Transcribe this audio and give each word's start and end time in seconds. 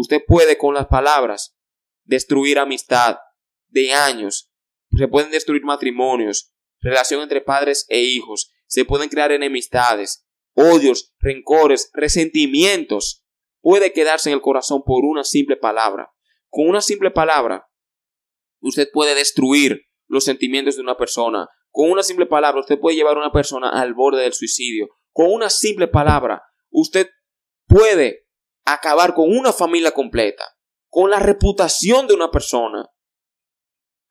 Usted 0.00 0.22
puede 0.26 0.56
con 0.56 0.72
las 0.72 0.86
palabras 0.86 1.54
destruir 2.04 2.58
amistad 2.58 3.18
de 3.68 3.92
años. 3.92 4.50
Se 4.96 5.08
pueden 5.08 5.30
destruir 5.30 5.62
matrimonios, 5.62 6.54
relación 6.80 7.20
entre 7.20 7.42
padres 7.42 7.84
e 7.90 8.00
hijos. 8.00 8.50
Se 8.66 8.86
pueden 8.86 9.10
crear 9.10 9.30
enemistades, 9.30 10.26
odios, 10.54 11.12
rencores, 11.18 11.90
resentimientos. 11.92 13.26
Puede 13.60 13.92
quedarse 13.92 14.30
en 14.30 14.36
el 14.36 14.40
corazón 14.40 14.82
por 14.86 15.04
una 15.04 15.22
simple 15.22 15.58
palabra. 15.58 16.10
Con 16.48 16.66
una 16.66 16.80
simple 16.80 17.10
palabra, 17.10 17.68
usted 18.62 18.88
puede 18.90 19.14
destruir 19.14 19.82
los 20.06 20.24
sentimientos 20.24 20.76
de 20.76 20.82
una 20.82 20.96
persona. 20.96 21.46
Con 21.70 21.90
una 21.90 22.02
simple 22.02 22.24
palabra, 22.24 22.62
usted 22.62 22.80
puede 22.80 22.96
llevar 22.96 23.18
a 23.18 23.20
una 23.20 23.32
persona 23.32 23.68
al 23.68 23.92
borde 23.92 24.22
del 24.22 24.32
suicidio. 24.32 24.88
Con 25.12 25.30
una 25.30 25.50
simple 25.50 25.88
palabra, 25.88 26.42
usted 26.70 27.10
puede 27.66 28.29
acabar 28.72 29.14
con 29.14 29.36
una 29.36 29.52
familia 29.52 29.92
completa, 29.92 30.44
con 30.88 31.10
la 31.10 31.18
reputación 31.18 32.06
de 32.06 32.14
una 32.14 32.30
persona, 32.30 32.90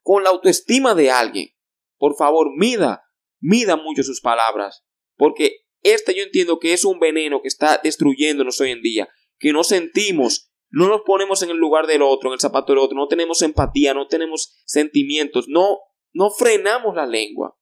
con 0.02 0.24
la 0.24 0.30
autoestima 0.30 0.96
de 0.96 1.12
alguien. 1.12 1.50
Por 1.98 2.16
favor, 2.16 2.48
mida, 2.56 3.04
mida 3.40 3.76
mucho 3.76 4.04
sus 4.04 4.22
palabras, 4.22 4.86
porque 5.18 5.66
este 5.82 6.16
yo 6.16 6.24
entiendo 6.24 6.60
que 6.60 6.74
es 6.74 6.86
un 6.86 7.00
veneno 7.00 7.42
que 7.42 7.48
está 7.48 7.80
destruyéndonos 7.82 8.60
hoy 8.62 8.72
en 8.72 8.82
día, 8.82 9.10
que 9.38 9.54
no 9.54 9.64
sentimos, 9.64 10.52
no 10.70 10.88
nos 10.88 11.02
ponemos 11.02 11.42
en 11.42 11.50
el 11.50 11.58
lugar 11.58 11.88
del 11.88 12.02
otro, 12.02 12.30
en 12.30 12.34
el 12.34 12.40
zapato 12.40 12.74
del 12.74 12.80
otro, 12.80 12.98
no 12.98 13.08
tenemos 13.08 13.42
empatía, 13.42 13.94
no 13.94 14.08
tenemos 14.08 14.62
sentimientos, 14.66 15.46
no, 15.48 15.80
no 16.14 16.30
frenamos 16.32 16.96
la 16.96 17.06
lengua. 17.06 17.56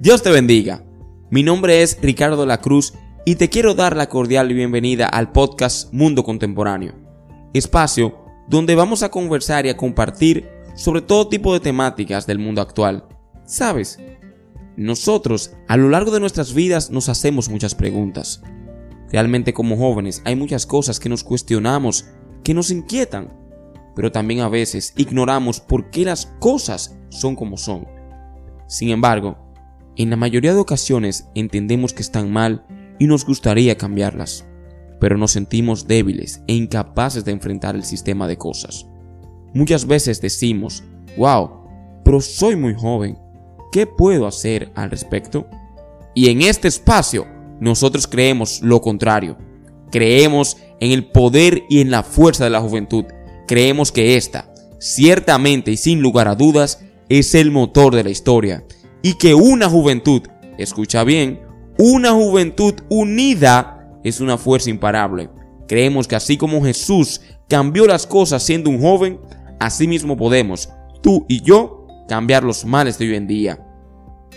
Dios 0.00 0.20
te 0.20 0.32
bendiga. 0.32 0.84
Mi 1.32 1.42
nombre 1.42 1.80
es 1.80 1.96
Ricardo 2.02 2.44
La 2.44 2.60
Cruz 2.60 2.92
y 3.24 3.36
te 3.36 3.48
quiero 3.48 3.72
dar 3.72 3.96
la 3.96 4.10
cordial 4.10 4.52
bienvenida 4.52 5.06
al 5.06 5.32
podcast 5.32 5.90
Mundo 5.90 6.24
Contemporáneo, 6.24 6.92
espacio 7.54 8.18
donde 8.50 8.74
vamos 8.74 9.02
a 9.02 9.10
conversar 9.10 9.64
y 9.64 9.70
a 9.70 9.76
compartir 9.78 10.50
sobre 10.74 11.00
todo 11.00 11.30
tipo 11.30 11.54
de 11.54 11.60
temáticas 11.60 12.26
del 12.26 12.38
mundo 12.38 12.60
actual. 12.60 13.06
¿Sabes? 13.46 13.98
Nosotros, 14.76 15.54
a 15.68 15.78
lo 15.78 15.88
largo 15.88 16.10
de 16.10 16.20
nuestras 16.20 16.52
vidas, 16.52 16.90
nos 16.90 17.08
hacemos 17.08 17.48
muchas 17.48 17.74
preguntas. 17.74 18.42
Realmente 19.10 19.54
como 19.54 19.78
jóvenes 19.78 20.20
hay 20.26 20.36
muchas 20.36 20.66
cosas 20.66 21.00
que 21.00 21.08
nos 21.08 21.24
cuestionamos, 21.24 22.10
que 22.44 22.52
nos 22.52 22.70
inquietan, 22.70 23.32
pero 23.96 24.12
también 24.12 24.40
a 24.40 24.50
veces 24.50 24.92
ignoramos 24.98 25.60
por 25.60 25.88
qué 25.88 26.04
las 26.04 26.26
cosas 26.40 26.94
son 27.08 27.36
como 27.36 27.56
son. 27.56 27.88
Sin 28.68 28.90
embargo, 28.90 29.51
en 29.96 30.10
la 30.10 30.16
mayoría 30.16 30.54
de 30.54 30.60
ocasiones 30.60 31.28
entendemos 31.34 31.92
que 31.92 32.02
están 32.02 32.30
mal 32.32 32.64
y 32.98 33.06
nos 33.06 33.26
gustaría 33.26 33.76
cambiarlas, 33.76 34.46
pero 35.00 35.18
nos 35.18 35.32
sentimos 35.32 35.86
débiles 35.86 36.42
e 36.46 36.54
incapaces 36.54 37.24
de 37.24 37.32
enfrentar 37.32 37.74
el 37.74 37.84
sistema 37.84 38.26
de 38.26 38.38
cosas. 38.38 38.86
Muchas 39.54 39.86
veces 39.86 40.20
decimos, 40.20 40.82
wow, 41.16 41.50
pero 42.04 42.20
soy 42.20 42.56
muy 42.56 42.74
joven, 42.74 43.18
¿qué 43.70 43.86
puedo 43.86 44.26
hacer 44.26 44.70
al 44.74 44.90
respecto? 44.90 45.46
Y 46.14 46.28
en 46.28 46.42
este 46.42 46.68
espacio 46.68 47.26
nosotros 47.60 48.06
creemos 48.06 48.60
lo 48.62 48.80
contrario. 48.80 49.36
Creemos 49.90 50.56
en 50.80 50.90
el 50.90 51.04
poder 51.04 51.64
y 51.68 51.80
en 51.80 51.90
la 51.90 52.02
fuerza 52.02 52.44
de 52.44 52.50
la 52.50 52.60
juventud. 52.60 53.04
Creemos 53.46 53.92
que 53.92 54.16
esta, 54.16 54.52
ciertamente 54.78 55.70
y 55.70 55.76
sin 55.76 56.00
lugar 56.00 56.28
a 56.28 56.34
dudas, 56.34 56.80
es 57.08 57.34
el 57.34 57.50
motor 57.50 57.94
de 57.94 58.04
la 58.04 58.10
historia. 58.10 58.64
Y 59.02 59.14
que 59.14 59.34
una 59.34 59.68
juventud, 59.68 60.22
escucha 60.58 61.04
bien, 61.04 61.40
una 61.78 62.12
juventud 62.12 62.74
unida 62.88 63.98
es 64.04 64.20
una 64.20 64.38
fuerza 64.38 64.70
imparable. 64.70 65.28
Creemos 65.66 66.06
que 66.06 66.16
así 66.16 66.36
como 66.36 66.62
Jesús 66.62 67.20
cambió 67.48 67.86
las 67.86 68.06
cosas 68.06 68.42
siendo 68.42 68.70
un 68.70 68.80
joven, 68.80 69.18
así 69.58 69.88
mismo 69.88 70.16
podemos, 70.16 70.68
tú 71.02 71.24
y 71.28 71.40
yo, 71.42 71.86
cambiar 72.08 72.44
los 72.44 72.64
males 72.64 72.98
de 72.98 73.08
hoy 73.08 73.16
en 73.16 73.26
día. 73.26 73.66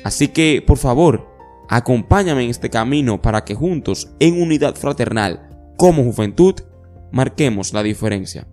Así 0.04 0.30
que, 0.30 0.64
por 0.66 0.78
favor, 0.78 1.28
acompáñame 1.70 2.44
en 2.44 2.50
este 2.50 2.70
camino 2.70 3.22
para 3.22 3.44
que 3.44 3.56
juntos, 3.56 4.12
en 4.20 4.42
unidad 4.42 4.76
fraternal, 4.76 5.50
como 5.78 6.04
juventud, 6.04 6.56
marquemos 7.12 7.74
la 7.74 7.84
diferencia. 7.84 8.48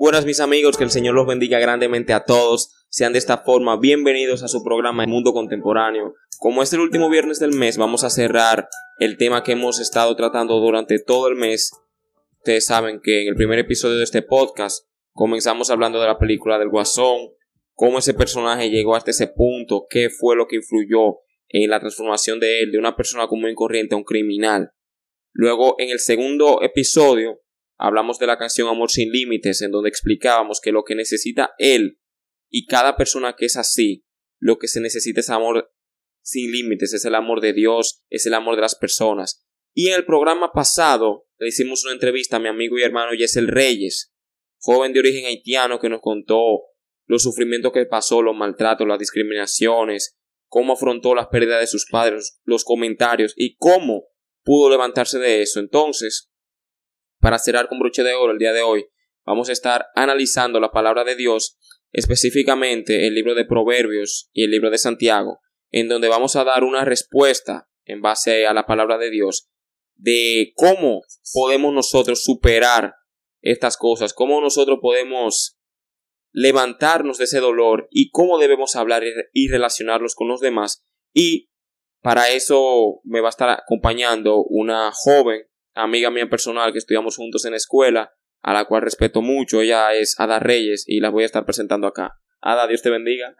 Buenas 0.00 0.24
mis 0.24 0.38
amigos, 0.38 0.76
que 0.76 0.84
el 0.84 0.92
Señor 0.92 1.16
los 1.16 1.26
bendiga 1.26 1.58
grandemente 1.58 2.12
a 2.12 2.22
todos. 2.22 2.86
Sean 2.88 3.12
de 3.12 3.18
esta 3.18 3.38
forma 3.38 3.80
bienvenidos 3.80 4.44
a 4.44 4.48
su 4.48 4.62
programa 4.62 5.02
El 5.02 5.10
Mundo 5.10 5.32
Contemporáneo. 5.32 6.14
Como 6.38 6.62
es 6.62 6.72
el 6.72 6.78
último 6.78 7.10
viernes 7.10 7.40
del 7.40 7.50
mes, 7.50 7.78
vamos 7.78 8.04
a 8.04 8.10
cerrar 8.10 8.68
el 9.00 9.16
tema 9.16 9.42
que 9.42 9.52
hemos 9.52 9.80
estado 9.80 10.14
tratando 10.14 10.60
durante 10.60 11.00
todo 11.00 11.26
el 11.26 11.34
mes. 11.34 11.72
Ustedes 12.36 12.64
saben 12.64 13.00
que 13.02 13.22
en 13.22 13.28
el 13.30 13.34
primer 13.34 13.58
episodio 13.58 13.96
de 13.96 14.04
este 14.04 14.22
podcast 14.22 14.86
comenzamos 15.10 15.68
hablando 15.68 16.00
de 16.00 16.06
la 16.06 16.16
película 16.16 16.60
del 16.60 16.68
Guasón, 16.68 17.32
cómo 17.72 17.98
ese 17.98 18.14
personaje 18.14 18.70
llegó 18.70 18.94
hasta 18.94 19.10
ese 19.10 19.26
punto, 19.26 19.86
qué 19.90 20.10
fue 20.10 20.36
lo 20.36 20.46
que 20.46 20.58
influyó 20.58 21.16
en 21.48 21.68
la 21.70 21.80
transformación 21.80 22.38
de 22.38 22.60
él 22.60 22.70
de 22.70 22.78
una 22.78 22.94
persona 22.94 23.26
común 23.26 23.50
y 23.50 23.54
corriente 23.56 23.96
a 23.96 23.98
un 23.98 24.04
criminal. 24.04 24.70
Luego, 25.32 25.74
en 25.78 25.90
el 25.90 25.98
segundo 25.98 26.62
episodio, 26.62 27.40
hablamos 27.78 28.18
de 28.18 28.26
la 28.26 28.36
canción 28.36 28.68
Amor 28.68 28.90
sin 28.90 29.10
Límites, 29.10 29.62
en 29.62 29.70
donde 29.70 29.88
explicábamos 29.88 30.60
que 30.60 30.72
lo 30.72 30.84
que 30.84 30.94
necesita 30.94 31.52
él 31.58 32.00
y 32.50 32.66
cada 32.66 32.96
persona 32.96 33.34
que 33.36 33.46
es 33.46 33.56
así, 33.56 34.04
lo 34.38 34.58
que 34.58 34.68
se 34.68 34.80
necesita 34.80 35.20
es 35.20 35.30
amor 35.30 35.72
sin 36.22 36.52
límites, 36.52 36.92
es 36.92 37.04
el 37.04 37.14
amor 37.14 37.40
de 37.40 37.52
Dios, 37.52 38.02
es 38.10 38.26
el 38.26 38.34
amor 38.34 38.56
de 38.56 38.62
las 38.62 38.74
personas. 38.74 39.46
Y 39.74 39.88
en 39.88 39.94
el 39.94 40.04
programa 40.04 40.52
pasado 40.52 41.26
le 41.38 41.48
hicimos 41.48 41.84
una 41.84 41.94
entrevista 41.94 42.36
a 42.36 42.40
mi 42.40 42.48
amigo 42.48 42.78
y 42.78 42.82
hermano 42.82 43.14
Yesel 43.14 43.48
Reyes, 43.48 44.12
joven 44.58 44.92
de 44.92 45.00
origen 45.00 45.26
haitiano 45.26 45.78
que 45.78 45.88
nos 45.88 46.00
contó 46.00 46.62
los 47.06 47.22
sufrimientos 47.22 47.72
que 47.72 47.86
pasó, 47.86 48.22
los 48.22 48.36
maltratos, 48.36 48.86
las 48.86 48.98
discriminaciones, 48.98 50.18
cómo 50.48 50.74
afrontó 50.74 51.14
las 51.14 51.28
pérdidas 51.28 51.60
de 51.60 51.66
sus 51.66 51.86
padres, 51.90 52.40
los 52.44 52.64
comentarios 52.64 53.34
y 53.36 53.56
cómo 53.56 54.08
pudo 54.42 54.68
levantarse 54.70 55.18
de 55.18 55.42
eso. 55.42 55.60
Entonces, 55.60 56.30
para 57.28 57.38
cerrar 57.38 57.68
con 57.68 57.78
broche 57.78 58.02
de 58.04 58.14
oro 58.14 58.32
el 58.32 58.38
día 58.38 58.54
de 58.54 58.62
hoy, 58.62 58.86
vamos 59.26 59.50
a 59.50 59.52
estar 59.52 59.88
analizando 59.94 60.60
la 60.60 60.70
palabra 60.70 61.04
de 61.04 61.14
Dios, 61.14 61.58
específicamente 61.92 63.06
el 63.06 63.12
libro 63.14 63.34
de 63.34 63.44
Proverbios 63.44 64.30
y 64.32 64.44
el 64.44 64.50
libro 64.50 64.70
de 64.70 64.78
Santiago, 64.78 65.40
en 65.70 65.88
donde 65.88 66.08
vamos 66.08 66.36
a 66.36 66.44
dar 66.44 66.64
una 66.64 66.86
respuesta 66.86 67.68
en 67.84 68.00
base 68.00 68.46
a 68.46 68.54
la 68.54 68.64
palabra 68.64 68.96
de 68.96 69.10
Dios 69.10 69.50
de 69.94 70.54
cómo 70.54 71.02
podemos 71.34 71.74
nosotros 71.74 72.24
superar 72.24 72.94
estas 73.42 73.76
cosas, 73.76 74.14
cómo 74.14 74.40
nosotros 74.40 74.78
podemos 74.80 75.58
levantarnos 76.32 77.18
de 77.18 77.24
ese 77.24 77.40
dolor 77.40 77.88
y 77.90 78.08
cómo 78.08 78.38
debemos 78.38 78.74
hablar 78.74 79.02
y 79.34 79.48
relacionarlos 79.48 80.14
con 80.14 80.28
los 80.28 80.40
demás. 80.40 80.82
Y 81.12 81.50
para 82.00 82.30
eso 82.30 83.02
me 83.04 83.20
va 83.20 83.28
a 83.28 83.36
estar 83.36 83.50
acompañando 83.50 84.42
una 84.44 84.90
joven 84.94 85.47
amiga 85.82 86.10
mía 86.10 86.28
personal 86.28 86.72
que 86.72 86.78
estudiamos 86.78 87.16
juntos 87.16 87.44
en 87.44 87.52
la 87.52 87.56
escuela, 87.56 88.12
a 88.42 88.52
la 88.52 88.66
cual 88.66 88.82
respeto 88.82 89.22
mucho. 89.22 89.60
Ella 89.60 89.94
es 89.94 90.18
Ada 90.18 90.38
Reyes 90.38 90.84
y 90.86 91.00
la 91.00 91.10
voy 91.10 91.22
a 91.22 91.26
estar 91.26 91.44
presentando 91.44 91.86
acá. 91.86 92.18
Ada, 92.40 92.66
Dios 92.66 92.82
te 92.82 92.90
bendiga. 92.90 93.34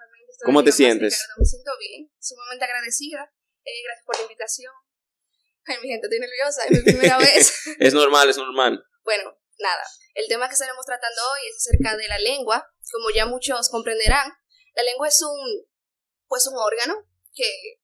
¿Cómo 0.44 0.62
te 0.62 0.72
sientes? 0.72 1.26
Me 1.36 1.44
siento 1.44 1.72
bien, 1.78 2.10
sumamente 2.20 2.64
agradecida. 2.64 3.32
Eh, 3.64 3.82
gracias 3.84 4.06
por 4.06 4.16
la 4.16 4.22
invitación. 4.22 4.72
Ay, 5.66 5.76
mi 5.82 5.88
gente, 5.88 6.06
estoy 6.06 6.20
nerviosa, 6.20 6.62
es 6.64 6.70
mi 6.70 6.92
primera 6.92 7.18
vez. 7.18 7.52
es 7.78 7.94
normal, 7.94 8.30
es 8.30 8.36
normal. 8.38 8.84
Bueno, 9.02 9.36
nada. 9.58 9.82
El 10.14 10.26
tema 10.28 10.48
que 10.48 10.54
estaremos 10.54 10.86
tratando 10.86 11.20
hoy 11.32 11.48
es 11.48 11.56
acerca 11.56 11.96
de 11.96 12.08
la 12.08 12.18
lengua. 12.18 12.64
Como 12.92 13.10
ya 13.10 13.26
muchos 13.26 13.68
comprenderán, 13.68 14.32
la 14.74 14.82
lengua 14.84 15.08
es 15.08 15.20
un, 15.22 15.66
pues 16.26 16.46
un 16.46 16.56
órgano 16.56 16.94
que 17.34 17.80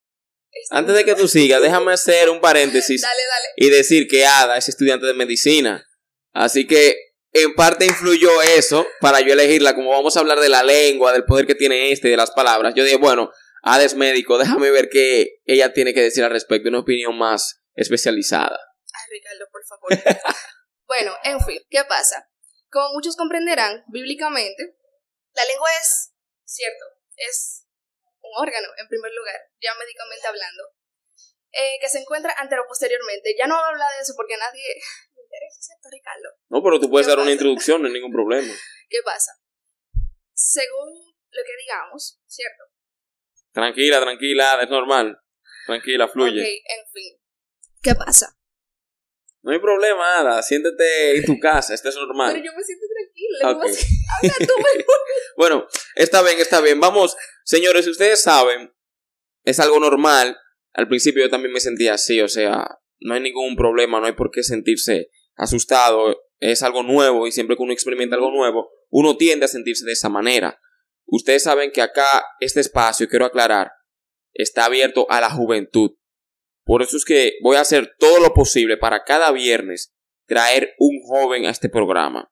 antes 0.70 0.94
de 0.94 1.04
que 1.04 1.14
tú 1.14 1.28
sigas, 1.28 1.60
déjame 1.60 1.92
hacer 1.92 2.30
un 2.30 2.40
paréntesis 2.40 3.00
dale, 3.02 3.14
dale. 3.14 3.48
y 3.56 3.70
decir 3.70 4.08
que 4.08 4.26
Ada 4.26 4.56
es 4.56 4.68
estudiante 4.68 5.06
de 5.06 5.14
medicina. 5.14 5.86
Así 6.32 6.66
que 6.66 6.96
en 7.32 7.54
parte 7.54 7.84
influyó 7.84 8.42
eso 8.42 8.86
para 9.00 9.20
yo 9.20 9.32
elegirla. 9.32 9.74
Como 9.74 9.90
vamos 9.90 10.16
a 10.16 10.20
hablar 10.20 10.40
de 10.40 10.48
la 10.48 10.62
lengua, 10.62 11.12
del 11.12 11.24
poder 11.24 11.46
que 11.46 11.54
tiene 11.54 11.92
este 11.92 12.08
y 12.08 12.10
de 12.12 12.16
las 12.16 12.30
palabras, 12.30 12.74
yo 12.74 12.84
dije, 12.84 12.96
bueno, 12.96 13.30
Ada 13.62 13.84
es 13.84 13.94
médico, 13.94 14.38
déjame 14.38 14.70
ver 14.70 14.88
qué 14.90 15.40
ella 15.44 15.72
tiene 15.72 15.94
que 15.94 16.02
decir 16.02 16.22
al 16.22 16.30
respecto, 16.30 16.68
una 16.68 16.80
opinión 16.80 17.16
más 17.16 17.62
especializada. 17.74 18.58
Ay, 18.92 19.18
Ricardo, 19.18 19.46
por 19.50 19.64
favor. 19.64 20.24
bueno, 20.86 21.12
en 21.24 21.40
fin, 21.40 21.60
¿qué 21.70 21.82
pasa? 21.88 22.28
Como 22.70 22.92
muchos 22.94 23.16
comprenderán, 23.16 23.84
bíblicamente, 23.88 24.76
la 25.34 25.44
lengua 25.46 25.68
es, 25.80 26.12
cierto, 26.44 26.84
es 27.16 27.63
órgano, 28.36 28.68
en 28.78 28.88
primer 28.88 29.12
lugar, 29.12 29.40
ya 29.60 29.74
médicamente 29.74 30.26
hablando, 30.26 30.62
eh, 31.52 31.78
que 31.80 31.88
se 31.88 31.98
encuentra 31.98 32.34
anteroposteriormente. 32.38 33.34
Ya 33.38 33.46
no 33.46 33.54
voy 33.54 33.64
a 33.64 33.68
hablar 33.68 33.90
de 33.96 34.02
eso 34.02 34.14
porque 34.16 34.34
a 34.34 34.38
nadie 34.38 34.62
le 35.14 35.22
interesa, 35.22 35.60
¿cierto, 35.60 35.88
Ricardo? 35.90 36.28
No, 36.48 36.62
pero 36.62 36.80
tú 36.80 36.90
puedes 36.90 37.06
dar 37.06 37.18
una 37.18 37.32
introducción, 37.32 37.82
no 37.82 37.88
hay 37.88 37.94
ningún 37.94 38.12
problema. 38.12 38.52
¿Qué 38.88 38.98
pasa? 39.04 39.32
Según 40.34 41.14
lo 41.30 41.42
que 41.44 41.56
digamos, 41.62 42.20
¿cierto? 42.26 42.64
Tranquila, 43.52 44.00
tranquila, 44.00 44.60
es 44.62 44.68
normal. 44.68 45.20
Tranquila, 45.66 46.08
fluye. 46.08 46.42
Ok, 46.42 46.46
en 46.46 46.90
fin. 46.92 47.20
¿Qué 47.82 47.94
pasa? 47.94 48.36
No 49.44 49.52
hay 49.52 49.58
problema, 49.58 50.20
Ada. 50.20 50.42
Siéntete 50.42 51.18
en 51.18 51.24
tu 51.26 51.38
casa, 51.38 51.74
esto 51.74 51.90
es 51.90 51.96
normal. 51.96 52.32
Pero 52.32 52.46
yo 52.46 52.52
me 52.56 52.64
siento 52.64 52.86
tranquila. 52.88 53.50
Ok. 53.50 53.60
¿cómo 53.60 53.68
así? 53.68 53.86
Habla 54.22 54.46
tú 54.46 54.54
mejor. 54.56 54.96
Bueno, 55.36 55.66
está 55.96 56.22
bien, 56.22 56.38
está 56.38 56.60
bien. 56.60 56.80
Vamos, 56.80 57.16
señores, 57.44 57.86
ustedes 57.86 58.22
saben, 58.22 58.72
es 59.42 59.60
algo 59.60 59.78
normal. 59.78 60.38
Al 60.72 60.88
principio 60.88 61.22
yo 61.22 61.30
también 61.30 61.52
me 61.52 61.60
sentía 61.60 61.94
así, 61.94 62.20
o 62.20 62.28
sea, 62.28 62.78
no 63.00 63.14
hay 63.14 63.20
ningún 63.20 63.54
problema, 63.54 64.00
no 64.00 64.06
hay 64.06 64.14
por 64.14 64.30
qué 64.30 64.42
sentirse 64.42 65.10
asustado. 65.34 66.22
Es 66.38 66.62
algo 66.62 66.82
nuevo 66.82 67.26
y 67.26 67.32
siempre 67.32 67.56
que 67.56 67.62
uno 67.62 67.72
experimenta 67.72 68.16
algo 68.16 68.30
nuevo, 68.30 68.70
uno 68.88 69.16
tiende 69.16 69.44
a 69.44 69.48
sentirse 69.48 69.84
de 69.84 69.92
esa 69.92 70.08
manera. 70.08 70.58
Ustedes 71.06 71.42
saben 71.42 71.70
que 71.70 71.82
acá 71.82 72.24
este 72.40 72.60
espacio, 72.60 73.08
quiero 73.08 73.26
aclarar, 73.26 73.72
está 74.32 74.64
abierto 74.64 75.06
a 75.10 75.20
la 75.20 75.30
juventud. 75.30 75.90
Por 76.64 76.82
eso 76.82 76.96
es 76.96 77.04
que 77.04 77.34
voy 77.42 77.56
a 77.56 77.60
hacer 77.60 77.94
todo 77.98 78.20
lo 78.20 78.32
posible 78.32 78.76
para 78.76 79.04
cada 79.04 79.30
viernes 79.32 79.94
traer 80.26 80.74
un 80.78 81.00
joven 81.02 81.46
a 81.46 81.50
este 81.50 81.68
programa. 81.68 82.30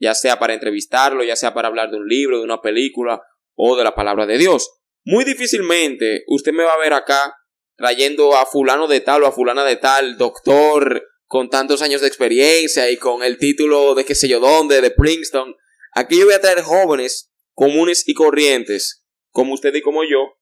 Ya 0.00 0.14
sea 0.14 0.38
para 0.38 0.54
entrevistarlo, 0.54 1.22
ya 1.22 1.36
sea 1.36 1.54
para 1.54 1.68
hablar 1.68 1.90
de 1.90 1.98
un 1.98 2.08
libro, 2.08 2.38
de 2.38 2.44
una 2.44 2.60
película 2.60 3.22
o 3.54 3.76
de 3.76 3.84
la 3.84 3.94
palabra 3.94 4.26
de 4.26 4.38
Dios. 4.38 4.70
Muy 5.04 5.24
difícilmente 5.24 6.24
usted 6.26 6.52
me 6.52 6.64
va 6.64 6.74
a 6.74 6.78
ver 6.78 6.92
acá 6.92 7.34
trayendo 7.76 8.36
a 8.36 8.46
fulano 8.46 8.88
de 8.88 9.00
tal 9.00 9.22
o 9.22 9.26
a 9.26 9.32
fulana 9.32 9.64
de 9.64 9.76
tal, 9.76 10.18
doctor 10.18 11.06
con 11.26 11.48
tantos 11.48 11.80
años 11.80 12.00
de 12.00 12.08
experiencia 12.08 12.90
y 12.90 12.96
con 12.96 13.22
el 13.22 13.38
título 13.38 13.94
de 13.94 14.04
qué 14.04 14.16
sé 14.16 14.26
yo 14.26 14.40
dónde, 14.40 14.80
de 14.80 14.90
Princeton. 14.90 15.54
Aquí 15.94 16.18
yo 16.18 16.24
voy 16.24 16.34
a 16.34 16.40
traer 16.40 16.62
jóvenes 16.62 17.30
comunes 17.54 18.08
y 18.08 18.14
corrientes, 18.14 19.04
como 19.30 19.54
usted 19.54 19.74
y 19.74 19.82
como 19.82 20.02
yo, 20.02 20.39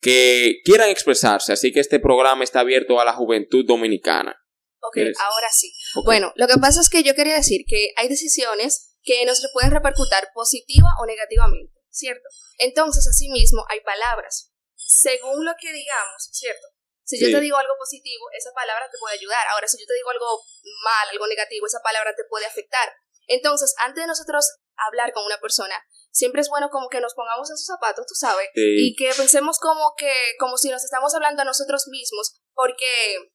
que 0.00 0.60
quieran 0.64 0.88
expresarse. 0.90 1.52
Así 1.52 1.72
que 1.72 1.80
este 1.80 1.98
programa 2.00 2.44
está 2.44 2.60
abierto 2.60 3.00
a 3.00 3.04
la 3.04 3.12
juventud 3.14 3.64
dominicana. 3.66 4.36
Ok, 4.80 4.94
¿Quieres? 4.94 5.18
ahora 5.20 5.48
sí. 5.50 5.72
Ok. 5.96 6.04
Bueno, 6.04 6.32
lo 6.36 6.46
que 6.46 6.56
pasa 6.60 6.80
es 6.80 6.88
que 6.88 7.02
yo 7.02 7.14
quería 7.14 7.34
decir 7.34 7.62
que 7.66 7.92
hay 7.96 8.08
decisiones 8.08 8.96
que 9.02 9.24
nos 9.24 9.44
pueden 9.52 9.70
repercutir 9.70 10.28
positiva 10.34 10.88
o 11.00 11.06
negativamente, 11.06 11.74
¿cierto? 11.90 12.28
Entonces, 12.58 13.06
asimismo, 13.08 13.64
hay 13.68 13.80
palabras. 13.80 14.52
Según 14.76 15.44
lo 15.44 15.52
que 15.60 15.72
digamos, 15.72 16.28
¿cierto? 16.32 16.66
Si 17.04 17.18
yo 17.20 17.26
Sí. 17.28 17.32
te 17.32 17.40
digo 17.40 17.56
algo 17.56 17.74
positivo, 17.78 18.26
esa 18.36 18.52
palabra 18.54 18.86
te 18.90 18.98
puede 19.00 19.16
ayudar. 19.16 19.46
Ahora, 19.50 19.66
si 19.66 19.78
yo 19.80 19.86
te 19.86 19.94
digo 19.94 20.10
algo 20.10 20.42
mal, 20.84 21.08
algo 21.10 21.26
negativo, 21.26 21.66
esa 21.66 21.80
palabra 21.82 22.14
te 22.14 22.24
puede 22.28 22.46
afectar. 22.46 22.92
Entonces, 23.26 23.74
antes 23.78 24.02
de 24.02 24.06
nosotros 24.06 24.46
hablar 24.76 25.12
con 25.12 25.24
una 25.24 25.38
persona, 25.40 25.74
siempre 26.18 26.40
es 26.42 26.48
bueno 26.48 26.68
como 26.70 26.88
que 26.88 27.00
nos 27.00 27.14
pongamos 27.14 27.48
en 27.48 27.56
sus 27.56 27.66
zapatos, 27.66 28.04
tú 28.06 28.14
sabes, 28.14 28.48
Sí. 28.54 28.90
y 28.90 28.96
que 28.96 29.14
pensemos 29.14 29.58
como 29.58 29.94
que, 29.96 30.12
como 30.38 30.58
si 30.58 30.68
nos 30.68 30.82
estamos 30.82 31.14
hablando 31.14 31.42
a 31.42 31.44
nosotros 31.44 31.86
mismos, 31.86 32.40
porque 32.54 33.30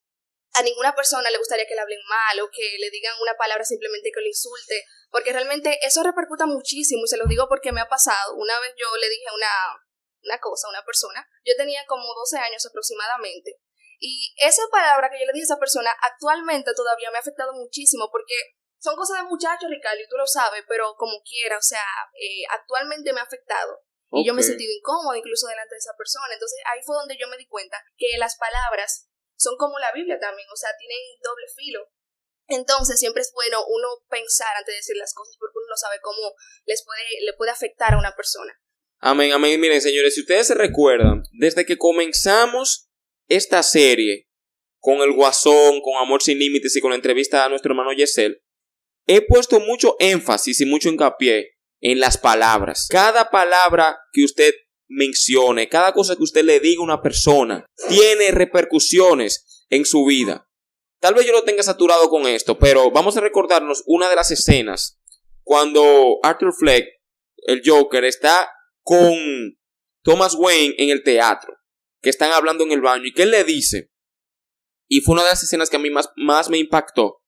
a 0.54 0.62
ninguna 0.62 0.94
persona 0.94 1.32
le 1.32 1.38
gustaría 1.40 1.66
que 1.66 1.76
le 1.76 1.82
hablen 1.82 2.04
mal 2.08 2.40
o 2.42 2.50
que 2.52 2.78
le 2.78 2.90
digan 2.92 3.16
una 3.22 3.34
palabra 3.36 3.64
simplemente 3.64 4.12
que 4.14 4.20
lo 4.22 4.28
insulte, 4.28 4.84
porque 5.10 5.32
realmente 5.32 5.80
eso 5.82 6.04
repercuta 6.04 6.46
muchísimo 6.46 7.06
y 7.06 7.08
se 7.08 7.18
lo 7.18 7.26
digo 7.26 7.48
porque 7.48 7.72
me 7.72 7.82
ha 7.82 7.88
pasado. 7.88 8.36
Una 8.36 8.60
vez 8.60 8.74
yo 8.78 8.86
le 8.98 9.10
dije 9.10 9.26
una, 9.34 9.54
una 10.24 10.40
cosa 10.40 10.68
a 10.68 10.72
una 10.72 10.86
persona, 10.86 11.26
yo 11.46 11.54
tenía 11.58 11.86
como 11.88 12.04
12 12.14 12.38
años 12.38 12.66
aproximadamente, 12.66 13.58
y 14.00 14.36
esa 14.38 14.64
palabra 14.70 15.10
que 15.10 15.20
yo 15.20 15.26
le 15.26 15.34
dije 15.34 15.44
a 15.44 15.56
esa 15.56 15.60
persona 15.60 15.96
actualmente 16.02 16.74
todavía 16.76 17.10
me 17.10 17.18
ha 17.18 17.22
afectado 17.22 17.54
muchísimo 17.54 18.10
porque 18.12 18.36
son 18.84 19.00
cosas 19.00 19.24
de 19.24 19.32
muchachos, 19.32 19.72
Ricardo, 19.72 20.04
y 20.04 20.10
tú 20.12 20.18
lo 20.20 20.28
sabes, 20.28 20.62
pero 20.68 20.94
como 21.00 21.24
quiera, 21.24 21.58
o 21.58 21.64
sea, 21.64 21.88
eh, 22.20 22.44
actualmente 22.52 23.14
me 23.14 23.22
ha 23.22 23.24
afectado. 23.24 23.80
Y 24.12 24.28
yo 24.28 24.36
me 24.36 24.42
he 24.42 24.44
sentido 24.44 24.70
incómoda 24.70 25.18
incluso 25.18 25.48
delante 25.48 25.74
de 25.74 25.80
esa 25.80 25.96
persona. 25.98 26.28
Entonces 26.34 26.60
ahí 26.70 26.82
fue 26.86 26.94
donde 26.94 27.18
yo 27.18 27.28
me 27.30 27.38
di 27.38 27.48
cuenta 27.48 27.82
que 27.98 28.14
las 28.20 28.38
palabras 28.38 29.10
son 29.36 29.56
como 29.58 29.80
la 29.80 29.92
Biblia 29.92 30.20
también, 30.20 30.48
o 30.54 30.56
sea, 30.56 30.70
tienen 30.78 31.00
doble 31.24 31.48
filo. 31.56 31.90
Entonces 32.48 33.00
siempre 33.00 33.24
es 33.24 33.32
bueno 33.34 33.66
uno 33.66 33.88
pensar 34.10 34.54
antes 34.56 34.74
de 34.74 34.84
decir 34.84 34.98
las 34.98 35.16
cosas 35.16 35.36
porque 35.40 35.58
uno 35.58 35.66
no 35.70 35.78
sabe 35.78 35.98
cómo 36.04 36.36
les 36.66 36.84
puede, 36.84 37.02
le 37.26 37.34
puede 37.34 37.52
afectar 37.52 37.96
a 37.96 37.98
una 37.98 38.14
persona. 38.16 38.54
Amén, 39.00 39.32
amén. 39.32 39.60
Miren, 39.60 39.82
señores, 39.82 40.14
si 40.14 40.22
ustedes 40.22 40.46
se 40.46 40.54
recuerdan, 40.54 41.24
desde 41.32 41.66
que 41.66 41.78
comenzamos 41.78 42.90
esta 43.30 43.64
serie 43.64 44.30
con 44.80 45.02
el 45.02 45.14
Guasón, 45.14 45.82
con 45.82 45.96
Amor 45.98 46.22
Sin 46.22 46.38
Límites 46.38 46.76
y 46.76 46.82
con 46.82 46.92
la 46.92 46.98
entrevista 46.98 47.46
a 47.46 47.50
nuestro 47.50 47.72
hermano 47.72 47.94
Yesel, 47.94 48.43
he 49.08 49.22
puesto 49.26 49.60
mucho 49.60 49.96
énfasis 50.00 50.62
y 50.62 50.66
mucho 50.66 50.90
hincapié 50.90 51.58
en 51.82 52.00
las 52.00 52.18
palabras. 52.18 52.88
Cada 52.90 53.30
palabra 53.30 53.98
que 54.12 54.24
usted 54.24 54.54
mencione, 54.88 55.70
cada 55.70 55.94
cosa 55.94 56.16
que 56.16 56.24
usted 56.24 56.44
le 56.44 56.60
diga 56.60 56.82
a 56.82 56.86
una 56.86 57.02
persona, 57.02 57.66
tiene 57.90 58.32
repercusiones 58.32 59.66
en 59.70 59.86
su 59.86 60.06
vida. 60.06 60.48
Tal 61.00 61.14
vez 61.14 61.26
yo 61.26 61.34
lo 61.34 61.44
tenga 61.44 61.64
saturado 61.64 62.10
con 62.10 62.28
esto, 62.28 62.58
pero 62.58 62.92
vamos 62.92 63.18
a 63.18 63.22
recordarnos 63.22 63.84
una 63.86 64.10
de 64.10 64.16
las 64.16 64.32
escenas 64.32 65.00
cuando 65.44 66.20
Arthur 66.24 66.54
Fleck, 66.58 66.88
el 67.48 67.62
Joker, 67.66 68.06
está 68.06 68.50
con 68.82 69.58
Thomas 70.04 70.36
Wayne 70.36 70.76
en 70.78 70.90
el 70.90 71.04
teatro, 71.04 71.54
que 72.02 72.10
están 72.10 72.32
hablando 72.32 72.64
en 72.64 72.72
el 72.72 72.82
baño 72.82 73.06
y 73.06 73.14
que 73.14 73.24
él 73.24 73.32
le 73.32 73.44
dice, 73.44 73.92
y 74.88 75.02
fue 75.02 75.14
una 75.14 75.24
de 75.24 75.30
las 75.30 75.44
escenas 75.44 75.70
que 75.70 75.76
a 75.76 75.80
mí 75.80 75.90
más, 75.90 76.10
más 76.16 76.50
me 76.50 76.58
impactó, 76.58 77.23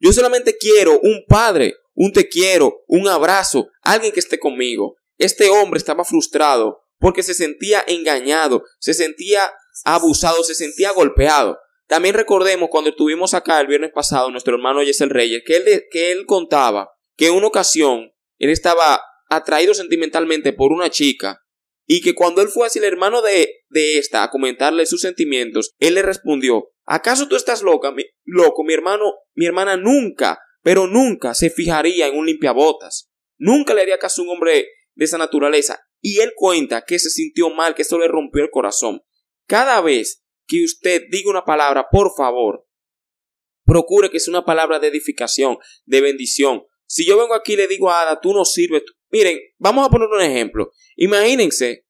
yo 0.00 0.12
solamente 0.12 0.56
quiero 0.58 0.98
un 1.00 1.24
padre, 1.26 1.74
un 1.94 2.12
te 2.12 2.28
quiero, 2.28 2.82
un 2.86 3.08
abrazo, 3.08 3.68
alguien 3.82 4.12
que 4.12 4.20
esté 4.20 4.38
conmigo. 4.38 4.96
Este 5.18 5.48
hombre 5.48 5.78
estaba 5.78 6.04
frustrado 6.04 6.82
porque 6.98 7.22
se 7.22 7.34
sentía 7.34 7.84
engañado, 7.86 8.64
se 8.78 8.94
sentía 8.94 9.52
abusado, 9.84 10.42
se 10.42 10.54
sentía 10.54 10.92
golpeado. 10.92 11.58
También 11.86 12.14
recordemos 12.14 12.68
cuando 12.70 12.90
estuvimos 12.90 13.34
acá 13.34 13.60
el 13.60 13.66
viernes 13.66 13.92
pasado, 13.94 14.30
nuestro 14.30 14.54
hermano 14.54 14.82
Yesel 14.82 15.10
Reyes, 15.10 15.42
que 15.44 15.56
él, 15.56 15.84
que 15.90 16.12
él 16.12 16.26
contaba 16.26 16.90
que 17.16 17.26
en 17.26 17.34
una 17.34 17.46
ocasión 17.46 18.12
él 18.38 18.50
estaba 18.50 19.02
atraído 19.28 19.74
sentimentalmente 19.74 20.52
por 20.52 20.72
una 20.72 20.90
chica 20.90 21.40
y 21.86 22.00
que 22.00 22.14
cuando 22.14 22.40
él 22.40 22.48
fue 22.48 22.66
hacia 22.66 22.80
el 22.80 22.86
hermano 22.86 23.22
de, 23.22 23.63
de 23.74 23.98
esta 23.98 24.22
a 24.22 24.30
comentarle 24.30 24.86
sus 24.86 25.02
sentimientos, 25.02 25.72
él 25.78 25.94
le 25.94 26.02
respondió, 26.02 26.70
¿acaso 26.86 27.28
tú 27.28 27.36
estás 27.36 27.62
loca, 27.62 27.92
loco? 28.24 28.64
Mi 28.64 28.72
hermano, 28.72 29.12
mi 29.34 29.46
hermana 29.46 29.76
nunca, 29.76 30.38
pero 30.62 30.86
nunca 30.86 31.34
se 31.34 31.50
fijaría 31.50 32.06
en 32.06 32.16
un 32.16 32.26
limpiabotas. 32.26 33.10
Nunca 33.36 33.74
le 33.74 33.82
haría 33.82 33.98
caso 33.98 34.22
a 34.22 34.24
un 34.24 34.30
hombre 34.30 34.68
de 34.94 35.04
esa 35.04 35.18
naturaleza. 35.18 35.80
Y 36.00 36.20
él 36.20 36.32
cuenta 36.36 36.84
que 36.86 36.98
se 36.98 37.10
sintió 37.10 37.50
mal, 37.50 37.74
que 37.74 37.82
eso 37.82 37.98
le 37.98 38.06
rompió 38.08 38.42
el 38.42 38.50
corazón. 38.50 39.00
Cada 39.46 39.80
vez 39.80 40.22
que 40.46 40.62
usted 40.62 41.02
diga 41.10 41.30
una 41.30 41.44
palabra, 41.44 41.88
por 41.90 42.12
favor, 42.16 42.66
procure 43.66 44.10
que 44.10 44.20
sea 44.20 44.32
una 44.32 44.44
palabra 44.44 44.78
de 44.78 44.88
edificación, 44.88 45.58
de 45.84 46.00
bendición. 46.00 46.62
Si 46.86 47.04
yo 47.04 47.18
vengo 47.18 47.34
aquí 47.34 47.54
y 47.54 47.56
le 47.56 47.66
digo 47.66 47.90
a 47.90 48.02
Ada, 48.02 48.20
tú 48.20 48.32
no 48.32 48.44
sirves. 48.44 48.82
Miren, 49.10 49.38
vamos 49.58 49.84
a 49.84 49.90
poner 49.90 50.08
un 50.08 50.20
ejemplo. 50.20 50.70
Imagínense 50.96 51.83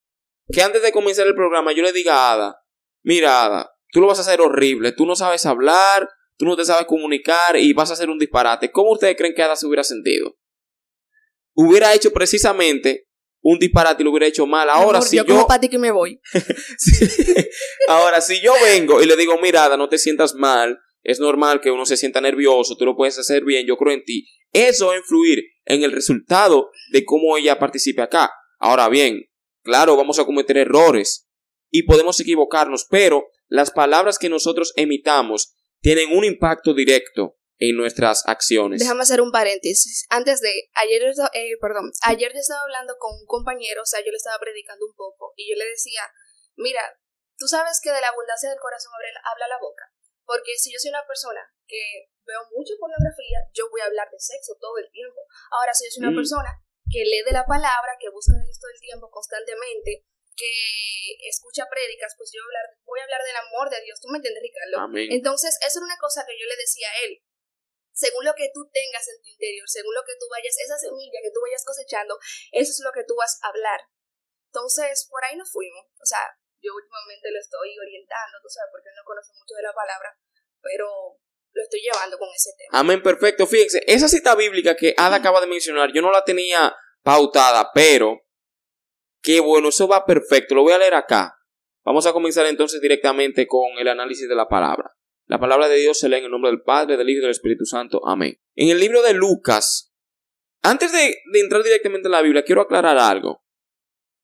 que 0.52 0.62
antes 0.62 0.82
de 0.82 0.92
comenzar 0.92 1.26
el 1.26 1.34
programa 1.34 1.72
yo 1.72 1.82
le 1.82 1.92
diga 1.92 2.14
a 2.14 2.32
Ada, 2.32 2.56
mira 3.02 3.44
Ada, 3.44 3.70
tú 3.90 4.00
lo 4.00 4.06
vas 4.06 4.18
a 4.18 4.22
hacer 4.22 4.40
horrible, 4.40 4.92
tú 4.92 5.06
no 5.06 5.16
sabes 5.16 5.46
hablar, 5.46 6.08
tú 6.36 6.44
no 6.44 6.56
te 6.56 6.64
sabes 6.64 6.86
comunicar 6.86 7.56
y 7.56 7.72
vas 7.72 7.90
a 7.90 7.94
hacer 7.94 8.10
un 8.10 8.18
disparate. 8.18 8.70
¿Cómo 8.70 8.92
ustedes 8.92 9.16
creen 9.16 9.34
que 9.34 9.42
Ada 9.42 9.56
se 9.56 9.66
hubiera 9.66 9.84
sentido? 9.84 10.36
Hubiera 11.54 11.94
hecho 11.94 12.12
precisamente 12.12 13.08
un 13.40 13.58
disparate 13.58 14.02
y 14.02 14.04
lo 14.04 14.10
hubiera 14.10 14.26
hecho 14.26 14.46
mal. 14.46 14.68
Ahora 14.68 14.98
Amor, 14.98 15.08
si 15.08 15.16
yo 15.16 15.26
como 15.26 15.46
para 15.46 15.60
ti 15.60 15.68
que 15.68 15.78
me 15.78 15.90
voy. 15.90 16.20
Sí. 16.78 17.06
Ahora, 17.88 18.20
si 18.20 18.40
yo 18.40 18.54
vengo 18.62 19.02
y 19.02 19.06
le 19.06 19.16
digo, 19.16 19.38
mira, 19.40 19.64
Ada, 19.64 19.76
no 19.76 19.88
te 19.88 19.98
sientas 19.98 20.34
mal, 20.34 20.78
es 21.02 21.20
normal 21.20 21.60
que 21.60 21.70
uno 21.70 21.86
se 21.86 21.96
sienta 21.96 22.20
nervioso, 22.20 22.76
tú 22.76 22.84
lo 22.86 22.96
puedes 22.96 23.18
hacer 23.18 23.44
bien, 23.44 23.66
yo 23.66 23.76
creo 23.76 23.92
en 23.92 24.02
ti. 24.04 24.26
Eso 24.52 24.88
va 24.88 24.94
a 24.94 24.98
influir 24.98 25.44
en 25.66 25.84
el 25.84 25.92
resultado 25.92 26.70
de 26.90 27.04
cómo 27.04 27.36
ella 27.36 27.58
participe 27.58 28.02
acá. 28.02 28.32
Ahora 28.58 28.88
bien, 28.88 29.28
claro, 29.64 29.96
vamos 29.96 30.18
a 30.18 30.24
cometer 30.24 30.56
errores 30.58 31.26
y 31.70 31.82
podemos 31.84 32.20
equivocarnos, 32.20 32.86
pero 32.88 33.26
las 33.48 33.70
palabras 33.72 34.18
que 34.18 34.28
nosotros 34.28 34.72
emitamos 34.76 35.54
tienen 35.80 36.16
un 36.16 36.24
impacto 36.24 36.72
directo 36.74 37.36
en 37.58 37.76
nuestras 37.76 38.26
acciones. 38.26 38.80
Déjame 38.80 39.02
hacer 39.02 39.20
un 39.20 39.30
paréntesis. 39.30 40.06
Antes 40.10 40.40
de, 40.40 40.50
ayer, 40.74 41.02
yo 41.02 41.08
estaba- 41.08 41.30
eh, 41.34 41.56
perdón, 41.60 41.90
ayer 42.02 42.32
yo 42.32 42.38
estaba 42.40 42.62
hablando 42.62 42.94
con 42.98 43.14
un 43.14 43.26
compañero, 43.26 43.82
o 43.82 43.86
sea, 43.86 44.00
yo 44.04 44.10
le 44.10 44.16
estaba 44.18 44.38
predicando 44.38 44.86
un 44.86 44.94
poco, 44.94 45.32
y 45.36 45.50
yo 45.50 45.56
le 45.56 45.66
decía, 45.66 46.02
mira, 46.56 46.82
tú 47.38 47.46
sabes 47.46 47.80
que 47.82 47.90
de 47.92 48.00
la 48.00 48.08
abundancia 48.08 48.50
del 48.50 48.58
corazón 48.58 48.92
habla 48.94 49.48
la 49.48 49.58
boca, 49.60 49.84
porque 50.26 50.56
si 50.58 50.72
yo 50.72 50.78
soy 50.78 50.90
una 50.90 51.06
persona 51.06 51.40
que 51.66 52.10
veo 52.26 52.40
mucho 52.56 52.74
pornografía, 52.80 53.38
yo 53.54 53.68
voy 53.70 53.80
a 53.82 53.86
hablar 53.86 54.08
de 54.10 54.18
sexo 54.18 54.56
todo 54.58 54.78
el 54.78 54.90
tiempo. 54.90 55.20
Ahora, 55.52 55.74
si 55.74 55.84
yo 55.86 55.90
soy 55.92 56.02
una 56.08 56.12
Mm. 56.12 56.20
persona 56.24 56.50
que 56.90 57.04
lee 57.04 57.24
de 57.24 57.32
la 57.32 57.46
palabra, 57.46 57.96
que 57.98 58.10
busca 58.10 58.36
de 58.36 58.50
esto 58.50 58.66
el 58.72 58.80
tiempo, 58.80 59.10
constantemente, 59.10 60.04
que 60.36 61.28
escucha 61.30 61.66
prédicas, 61.70 62.14
pues 62.18 62.30
yo 62.34 62.42
voy 62.42 62.54
a 62.54 62.58
hablar, 62.58 62.66
voy 62.84 63.00
a 63.00 63.04
hablar 63.04 63.22
del 63.22 63.36
amor 63.36 63.70
de 63.70 63.80
Dios. 63.82 64.00
¿Tú 64.00 64.08
me 64.10 64.18
entiendes, 64.18 64.42
Ricardo? 64.42 64.76
Amén. 64.82 65.08
Entonces, 65.10 65.56
eso 65.62 65.78
era 65.78 65.86
una 65.86 65.98
cosa 65.98 66.26
que 66.26 66.34
yo 66.38 66.46
le 66.46 66.56
decía 66.58 66.90
a 66.90 66.98
él. 67.06 67.22
Según 67.94 68.26
lo 68.26 68.34
que 68.34 68.50
tú 68.50 68.66
tengas 68.74 69.06
en 69.06 69.22
tu 69.22 69.28
interior, 69.30 69.68
según 69.70 69.94
lo 69.94 70.02
que 70.02 70.18
tú 70.18 70.26
vayas, 70.26 70.58
esa 70.58 70.74
semilla 70.74 71.22
que 71.22 71.30
tú 71.30 71.38
vayas 71.38 71.62
cosechando, 71.62 72.18
eso 72.50 72.70
es 72.74 72.82
lo 72.82 72.90
que 72.90 73.06
tú 73.06 73.14
vas 73.14 73.38
a 73.42 73.54
hablar. 73.54 73.86
Entonces, 74.50 75.06
por 75.06 75.22
ahí 75.22 75.38
nos 75.38 75.50
fuimos. 75.50 75.86
O 76.02 76.06
sea, 76.06 76.34
yo 76.58 76.74
últimamente 76.74 77.30
lo 77.30 77.38
estoy 77.38 77.70
orientando, 77.78 78.42
tú 78.42 78.50
sabes, 78.50 78.74
porque 78.74 78.90
él 78.90 78.98
no 78.98 79.06
conoce 79.06 79.30
mucho 79.38 79.54
de 79.54 79.62
la 79.62 79.72
palabra, 79.72 80.10
pero 80.58 81.20
lo 81.54 81.62
estoy 81.62 81.80
llevando 81.80 82.18
con 82.18 82.28
ese 82.34 82.50
tema. 82.58 82.80
Amén, 82.80 83.02
perfecto. 83.02 83.46
Fíjense, 83.46 83.82
esa 83.86 84.08
cita 84.08 84.34
bíblica 84.34 84.74
que 84.76 84.94
Ada 84.96 85.16
acaba 85.16 85.40
de 85.40 85.46
mencionar, 85.46 85.92
yo 85.92 86.02
no 86.02 86.10
la 86.10 86.24
tenía 86.24 86.74
pautada, 87.02 87.70
pero 87.72 88.22
qué 89.22 89.40
bueno, 89.40 89.68
eso 89.68 89.86
va 89.86 90.04
perfecto. 90.04 90.54
Lo 90.54 90.62
voy 90.62 90.72
a 90.72 90.78
leer 90.78 90.94
acá. 90.94 91.36
Vamos 91.84 92.06
a 92.06 92.12
comenzar 92.12 92.46
entonces 92.46 92.80
directamente 92.80 93.46
con 93.46 93.78
el 93.78 93.88
análisis 93.88 94.28
de 94.28 94.34
la 94.34 94.48
palabra. 94.48 94.90
La 95.26 95.38
palabra 95.38 95.68
de 95.68 95.76
Dios 95.76 95.98
se 95.98 96.08
lee 96.08 96.16
en 96.16 96.24
el 96.24 96.30
nombre 96.30 96.50
del 96.50 96.62
Padre, 96.62 96.96
del 96.96 97.08
Hijo 97.08 97.18
y 97.18 97.22
del 97.22 97.30
Espíritu 97.30 97.64
Santo. 97.64 98.00
Amén. 98.06 98.38
En 98.56 98.68
el 98.70 98.80
libro 98.80 99.00
de 99.02 99.14
Lucas, 99.14 99.94
antes 100.62 100.92
de, 100.92 101.18
de 101.32 101.40
entrar 101.40 101.62
directamente 101.62 102.08
en 102.08 102.12
la 102.12 102.22
Biblia, 102.22 102.44
quiero 102.44 102.62
aclarar 102.62 102.98
algo. 102.98 103.44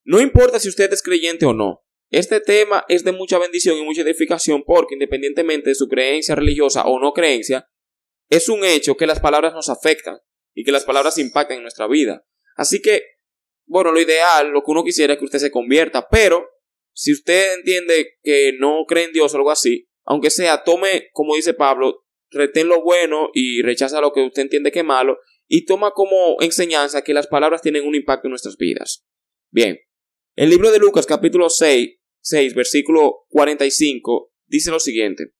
No 0.04 0.20
importa 0.20 0.58
si 0.58 0.68
usted 0.68 0.92
es 0.92 1.02
creyente 1.02 1.46
o 1.46 1.52
no. 1.52 1.84
Este 2.11 2.40
tema 2.40 2.85
es 2.88 3.05
de 3.05 3.12
mucha 3.12 3.38
bendición 3.38 3.79
y 3.79 3.85
mucha 3.85 4.02
edificación 4.02 4.64
porque 4.67 4.95
independientemente 4.95 5.71
de 5.71 5.76
su 5.76 5.87
creencia 5.87 6.35
religiosa 6.35 6.83
o 6.85 6.99
no 6.99 7.12
creencia, 7.12 7.69
es 8.29 8.49
un 8.49 8.64
hecho 8.64 8.97
que 8.97 9.07
las 9.07 9.21
palabras 9.21 9.55
nos 9.55 9.69
afectan 9.69 10.19
y 10.52 10.64
que 10.64 10.73
las 10.73 10.85
palabras 10.85 11.19
impactan 11.19 11.59
en 11.59 11.62
nuestra 11.62 11.87
vida. 11.87 12.26
Así 12.57 12.83
que, 12.83 13.02
bueno, 13.67 13.93
lo 13.93 14.00
ideal, 14.00 14.50
lo 14.50 14.62
que 14.62 14.73
uno 14.73 14.83
quisiera 14.83 15.12
es 15.12 15.19
que 15.21 15.25
usted 15.25 15.38
se 15.38 15.52
convierta, 15.52 16.09
pero 16.11 16.49
si 16.93 17.12
usted 17.12 17.55
entiende 17.55 18.19
que 18.23 18.55
no 18.59 18.85
cree 18.88 19.05
en 19.05 19.12
Dios 19.12 19.33
o 19.33 19.37
algo 19.37 19.52
así, 19.52 19.88
aunque 20.05 20.31
sea, 20.31 20.64
tome, 20.64 21.11
como 21.12 21.37
dice 21.37 21.55
Pablo, 21.55 22.05
retén 22.31 22.67
lo 22.67 22.83
bueno 22.83 23.31
y 23.33 23.62
rechaza 23.62 24.00
lo 24.00 24.12
que 24.12 24.25
usted 24.25 24.43
entiende 24.43 24.73
que 24.73 24.81
es 24.81 24.85
malo 24.85 25.19
y 25.47 25.64
toma 25.64 25.93
como 25.93 26.37
enseñanza 26.40 27.02
que 27.02 27.14
las 27.14 27.29
palabras 27.29 27.62
tienen 27.62 27.87
un 27.87 27.95
impacto 27.95 28.26
en 28.26 28.31
nuestras 28.31 28.57
vidas. 28.57 29.07
Bien, 29.52 29.79
el 30.37 30.50
libro 30.50 30.73
de 30.73 30.79
Lucas 30.79 31.07
capítulo 31.07 31.49
6 31.50 32.00
6, 32.22 32.54
versículo 32.54 33.26
45, 33.28 34.32
dice 34.46 34.70
lo 34.70 34.80
siguiente. 34.80 35.34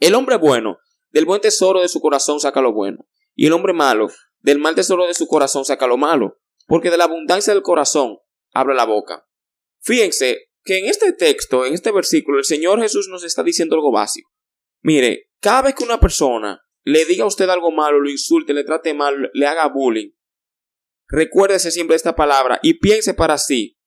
El 0.00 0.14
hombre 0.14 0.36
bueno, 0.36 0.78
del 1.10 1.24
buen 1.24 1.40
tesoro 1.40 1.80
de 1.80 1.88
su 1.88 2.00
corazón 2.00 2.40
saca 2.40 2.60
lo 2.60 2.72
bueno, 2.72 3.08
y 3.34 3.46
el 3.46 3.52
hombre 3.52 3.72
malo, 3.72 4.08
del 4.40 4.58
mal 4.58 4.74
tesoro 4.74 5.06
de 5.06 5.14
su 5.14 5.26
corazón 5.26 5.64
saca 5.64 5.86
lo 5.86 5.96
malo, 5.96 6.40
porque 6.66 6.90
de 6.90 6.98
la 6.98 7.04
abundancia 7.04 7.52
del 7.52 7.62
corazón 7.62 8.18
abre 8.52 8.74
la 8.74 8.84
boca. 8.84 9.26
Fíjense 9.80 10.50
que 10.64 10.78
en 10.78 10.86
este 10.86 11.12
texto, 11.12 11.64
en 11.64 11.74
este 11.74 11.92
versículo, 11.92 12.38
el 12.38 12.44
Señor 12.44 12.80
Jesús 12.80 13.08
nos 13.08 13.22
está 13.24 13.42
diciendo 13.42 13.76
algo 13.76 13.92
básico. 13.92 14.30
Mire, 14.82 15.30
cada 15.40 15.62
vez 15.62 15.74
que 15.74 15.84
una 15.84 16.00
persona 16.00 16.60
le 16.82 17.04
diga 17.04 17.24
a 17.24 17.28
usted 17.28 17.48
algo 17.48 17.70
malo, 17.70 18.00
lo 18.00 18.10
insulte, 18.10 18.52
le 18.52 18.64
trate 18.64 18.94
mal, 18.94 19.30
le 19.32 19.46
haga 19.46 19.68
bullying, 19.68 20.10
recuérdese 21.08 21.70
siempre 21.70 21.96
esta 21.96 22.16
palabra 22.16 22.60
y 22.62 22.74
piense 22.74 23.14
para 23.14 23.38
sí 23.38 23.78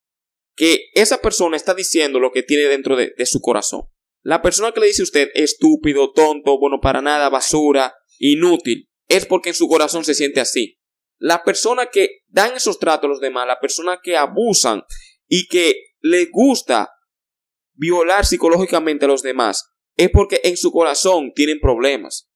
que 0.57 0.89
esa 0.93 1.21
persona 1.21 1.55
está 1.55 1.75
diciendo 1.75 2.19
lo 2.19 2.31
que 2.31 2.41
tiene 2.41 2.63
dentro 2.63 2.97
de, 2.97 3.13
su 3.25 3.39
corazón. 3.39 3.83
La 4.23 4.41
persona 4.41 4.71
que 4.73 4.79
le 4.81 4.87
dice 4.87 5.03
a 5.03 5.05
usted 5.05 5.29
estúpido, 5.35 6.11
tonto, 6.11 6.59
bueno 6.59 6.79
para 6.81 7.01
nada, 7.01 7.29
basura, 7.29 7.93
inútil, 8.17 8.89
es 9.07 9.25
porque 9.27 9.49
en 9.49 9.55
su 9.55 9.67
corazón 9.67 10.03
se 10.03 10.15
siente 10.15 10.41
así. 10.41 10.79
La 11.19 11.43
persona 11.43 11.85
que 11.91 12.21
dan 12.27 12.55
esos 12.55 12.79
tratos 12.79 13.05
a 13.05 13.09
los 13.09 13.21
demás, 13.21 13.47
la 13.47 13.59
persona 13.59 13.99
que 14.03 14.17
abusan 14.17 14.81
y 15.27 15.47
que 15.47 15.75
le 16.01 16.25
gusta 16.31 16.89
violar 17.73 18.25
psicológicamente 18.25 19.05
a 19.05 19.09
los 19.09 19.21
demás, 19.21 19.69
es 19.95 20.09
porque 20.09 20.41
en 20.43 20.57
su 20.57 20.71
corazón 20.71 21.31
tienen 21.33 21.59
problemas. 21.59 22.29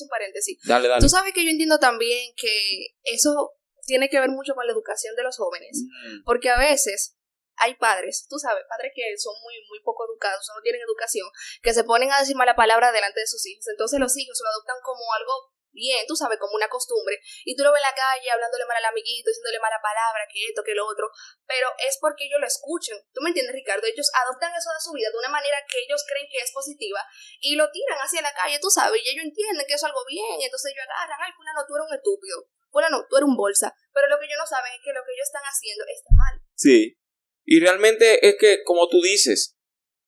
Un 0.00 0.08
paréntesis. 0.08 0.58
Dale, 0.64 0.88
dale. 0.88 1.02
Tú 1.02 1.08
sabes 1.08 1.34
que 1.34 1.44
yo 1.44 1.50
entiendo 1.50 1.78
también 1.78 2.32
que 2.34 2.94
eso 3.04 3.52
tiene 3.92 4.08
que 4.08 4.20
ver 4.24 4.32
mucho 4.32 4.54
con 4.54 4.64
la 4.64 4.72
educación 4.72 5.12
de 5.16 5.22
los 5.22 5.36
jóvenes, 5.36 5.84
mm. 5.84 6.24
porque 6.24 6.48
a 6.48 6.56
veces 6.56 7.20
hay 7.60 7.74
padres, 7.76 8.24
tú 8.24 8.38
sabes, 8.40 8.64
padres 8.64 8.92
que 8.96 9.04
son 9.20 9.36
muy, 9.44 9.52
muy 9.68 9.84
poco 9.84 10.08
educados, 10.08 10.48
no 10.48 10.62
tienen 10.62 10.80
educación, 10.80 11.28
que 11.60 11.76
se 11.76 11.84
ponen 11.84 12.08
a 12.08 12.20
decir 12.20 12.36
mala 12.36 12.56
palabra 12.56 12.88
delante 12.88 13.20
de 13.20 13.26
sus 13.26 13.44
hijos, 13.44 13.68
entonces 13.68 14.00
los 14.00 14.16
hijos 14.16 14.40
lo 14.40 14.48
adoptan 14.48 14.80
como 14.80 15.04
algo 15.12 15.52
bien, 15.72 16.08
tú 16.08 16.16
sabes, 16.16 16.40
como 16.40 16.56
una 16.56 16.72
costumbre, 16.72 17.20
y 17.44 17.52
tú 17.52 17.64
lo 17.64 17.72
ves 17.72 17.84
en 17.84 17.88
la 17.92 17.96
calle 17.96 18.32
hablándole 18.32 18.64
mal 18.64 18.80
al 18.80 18.96
amiguito, 18.96 19.28
diciéndole 19.28 19.60
mala 19.60 19.76
palabra, 19.84 20.24
que 20.32 20.48
esto, 20.48 20.64
que 20.64 20.72
lo 20.72 20.88
otro, 20.88 21.12
pero 21.44 21.68
es 21.84 22.00
porque 22.00 22.24
ellos 22.24 22.40
lo 22.40 22.48
escuchan, 22.48 22.96
¿tú 23.12 23.20
me 23.20 23.28
entiendes, 23.28 23.52
Ricardo? 23.52 23.84
Ellos 23.84 24.08
adoptan 24.24 24.56
eso 24.56 24.72
de 24.72 24.80
su 24.80 24.92
vida 24.96 25.12
de 25.12 25.20
una 25.20 25.36
manera 25.36 25.60
que 25.68 25.84
ellos 25.84 26.00
creen 26.08 26.28
que 26.32 26.40
es 26.40 26.52
positiva 26.52 27.04
y 27.44 27.56
lo 27.56 27.68
tiran 27.68 28.00
hacia 28.00 28.24
la 28.24 28.32
calle, 28.32 28.56
tú 28.56 28.72
sabes, 28.72 28.96
y 29.04 29.12
ellos 29.12 29.28
entienden 29.28 29.68
que 29.68 29.76
eso 29.76 29.84
es 29.84 29.92
algo 29.92 30.04
bien, 30.08 30.40
y 30.40 30.44
entonces 30.48 30.72
ellos 30.72 30.88
agarran, 30.88 31.20
ay, 31.20 31.32
fulano, 31.36 31.68
tú 31.68 31.76
eres 31.76 31.88
un 31.88 31.96
estúpido, 32.00 32.36
bueno, 32.72 32.88
no, 32.90 33.06
tú 33.08 33.16
eres 33.16 33.28
un 33.28 33.36
bolsa. 33.36 33.74
Pero 33.92 34.08
lo 34.08 34.18
que 34.18 34.26
ellos 34.26 34.38
no 34.38 34.46
saben 34.46 34.72
es 34.72 34.80
que 34.82 34.92
lo 34.92 35.00
que 35.04 35.12
ellos 35.12 35.28
están 35.28 35.42
haciendo 35.44 35.84
está 35.84 36.10
mal. 36.16 36.42
Sí. 36.54 36.98
Y 37.44 37.60
realmente 37.60 38.26
es 38.26 38.36
que, 38.38 38.62
como 38.64 38.88
tú 38.88 39.00
dices, 39.02 39.56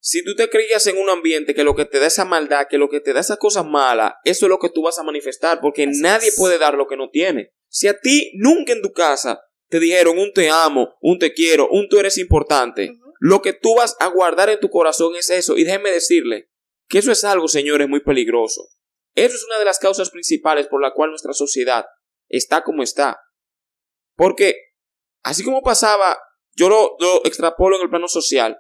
si 0.01 0.25
tú 0.25 0.35
te 0.35 0.49
creías 0.49 0.87
en 0.87 0.99
un 0.99 1.09
ambiente 1.09 1.55
que 1.55 1.65
lo 1.65 1.75
que 1.75 1.85
te 1.85 1.99
da 1.99 2.07
esa 2.07 2.25
maldad, 2.25 2.67
que 2.69 2.79
lo 2.79 2.89
que 2.89 3.01
te 3.01 3.13
da 3.13 3.21
esas 3.21 3.39
cosas 3.39 3.65
malas, 3.65 4.15
eso 4.25 4.47
es 4.47 4.51
lo 4.51 4.59
que 4.59 4.71
tú 4.71 4.83
vas 4.83 4.99
a 4.99 5.03
manifestar, 5.03 5.61
porque 5.61 5.87
nadie 5.87 6.31
puede 6.37 6.59
dar 6.59 6.75
lo 6.75 6.87
que 6.87 6.97
no 6.97 7.11
tiene. 7.11 7.53
Si 7.69 7.89
a 7.89 7.99
ti 7.99 8.33
nunca 8.35 8.73
en 8.73 8.83
tu 8.83 8.93
casa 8.93 9.43
te 9.69 9.81
dijeron 9.81 10.19
un 10.19 10.33
te 10.33 10.51
amo, 10.51 10.95
un 11.01 11.19
te 11.19 11.33
quiero, 11.33 11.69
un 11.71 11.89
tú 11.89 11.99
eres 11.99 12.19
importante, 12.19 12.93
lo 13.19 13.41
que 13.41 13.55
tú 13.55 13.75
vas 13.77 13.97
a 13.99 14.09
guardar 14.09 14.51
en 14.51 14.61
tu 14.61 14.69
corazón 14.69 15.17
es 15.17 15.31
eso. 15.31 15.57
Y 15.57 15.65
déjeme 15.65 15.91
decirle 15.91 16.51
que 16.89 16.99
eso 16.99 17.11
es 17.11 17.25
algo, 17.25 17.49
señores, 17.49 17.89
muy 17.89 18.01
peligroso. 18.01 18.69
Eso 19.15 19.35
es 19.35 19.45
una 19.45 19.59
de 19.59 19.65
las 19.65 19.79
causas 19.79 20.11
principales 20.11 20.67
por 20.67 20.83
la 20.83 20.93
cual 20.93 21.11
nuestra 21.11 21.33
sociedad 21.33 21.87
está 22.29 22.63
como 22.63 22.83
está. 22.83 23.19
Porque 24.17 24.55
así 25.23 25.43
como 25.45 25.63
pasaba, 25.63 26.19
yo 26.55 26.69
lo, 26.69 26.97
extrapolo 27.25 27.77
en 27.77 27.83
el 27.83 27.91
plano 27.91 28.09
social, 28.09 28.59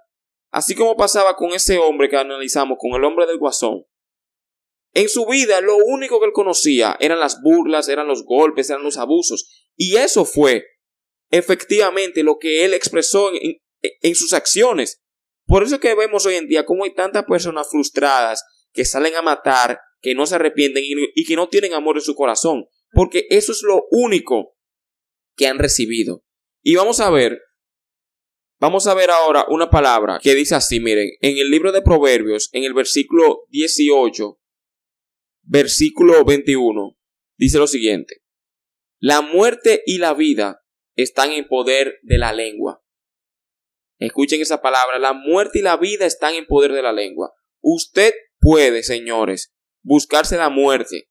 así 0.50 0.74
como 0.74 0.96
pasaba 0.96 1.36
con 1.36 1.52
ese 1.52 1.78
hombre 1.78 2.08
que 2.08 2.16
analizamos, 2.16 2.78
con 2.80 2.92
el 2.98 3.04
hombre 3.04 3.26
del 3.26 3.38
guasón, 3.38 3.84
en 4.92 5.08
su 5.08 5.26
vida 5.26 5.60
lo 5.60 5.76
único 5.76 6.20
que 6.20 6.26
él 6.26 6.32
conocía 6.32 6.96
eran 7.00 7.18
las 7.18 7.40
burlas, 7.42 7.88
eran 7.88 8.06
los 8.06 8.24
golpes, 8.24 8.70
eran 8.70 8.84
los 8.84 8.96
abusos. 8.96 9.68
Y 9.76 9.96
eso 9.96 10.24
fue 10.24 10.64
efectivamente 11.30 12.22
lo 12.22 12.38
que 12.38 12.64
él 12.64 12.74
expresó 12.74 13.32
en, 13.32 13.60
en 13.82 14.14
sus 14.14 14.32
acciones. 14.32 15.02
Por 15.46 15.64
eso 15.64 15.80
que 15.80 15.94
vemos 15.96 16.26
hoy 16.26 16.36
en 16.36 16.46
día 16.46 16.64
cómo 16.64 16.84
hay 16.84 16.94
tantas 16.94 17.24
personas 17.24 17.68
frustradas 17.68 18.44
que 18.72 18.84
salen 18.84 19.16
a 19.16 19.22
matar, 19.22 19.80
que 20.00 20.14
no 20.14 20.26
se 20.26 20.36
arrepienten 20.36 20.84
y 20.86 21.24
que 21.24 21.34
no 21.34 21.48
tienen 21.48 21.74
amor 21.74 21.96
en 21.96 22.02
su 22.02 22.14
corazón 22.14 22.66
porque 22.94 23.26
eso 23.30 23.52
es 23.52 23.62
lo 23.62 23.86
único 23.90 24.56
que 25.36 25.46
han 25.46 25.58
recibido. 25.58 26.24
Y 26.62 26.76
vamos 26.76 27.00
a 27.00 27.10
ver, 27.10 27.40
vamos 28.60 28.86
a 28.86 28.94
ver 28.94 29.10
ahora 29.10 29.46
una 29.48 29.68
palabra 29.68 30.18
que 30.22 30.34
dice 30.34 30.54
así, 30.54 30.80
miren, 30.80 31.10
en 31.20 31.38
el 31.38 31.50
libro 31.50 31.72
de 31.72 31.82
Proverbios, 31.82 32.48
en 32.52 32.64
el 32.64 32.72
versículo 32.72 33.46
18, 33.50 34.40
versículo 35.42 36.24
21, 36.24 36.96
dice 37.36 37.58
lo 37.58 37.66
siguiente, 37.66 38.22
la 38.98 39.20
muerte 39.20 39.82
y 39.84 39.98
la 39.98 40.14
vida 40.14 40.64
están 40.96 41.32
en 41.32 41.46
poder 41.46 41.98
de 42.02 42.18
la 42.18 42.32
lengua. 42.32 42.82
Escuchen 43.98 44.40
esa 44.40 44.60
palabra, 44.60 44.98
la 44.98 45.12
muerte 45.12 45.58
y 45.58 45.62
la 45.62 45.76
vida 45.76 46.06
están 46.06 46.34
en 46.34 46.46
poder 46.46 46.72
de 46.72 46.82
la 46.82 46.92
lengua. 46.92 47.32
Usted 47.60 48.12
puede, 48.38 48.82
señores, 48.82 49.54
buscarse 49.82 50.36
la 50.36 50.50
muerte, 50.50 51.08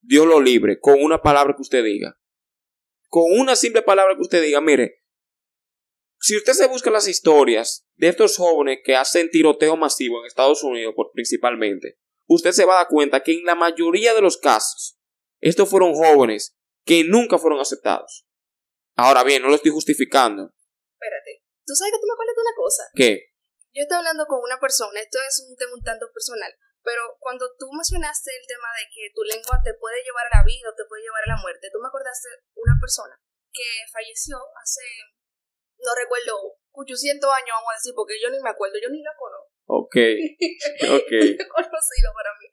Dios 0.00 0.26
lo 0.26 0.40
libre, 0.40 0.78
con 0.80 1.02
una 1.02 1.22
palabra 1.22 1.54
que 1.54 1.62
usted 1.62 1.84
diga. 1.84 2.18
Con 3.08 3.24
una 3.38 3.56
simple 3.56 3.82
palabra 3.82 4.14
que 4.14 4.22
usted 4.22 4.42
diga, 4.42 4.60
mire, 4.60 5.02
si 6.20 6.36
usted 6.36 6.54
se 6.54 6.66
busca 6.66 6.90
las 6.90 7.08
historias 7.08 7.86
de 7.96 8.08
estos 8.08 8.36
jóvenes 8.36 8.78
que 8.84 8.96
hacen 8.96 9.30
tiroteo 9.30 9.76
masivo 9.76 10.20
en 10.20 10.26
Estados 10.26 10.62
Unidos 10.62 10.94
principalmente, 11.12 11.98
usted 12.26 12.52
se 12.52 12.64
va 12.64 12.74
a 12.74 12.76
dar 12.78 12.88
cuenta 12.88 13.22
que 13.22 13.32
en 13.32 13.44
la 13.44 13.54
mayoría 13.54 14.14
de 14.14 14.22
los 14.22 14.38
casos, 14.38 14.98
estos 15.40 15.68
fueron 15.68 15.94
jóvenes 15.94 16.56
que 16.84 17.04
nunca 17.04 17.38
fueron 17.38 17.60
aceptados. 17.60 18.26
Ahora 18.96 19.24
bien, 19.24 19.42
no 19.42 19.48
lo 19.48 19.56
estoy 19.56 19.72
justificando. 19.72 20.54
Espérate, 20.94 21.44
¿tú 21.66 21.74
sabes 21.74 21.92
que 21.92 22.00
tú 22.00 22.06
me 22.06 22.12
acuerdas 22.14 22.36
de 22.36 22.42
una 22.42 22.56
cosa? 22.56 22.82
¿Qué? 22.94 23.36
Yo 23.74 23.82
estoy 23.82 23.98
hablando 23.98 24.24
con 24.26 24.40
una 24.42 24.58
persona, 24.58 25.00
esto 25.00 25.18
es 25.28 25.46
un 25.50 25.56
tema 25.56 25.72
un 25.74 25.82
tanto 25.82 26.06
personal, 26.12 26.50
pero 26.86 27.18
cuando 27.18 27.50
tú 27.58 27.66
mencionaste 27.74 28.30
el 28.30 28.46
tema 28.46 28.70
de 28.78 28.86
que 28.86 29.10
tu 29.10 29.26
lengua 29.26 29.58
te 29.58 29.74
puede 29.74 30.06
llevar 30.06 30.30
a 30.30 30.38
la 30.38 30.46
vida 30.46 30.70
o 30.70 30.78
te 30.78 30.86
puede 30.86 31.02
llevar 31.02 31.26
a 31.26 31.34
la 31.34 31.42
muerte, 31.42 31.66
tú 31.74 31.82
me 31.82 31.90
acordaste 31.90 32.30
de 32.30 32.38
una 32.54 32.78
persona 32.78 33.18
que 33.50 33.82
falleció 33.90 34.38
hace, 34.54 34.86
no 35.82 35.90
recuerdo, 35.98 36.62
800 36.78 37.26
años, 37.26 37.58
vamos 37.58 37.74
a 37.74 37.78
decir, 37.82 37.90
porque 37.90 38.14
yo 38.22 38.30
ni 38.30 38.38
me 38.38 38.54
acuerdo, 38.54 38.78
yo 38.78 38.86
ni 38.94 39.02
la 39.02 39.18
conozco. 39.18 39.50
Ok. 39.66 39.98
Ok. 40.94 41.12
conocido 41.58 42.08
para 42.14 42.30
mí. 42.38 42.46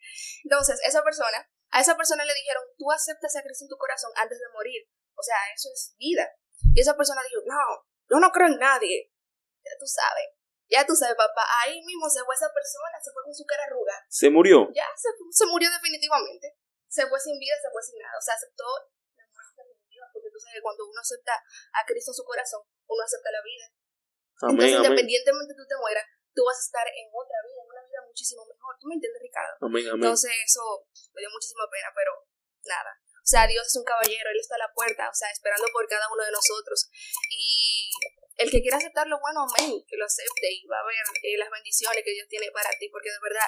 Entonces, 0.50 0.82
esa 0.82 1.06
persona, 1.06 1.38
a 1.70 1.78
esa 1.78 1.94
persona 1.94 2.26
le 2.26 2.34
dijeron, 2.34 2.66
tú 2.74 2.90
aceptas 2.90 3.38
a 3.38 3.46
Cristo 3.46 3.70
en 3.70 3.70
tu 3.70 3.78
corazón 3.78 4.10
antes 4.18 4.42
de 4.42 4.50
morir. 4.50 4.82
O 5.14 5.22
sea, 5.22 5.38
eso 5.54 5.70
es 5.70 5.94
vida. 6.02 6.26
Y 6.74 6.82
esa 6.82 6.98
persona 6.98 7.22
dijo, 7.22 7.46
no, 7.46 7.86
yo 8.10 8.18
no 8.18 8.32
creo 8.34 8.48
en 8.48 8.58
nadie. 8.58 9.14
Ya 9.62 9.78
tú 9.78 9.86
sabes. 9.86 10.42
Ya 10.74 10.82
tú 10.90 10.98
sabes, 10.98 11.14
papá, 11.14 11.46
ahí 11.62 11.78
mismo 11.86 12.10
se 12.10 12.26
fue 12.26 12.34
esa 12.34 12.50
persona, 12.50 12.98
se 12.98 13.14
fue 13.14 13.22
con 13.22 13.36
su 13.38 13.46
cara 13.46 13.62
arrugada. 13.70 14.02
¿Se 14.10 14.34
murió? 14.34 14.74
Ya, 14.74 14.90
se, 14.98 15.14
se 15.30 15.46
murió 15.46 15.70
definitivamente. 15.70 16.58
Se 16.90 17.06
fue 17.06 17.20
sin 17.22 17.38
vida, 17.38 17.54
se 17.62 17.70
fue 17.70 17.82
sin 17.86 18.02
nada. 18.02 18.18
O 18.18 18.24
sea, 18.26 18.34
aceptó 18.34 18.66
la 19.14 19.22
muerte 19.30 19.62
definitiva, 19.70 20.10
porque 20.10 20.34
tú 20.34 20.42
sabes 20.42 20.58
que 20.58 20.66
cuando 20.66 20.90
uno 20.90 20.98
acepta 20.98 21.38
a 21.78 21.86
Cristo 21.86 22.10
en 22.10 22.18
su 22.18 22.26
corazón, 22.26 22.66
uno 22.90 23.02
acepta 23.06 23.30
la 23.30 23.42
vida. 23.46 23.66
Amén, 23.70 24.50
Entonces, 24.50 24.74
amén. 24.74 24.82
independientemente 24.82 25.54
tú 25.54 25.66
te 25.70 25.78
mueras, 25.78 26.06
tú 26.34 26.42
vas 26.42 26.58
a 26.58 26.66
estar 26.66 26.86
en 26.90 27.06
otra 27.14 27.38
vida, 27.46 27.62
en 27.62 27.70
una 27.70 27.84
vida 27.86 28.00
muchísimo 28.10 28.42
mejor. 28.50 28.74
¿Tú 28.82 28.90
me 28.90 28.98
entiendes, 28.98 29.22
Ricardo? 29.22 29.54
Amén, 29.62 29.86
amén. 29.94 30.10
Entonces, 30.10 30.34
eso 30.42 30.90
me 31.14 31.22
dio 31.22 31.30
muchísima 31.30 31.70
pena, 31.70 31.94
pero 31.94 32.18
nada. 32.66 32.98
O 33.24 33.26
sea, 33.26 33.48
Dios 33.48 33.64
es 33.66 33.76
un 33.80 33.88
caballero, 33.88 34.28
Él 34.36 34.40
está 34.40 34.56
a 34.56 34.68
la 34.68 34.72
puerta, 34.76 35.08
o 35.08 35.16
sea, 35.16 35.32
esperando 35.32 35.64
por 35.72 35.88
cada 35.88 36.12
uno 36.12 36.24
de 36.28 36.32
nosotros. 36.32 36.92
Y 37.32 37.88
el 38.36 38.52
que 38.52 38.60
quiera 38.60 38.76
aceptarlo, 38.76 39.16
bueno, 39.24 39.48
amén, 39.48 39.80
que 39.88 39.96
lo 39.96 40.04
acepte 40.04 40.52
y 40.52 40.68
va 40.68 40.76
a 40.76 40.86
ver 40.86 41.00
eh, 41.24 41.38
las 41.38 41.50
bendiciones 41.50 42.04
que 42.04 42.12
Dios 42.12 42.28
tiene 42.28 42.52
para 42.52 42.70
ti, 42.78 42.90
porque 42.92 43.08
de 43.08 43.24
verdad, 43.24 43.48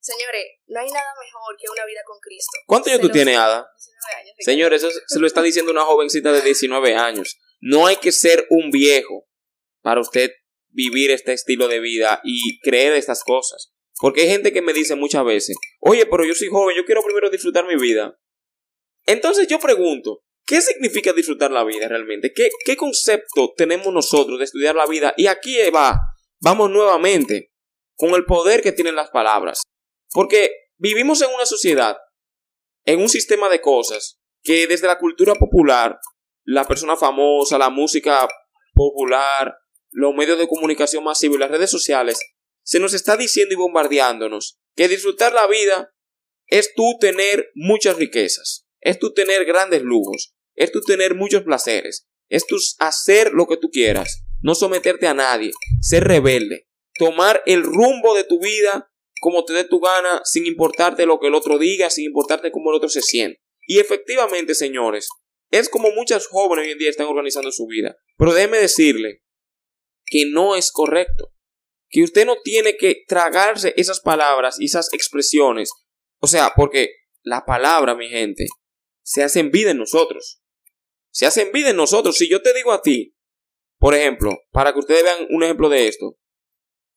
señores, 0.00 0.58
no 0.66 0.80
hay 0.80 0.90
nada 0.90 1.14
mejor 1.14 1.56
que 1.56 1.70
una 1.70 1.86
vida 1.86 2.02
con 2.04 2.18
Cristo. 2.18 2.58
¿Cuántos 2.66 2.90
años 2.90 3.02
tú 3.02 3.10
tienes, 3.10 3.38
Ada? 3.38 3.70
19 3.70 4.14
años. 4.18 4.34
Señor, 4.40 4.74
eso 4.74 4.90
se 4.90 5.18
lo 5.20 5.28
está 5.28 5.42
diciendo 5.42 5.70
una 5.70 5.84
jovencita 5.84 6.32
de 6.32 6.42
19 6.42 6.96
años. 6.96 7.38
No 7.60 7.86
hay 7.86 7.96
que 7.96 8.10
ser 8.10 8.48
un 8.50 8.72
viejo 8.72 9.28
para 9.80 10.00
usted 10.00 10.32
vivir 10.70 11.12
este 11.12 11.32
estilo 11.32 11.68
de 11.68 11.78
vida 11.78 12.20
y 12.24 12.58
creer 12.60 12.94
estas 12.94 13.22
cosas. 13.22 13.72
Porque 14.00 14.22
hay 14.22 14.28
gente 14.28 14.52
que 14.52 14.60
me 14.60 14.72
dice 14.72 14.96
muchas 14.96 15.24
veces, 15.24 15.56
oye, 15.78 16.04
pero 16.06 16.24
yo 16.24 16.34
soy 16.34 16.48
joven, 16.48 16.76
yo 16.76 16.84
quiero 16.84 17.02
primero 17.04 17.30
disfrutar 17.30 17.64
mi 17.66 17.76
vida. 17.76 18.18
Entonces 19.06 19.46
yo 19.48 19.58
pregunto, 19.58 20.22
¿qué 20.46 20.60
significa 20.60 21.12
disfrutar 21.12 21.50
la 21.50 21.64
vida 21.64 21.88
realmente? 21.88 22.32
¿Qué, 22.32 22.76
concepto 22.76 23.52
tenemos 23.56 23.92
nosotros 23.92 24.38
de 24.38 24.44
estudiar 24.44 24.74
la 24.74 24.86
vida? 24.86 25.14
Y 25.16 25.26
aquí 25.26 25.56
va, 25.70 26.00
vamos 26.40 26.70
nuevamente 26.70 27.52
con 27.96 28.10
el 28.14 28.24
poder 28.24 28.62
que 28.62 28.72
tienen 28.72 28.96
las 28.96 29.10
palabras. 29.10 29.62
Porque 30.12 30.50
vivimos 30.76 31.20
en 31.22 31.30
una 31.34 31.46
sociedad, 31.46 31.96
en 32.84 33.00
un 33.00 33.08
sistema 33.08 33.48
de 33.48 33.60
cosas, 33.60 34.20
que 34.42 34.66
desde 34.66 34.86
la 34.86 34.98
cultura 34.98 35.34
popular, 35.34 35.98
la 36.44 36.64
persona 36.64 36.96
famosa, 36.96 37.58
la 37.58 37.70
música 37.70 38.28
popular, 38.74 39.56
los 39.90 40.14
medios 40.14 40.38
de 40.38 40.48
comunicación 40.48 41.04
masivos 41.04 41.36
y 41.36 41.40
las 41.40 41.50
redes 41.50 41.70
sociales, 41.70 42.18
se 42.62 42.80
nos 42.80 42.94
está 42.94 43.16
diciendo 43.16 43.54
y 43.54 43.56
bombardeándonos 43.56 44.58
que 44.74 44.88
disfrutar 44.88 45.32
la 45.32 45.46
vida 45.46 45.94
es 46.46 46.74
tú 46.74 46.96
tener 47.00 47.50
muchas 47.54 47.96
riquezas, 47.96 48.63
es 48.84 49.00
tú 49.00 49.12
tener 49.12 49.44
grandes 49.44 49.82
lujos, 49.82 50.34
es 50.54 50.70
tú 50.70 50.80
tener 50.80 51.16
muchos 51.16 51.42
placeres, 51.42 52.06
es 52.28 52.46
tú 52.46 52.56
hacer 52.78 53.32
lo 53.32 53.46
que 53.46 53.56
tú 53.56 53.70
quieras, 53.70 54.22
no 54.40 54.54
someterte 54.54 55.08
a 55.08 55.14
nadie, 55.14 55.50
ser 55.80 56.04
rebelde, 56.04 56.68
tomar 56.96 57.42
el 57.46 57.64
rumbo 57.64 58.14
de 58.14 58.22
tu 58.22 58.38
vida 58.40 58.90
como 59.20 59.44
te 59.46 59.54
dé 59.54 59.64
tu 59.64 59.80
gana, 59.80 60.20
sin 60.24 60.44
importarte 60.44 61.06
lo 61.06 61.18
que 61.18 61.28
el 61.28 61.34
otro 61.34 61.58
diga, 61.58 61.88
sin 61.88 62.04
importarte 62.04 62.52
cómo 62.52 62.70
el 62.70 62.76
otro 62.76 62.90
se 62.90 63.00
siente. 63.00 63.40
Y 63.66 63.78
efectivamente, 63.78 64.54
señores, 64.54 65.08
es 65.50 65.70
como 65.70 65.90
muchas 65.92 66.26
jóvenes 66.26 66.66
hoy 66.66 66.72
en 66.72 66.78
día 66.78 66.90
están 66.90 67.06
organizando 67.06 67.50
su 67.50 67.66
vida. 67.66 67.96
Pero 68.18 68.34
déjeme 68.34 68.58
decirle 68.58 69.22
que 70.04 70.26
no 70.26 70.56
es 70.56 70.70
correcto. 70.70 71.32
Que 71.88 72.02
usted 72.02 72.26
no 72.26 72.36
tiene 72.42 72.76
que 72.76 73.04
tragarse 73.06 73.72
esas 73.78 74.00
palabras 74.00 74.56
y 74.60 74.66
esas 74.66 74.92
expresiones. 74.92 75.70
O 76.20 76.26
sea, 76.26 76.52
porque 76.54 76.90
la 77.22 77.46
palabra, 77.46 77.94
mi 77.94 78.10
gente, 78.10 78.46
se 79.04 79.22
hace 79.22 79.38
en 79.38 79.50
vida 79.50 79.70
en 79.70 79.78
nosotros. 79.78 80.42
Se 81.10 81.26
hace 81.26 81.42
en 81.42 81.52
vida 81.52 81.70
en 81.70 81.76
nosotros. 81.76 82.16
Si 82.16 82.28
yo 82.28 82.42
te 82.42 82.52
digo 82.52 82.72
a 82.72 82.82
ti, 82.82 83.14
por 83.78 83.94
ejemplo, 83.94 84.36
para 84.50 84.72
que 84.72 84.80
ustedes 84.80 85.04
vean 85.04 85.26
un 85.30 85.44
ejemplo 85.44 85.68
de 85.68 85.86
esto, 85.86 86.18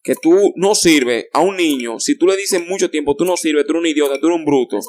que 0.02 0.16
tú 0.16 0.54
no 0.56 0.74
sirves 0.74 1.28
a 1.34 1.42
un 1.42 1.58
niño, 1.58 2.00
si 2.00 2.18
tú 2.18 2.26
le 2.28 2.38
dices 2.38 2.66
mucho 2.66 2.90
tiempo, 2.90 3.16
tú 3.16 3.26
no 3.26 3.36
sirves, 3.36 3.66
tú 3.66 3.74
eres 3.74 3.82
un 3.82 3.88
idiota, 3.88 4.20
tú 4.20 4.28
eres 4.28 4.40
un 4.40 4.46
bruto, 4.46 4.80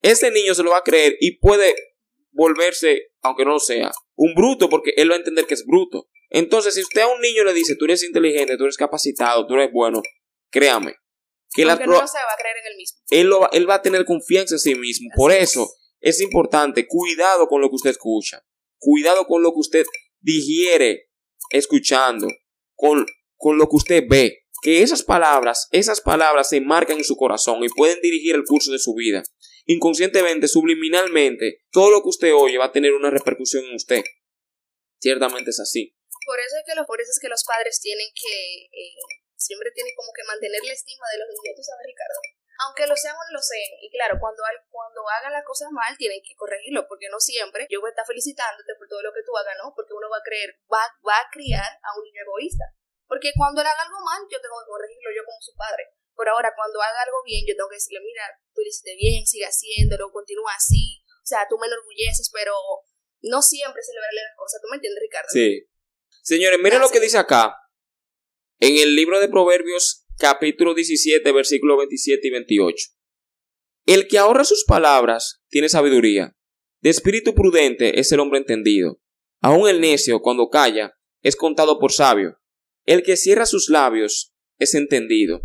ese 0.00 0.30
niño 0.30 0.54
se 0.54 0.62
lo 0.62 0.70
va 0.70 0.78
a 0.78 0.82
creer 0.82 1.16
y 1.20 1.38
puede 1.38 1.74
volverse, 2.32 3.08
aunque 3.20 3.44
no 3.44 3.52
lo 3.52 3.60
sea, 3.60 3.92
un 4.14 4.34
bruto 4.34 4.68
porque 4.68 4.92
él 4.96 5.10
va 5.10 5.14
a 5.14 5.18
entender 5.18 5.46
que 5.46 5.54
es 5.54 5.66
bruto. 5.66 6.08
Entonces, 6.30 6.74
si 6.74 6.80
usted 6.80 7.02
a 7.02 7.06
un 7.06 7.20
niño 7.20 7.44
le 7.44 7.52
dice, 7.52 7.76
tú 7.76 7.84
eres 7.84 8.02
inteligente, 8.02 8.56
tú 8.56 8.64
eres 8.64 8.76
capacitado, 8.76 9.46
tú 9.46 9.54
eres 9.54 9.70
bueno, 9.72 10.02
créame, 10.50 10.94
que 11.54 11.64
no 11.64 11.76
lo 11.76 11.92
va 11.92 12.04
a 12.04 12.36
creer 12.38 12.56
en 12.58 12.72
el 12.72 12.76
mismo. 12.76 12.98
él, 13.10 13.26
lo 13.26 13.40
va, 13.40 13.50
él 13.52 13.68
va 13.68 13.74
a 13.74 13.82
tener 13.82 14.04
confianza 14.04 14.54
en 14.54 14.58
sí 14.58 14.74
mismo. 14.74 15.10
Por 15.14 15.32
eso 15.32 15.62
es 15.62 15.85
importante, 16.20 16.86
cuidado 16.86 17.48
con 17.48 17.60
lo 17.60 17.68
que 17.68 17.76
usted 17.76 17.90
escucha, 17.90 18.44
cuidado 18.78 19.26
con 19.26 19.42
lo 19.42 19.52
que 19.52 19.58
usted 19.58 19.86
digiere 20.20 21.10
escuchando, 21.50 22.28
con, 22.74 23.06
con 23.36 23.58
lo 23.58 23.68
que 23.68 23.76
usted 23.76 24.04
ve. 24.08 24.42
Que 24.62 24.82
esas 24.82 25.02
palabras, 25.02 25.68
esas 25.70 26.00
palabras 26.00 26.48
se 26.48 26.60
marcan 26.60 26.96
en 26.96 27.04
su 27.04 27.16
corazón 27.16 27.62
y 27.62 27.68
pueden 27.68 28.00
dirigir 28.00 28.34
el 28.34 28.44
curso 28.44 28.72
de 28.72 28.78
su 28.78 28.94
vida. 28.94 29.22
Inconscientemente, 29.66 30.48
subliminalmente, 30.48 31.64
todo 31.70 31.90
lo 31.90 32.02
que 32.02 32.08
usted 32.08 32.34
oye 32.34 32.56
va 32.56 32.66
a 32.66 32.72
tener 32.72 32.92
una 32.94 33.10
repercusión 33.10 33.64
en 33.64 33.74
usted. 33.74 34.02
Ciertamente 34.98 35.50
es 35.50 35.60
así. 35.60 35.94
Por 36.24 36.38
eso 36.40 36.56
es 36.58 36.64
que 36.66 36.74
los, 36.74 36.86
por 36.86 37.00
eso 37.00 37.10
es 37.10 37.18
que 37.20 37.28
los 37.28 37.44
padres 37.44 37.80
tienen 37.80 38.06
que, 38.14 38.64
eh, 38.66 38.94
siempre 39.36 39.70
tienen 39.74 39.92
como 39.94 40.10
que 40.16 40.24
mantener 40.24 40.62
la 40.64 40.72
estima 40.72 41.06
de 41.12 41.18
los 41.18 41.28
niños, 41.30 41.54
tú 41.56 41.62
sabes, 41.62 41.86
Ricardo. 41.86 42.35
Aunque 42.64 42.86
lo 42.86 42.96
sean 42.96 43.14
o 43.14 43.20
no 43.20 43.36
lo 43.36 43.42
sean. 43.42 43.72
Y 43.82 43.90
claro, 43.90 44.16
cuando, 44.16 44.42
cuando 44.70 45.00
hagan 45.08 45.32
las 45.32 45.44
cosas 45.44 45.68
mal, 45.72 45.92
tienen 45.96 46.22
que 46.24 46.34
corregirlo, 46.34 46.88
porque 46.88 47.08
no 47.08 47.20
siempre 47.20 47.66
yo 47.68 47.80
voy 47.80 47.88
a 47.88 47.94
estar 47.94 48.06
felicitándote 48.06 48.72
por 48.78 48.88
todo 48.88 49.02
lo 49.02 49.12
que 49.12 49.24
tú 49.24 49.36
hagas, 49.36 49.56
¿no? 49.60 49.72
Porque 49.76 49.92
uno 49.92 50.08
va 50.08 50.18
a 50.18 50.26
creer, 50.26 50.56
va, 50.72 50.80
va 51.04 51.20
a 51.20 51.28
criar 51.30 51.68
a 51.82 51.90
un 51.98 52.04
niño 52.04 52.22
egoísta. 52.22 52.64
Porque 53.06 53.30
cuando 53.36 53.60
él 53.60 53.66
haga 53.66 53.82
algo 53.82 54.00
mal, 54.02 54.20
yo 54.26 54.40
tengo 54.40 54.56
que 54.60 54.70
corregirlo 54.72 55.10
yo 55.14 55.22
como 55.24 55.40
su 55.40 55.54
padre. 55.54 55.94
Por 56.16 56.28
ahora, 56.28 56.52
cuando 56.56 56.80
haga 56.80 57.02
algo 57.04 57.22
bien, 57.22 57.44
yo 57.46 57.54
tengo 57.54 57.68
que 57.68 57.76
decirle, 57.76 58.00
mira, 58.00 58.24
tú 58.54 58.62
lo 58.64 58.68
hiciste 58.68 58.96
bien, 58.96 59.26
sigue 59.26 59.44
haciéndolo, 59.44 60.10
continúa 60.10 60.52
así. 60.56 61.04
O 61.22 61.26
sea, 61.26 61.46
tú 61.48 61.58
me 61.58 61.66
enorgulleces, 61.66 62.30
pero 62.32 62.54
no 63.20 63.42
siempre 63.42 63.82
celebrarle 63.82 64.22
las 64.22 64.36
cosas. 64.36 64.60
¿Tú 64.62 64.68
me 64.70 64.76
entiendes, 64.76 65.02
Ricardo? 65.02 65.28
Sí. 65.28 65.68
Señores, 66.22 66.58
miren 66.58 66.80
lo 66.80 66.90
que 66.90 67.00
dice 67.00 67.18
acá. 67.18 67.54
En 68.58 68.78
el 68.78 68.96
libro 68.96 69.20
de 69.20 69.28
Proverbios, 69.28 70.05
capítulo 70.18 70.74
17, 70.74 71.30
versículos 71.32 71.78
27 71.78 72.26
y 72.26 72.30
28. 72.30 72.86
El 73.86 74.08
que 74.08 74.18
ahorra 74.18 74.44
sus 74.44 74.64
palabras 74.64 75.42
tiene 75.48 75.68
sabiduría. 75.68 76.36
De 76.80 76.90
espíritu 76.90 77.34
prudente 77.34 78.00
es 78.00 78.10
el 78.12 78.20
hombre 78.20 78.38
entendido. 78.38 79.00
Aun 79.40 79.68
el 79.68 79.80
necio, 79.80 80.20
cuando 80.20 80.48
calla, 80.48 80.94
es 81.22 81.36
contado 81.36 81.78
por 81.78 81.92
sabio. 81.92 82.38
El 82.84 83.02
que 83.02 83.16
cierra 83.16 83.46
sus 83.46 83.68
labios 83.68 84.34
es 84.58 84.74
entendido. 84.74 85.40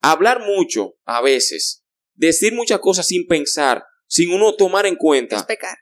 Hablar 0.00 0.40
mucho, 0.40 0.94
a 1.04 1.20
veces, 1.20 1.84
decir 2.14 2.54
muchas 2.54 2.80
cosas 2.80 3.06
sin 3.06 3.26
pensar, 3.26 3.84
sin 4.06 4.32
uno 4.32 4.54
tomar 4.54 4.86
en 4.86 4.96
cuenta, 4.96 5.36
Es 5.36 5.42
pecar. 5.44 5.76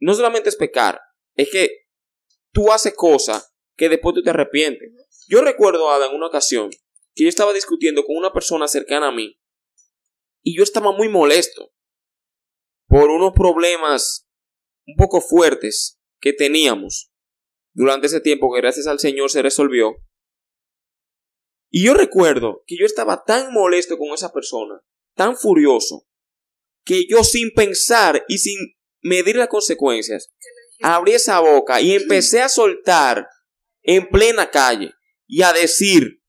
no 0.00 0.14
solamente 0.14 0.48
es 0.48 0.56
pecar, 0.56 1.00
es 1.36 1.50
que 1.50 1.70
tú 2.52 2.72
haces 2.72 2.94
cosas 2.94 3.54
que 3.76 3.88
después 3.88 4.14
tú 4.14 4.22
te 4.22 4.30
arrepientes. 4.30 4.90
Yo 5.28 5.42
recuerdo, 5.42 5.90
Ada, 5.90 6.06
en 6.06 6.16
una 6.16 6.28
ocasión, 6.28 6.70
que 7.18 7.24
yo 7.24 7.28
estaba 7.30 7.52
discutiendo 7.52 8.04
con 8.04 8.16
una 8.16 8.32
persona 8.32 8.68
cercana 8.68 9.08
a 9.08 9.12
mí 9.12 9.40
y 10.40 10.56
yo 10.56 10.62
estaba 10.62 10.92
muy 10.92 11.08
molesto 11.08 11.72
por 12.86 13.10
unos 13.10 13.32
problemas 13.32 14.28
un 14.86 14.94
poco 14.94 15.20
fuertes 15.20 16.00
que 16.20 16.32
teníamos 16.32 17.10
durante 17.72 18.06
ese 18.06 18.20
tiempo 18.20 18.54
que 18.54 18.60
gracias 18.60 18.86
al 18.86 19.00
Señor 19.00 19.32
se 19.32 19.42
resolvió. 19.42 19.96
Y 21.70 21.86
yo 21.86 21.94
recuerdo 21.94 22.62
que 22.66 22.76
yo 22.78 22.86
estaba 22.86 23.24
tan 23.24 23.52
molesto 23.52 23.98
con 23.98 24.10
esa 24.14 24.32
persona, 24.32 24.80
tan 25.16 25.36
furioso, 25.36 26.06
que 26.84 27.04
yo 27.08 27.24
sin 27.24 27.50
pensar 27.50 28.24
y 28.28 28.38
sin 28.38 28.56
medir 29.02 29.34
las 29.34 29.48
consecuencias, 29.48 30.32
abrí 30.82 31.14
esa 31.14 31.40
boca 31.40 31.80
y 31.80 31.96
empecé 31.96 32.42
a 32.42 32.48
soltar 32.48 33.26
en 33.82 34.08
plena 34.08 34.52
calle 34.52 34.92
y 35.26 35.42
a 35.42 35.52
decir, 35.52 36.22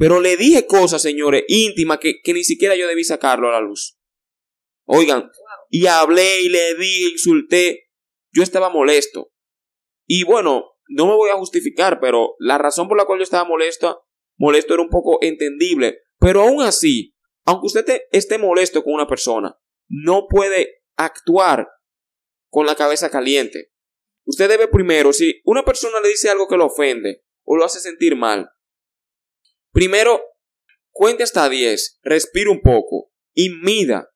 pero 0.00 0.18
le 0.18 0.38
dije 0.38 0.66
cosas, 0.66 1.02
señores, 1.02 1.44
íntimas 1.46 1.98
que, 1.98 2.22
que 2.22 2.32
ni 2.32 2.42
siquiera 2.42 2.74
yo 2.74 2.88
debí 2.88 3.04
sacarlo 3.04 3.48
a 3.48 3.52
la 3.52 3.60
luz. 3.60 3.98
Oigan, 4.86 5.20
Wow. 5.24 5.30
y 5.68 5.86
hablé 5.86 6.40
y 6.40 6.48
le 6.48 6.74
di, 6.76 7.10
insulté, 7.12 7.90
yo 8.32 8.42
estaba 8.42 8.70
molesto. 8.70 9.30
Y 10.06 10.24
bueno, 10.24 10.64
no 10.88 11.06
me 11.06 11.14
voy 11.14 11.28
a 11.28 11.36
justificar, 11.36 12.00
pero 12.00 12.34
la 12.38 12.56
razón 12.56 12.88
por 12.88 12.96
la 12.96 13.04
cual 13.04 13.18
yo 13.18 13.24
estaba 13.24 13.44
molesto, 13.46 14.06
molesto 14.38 14.72
era 14.72 14.82
un 14.82 14.88
poco 14.88 15.18
entendible. 15.20 15.98
Pero 16.18 16.40
aún 16.40 16.62
así, 16.62 17.14
aunque 17.44 17.66
usted 17.66 17.84
te- 17.84 18.08
esté 18.10 18.38
molesto 18.38 18.82
con 18.82 18.94
una 18.94 19.06
persona, 19.06 19.54
no 19.88 20.26
puede 20.28 20.82
actuar 20.96 21.68
con 22.48 22.64
la 22.64 22.74
cabeza 22.74 23.10
caliente. 23.10 23.70
Usted 24.24 24.48
debe 24.48 24.66
primero, 24.66 25.12
si 25.12 25.42
una 25.44 25.62
persona 25.62 26.00
le 26.00 26.08
dice 26.08 26.30
algo 26.30 26.48
que 26.48 26.56
lo 26.56 26.66
ofende 26.66 27.22
o 27.44 27.56
lo 27.58 27.64
hace 27.66 27.80
sentir 27.80 28.16
mal, 28.16 28.48
primero 29.72 30.22
cuente 30.90 31.22
hasta 31.22 31.48
10, 31.48 32.00
respire 32.02 32.50
un 32.50 32.60
poco 32.60 33.10
y 33.34 33.50
mida, 33.50 34.08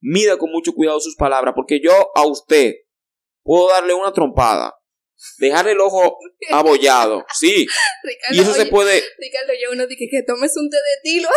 mida 0.00 0.38
con 0.38 0.50
mucho 0.50 0.72
cuidado 0.72 1.00
sus 1.00 1.16
palabras, 1.16 1.54
porque 1.54 1.80
yo 1.82 2.10
a 2.14 2.26
usted 2.26 2.74
puedo 3.42 3.68
darle 3.68 3.94
una 3.94 4.12
trompada, 4.12 4.74
dejarle 5.38 5.72
el 5.72 5.80
ojo 5.80 6.18
abollado, 6.50 7.24
sí, 7.34 7.66
Ricardo, 8.02 8.36
y 8.36 8.40
eso 8.40 8.54
se 8.54 8.66
puede, 8.66 9.02
Ricardo, 9.18 9.52
yo 9.60 9.72
uno 9.72 9.86
dije 9.86 10.06
que 10.10 10.22
tomes 10.26 10.56
un 10.56 10.70
té 10.70 10.76
de 10.76 11.10
tilo. 11.10 11.28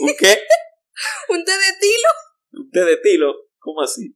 ¿un 0.00 0.14
qué? 0.18 0.42
un 1.28 1.44
té 1.44 1.52
de 1.52 1.72
tilo. 1.80 2.08
¿Un 2.52 2.70
té 2.70 2.80
de 2.84 2.96
tilo? 2.98 3.34
¿Cómo 3.58 3.82
así? 3.82 4.14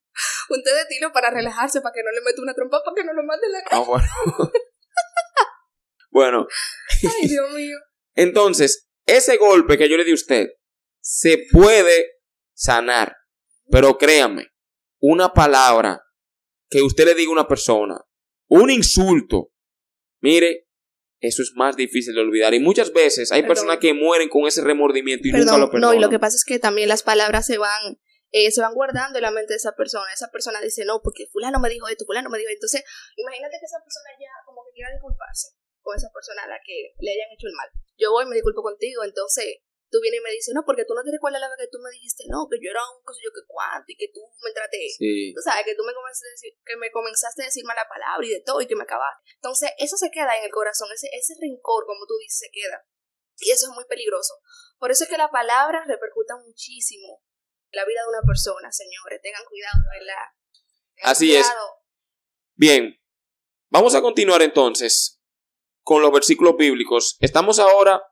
Un 0.50 0.62
té 0.62 0.74
de 0.74 0.84
tilo 0.86 1.12
para 1.12 1.30
relajarse, 1.30 1.80
para 1.80 1.92
que 1.94 2.02
no 2.02 2.10
le 2.12 2.20
meta 2.20 2.42
una 2.42 2.54
trompa, 2.54 2.82
para 2.84 2.94
que 2.94 3.04
no 3.04 3.14
lo 3.14 3.22
mande 3.22 3.46
en 3.46 3.52
la 3.52 3.62
cara. 3.62 3.76
Ah, 3.78 3.84
bueno. 3.84 4.08
Bueno. 6.10 6.48
Ay, 7.02 7.28
Dios 7.28 7.52
mío. 7.52 7.76
Entonces, 8.14 8.87
ese 9.08 9.36
golpe 9.36 9.76
que 9.76 9.88
yo 9.88 9.96
le 9.96 10.04
di 10.04 10.12
a 10.12 10.14
usted 10.14 10.48
se 11.00 11.46
puede 11.50 12.20
sanar. 12.54 13.16
Pero 13.70 13.98
créame, 13.98 14.48
una 15.00 15.32
palabra 15.32 16.00
que 16.70 16.82
usted 16.82 17.04
le 17.06 17.14
diga 17.14 17.30
a 17.30 17.32
una 17.32 17.48
persona, 17.48 18.00
un 18.48 18.70
insulto, 18.70 19.52
mire, 20.20 20.68
eso 21.20 21.42
es 21.42 21.52
más 21.56 21.76
difícil 21.76 22.14
de 22.14 22.20
olvidar. 22.20 22.54
Y 22.54 22.60
muchas 22.60 22.92
veces 22.92 23.32
hay 23.32 23.42
Perdón. 23.42 23.54
personas 23.54 23.78
que 23.78 23.94
mueren 23.94 24.28
con 24.28 24.46
ese 24.46 24.62
remordimiento 24.62 25.26
y 25.26 25.32
nunca 25.32 25.52
lo 25.58 25.66
no, 25.66 25.70
perdonan. 25.70 25.96
y 25.96 26.00
lo 26.00 26.10
que 26.10 26.18
pasa 26.18 26.36
es 26.36 26.44
que 26.44 26.58
también 26.58 26.88
las 26.88 27.02
palabras 27.02 27.46
se 27.46 27.58
van, 27.58 27.98
eh, 28.30 28.50
se 28.50 28.60
van 28.60 28.74
guardando 28.74 29.18
en 29.18 29.22
la 29.22 29.30
mente 29.30 29.54
de 29.54 29.56
esa 29.56 29.72
persona. 29.72 30.06
Esa 30.14 30.30
persona 30.30 30.60
dice, 30.60 30.84
no, 30.84 31.00
porque 31.02 31.26
fulano 31.32 31.58
me 31.60 31.68
dijo 31.68 31.88
esto, 31.88 32.04
fulano 32.06 32.30
me 32.30 32.38
dijo 32.38 32.50
esto. 32.50 32.66
Entonces, 32.66 32.84
imagínate 33.16 33.56
que 33.58 33.66
esa 33.66 33.82
persona 33.82 34.10
ya 34.20 34.30
como 34.46 34.62
que 34.64 34.72
quiera 34.74 34.92
disculparse 34.92 35.48
con 35.80 35.96
esa 35.96 36.08
persona 36.12 36.44
a 36.44 36.48
la 36.48 36.58
que 36.64 36.94
le 37.00 37.10
hayan 37.10 37.32
hecho 37.34 37.48
el 37.48 37.54
mal. 37.54 37.68
Yo 37.98 38.10
voy 38.12 38.24
y 38.24 38.28
me 38.28 38.36
disculpo 38.38 38.62
contigo, 38.62 39.02
entonces 39.04 39.58
tú 39.90 39.98
vienes 40.00 40.20
y 40.20 40.24
me 40.24 40.30
dices, 40.30 40.52
no, 40.54 40.62
porque 40.64 40.84
tú 40.84 40.94
no 40.94 41.02
te 41.02 41.10
recuerdas 41.10 41.40
la 41.40 41.48
vez 41.48 41.58
que 41.58 41.72
tú 41.72 41.78
me 41.80 41.90
dijiste, 41.90 42.24
no, 42.28 42.46
que 42.48 42.60
yo 42.62 42.70
era 42.70 42.80
un 42.94 43.02
cosa 43.02 43.20
yo 43.24 43.32
que 43.32 43.44
cuánto 43.46 43.88
y 43.88 43.96
que 43.96 44.08
tú 44.12 44.20
me 44.44 44.52
traté 44.52 44.84
Sí. 44.96 45.32
tú 45.34 45.40
sabes, 45.40 45.64
que 45.64 45.74
tú 45.74 45.82
me 45.82 45.92
comenzaste 45.96 46.28
a 46.28 46.36
decir, 46.36 46.52
que 46.64 46.76
me 46.76 46.90
comenzaste 46.92 47.42
a 47.42 47.48
decir 47.48 47.64
mala 47.64 47.88
palabra 47.88 48.24
y 48.26 48.30
de 48.30 48.42
todo 48.44 48.60
y 48.60 48.66
que 48.68 48.76
me 48.76 48.84
acabaste. 48.84 49.24
Entonces, 49.34 49.70
eso 49.78 49.96
se 49.96 50.10
queda 50.10 50.36
en 50.36 50.44
el 50.44 50.52
corazón, 50.52 50.88
ese, 50.92 51.08
ese 51.12 51.34
rencor, 51.40 51.86
como 51.86 52.06
tú 52.06 52.14
dices, 52.20 52.38
se 52.38 52.50
queda. 52.52 52.84
Y 53.40 53.50
eso 53.50 53.66
es 53.70 53.74
muy 53.74 53.84
peligroso. 53.86 54.34
Por 54.78 54.90
eso 54.90 55.04
es 55.04 55.10
que 55.10 55.16
las 55.16 55.30
palabras 55.30 55.86
repercutan 55.86 56.42
muchísimo 56.44 57.22
en 57.70 57.76
la 57.76 57.84
vida 57.84 58.00
de 58.02 58.08
una 58.18 58.26
persona, 58.26 58.70
señores. 58.72 59.20
Tengan 59.22 59.44
cuidado, 59.44 59.78
¿verdad? 59.98 60.26
Tengan 60.96 61.12
Así 61.12 61.34
es. 61.34 61.46
cuidado. 61.46 61.68
Bien, 62.54 63.00
vamos 63.70 63.94
a 63.94 64.02
continuar 64.02 64.42
entonces 64.42 65.17
con 65.88 66.02
los 66.02 66.12
versículos 66.12 66.54
bíblicos. 66.58 67.16
Estamos 67.18 67.58
ahora 67.58 68.02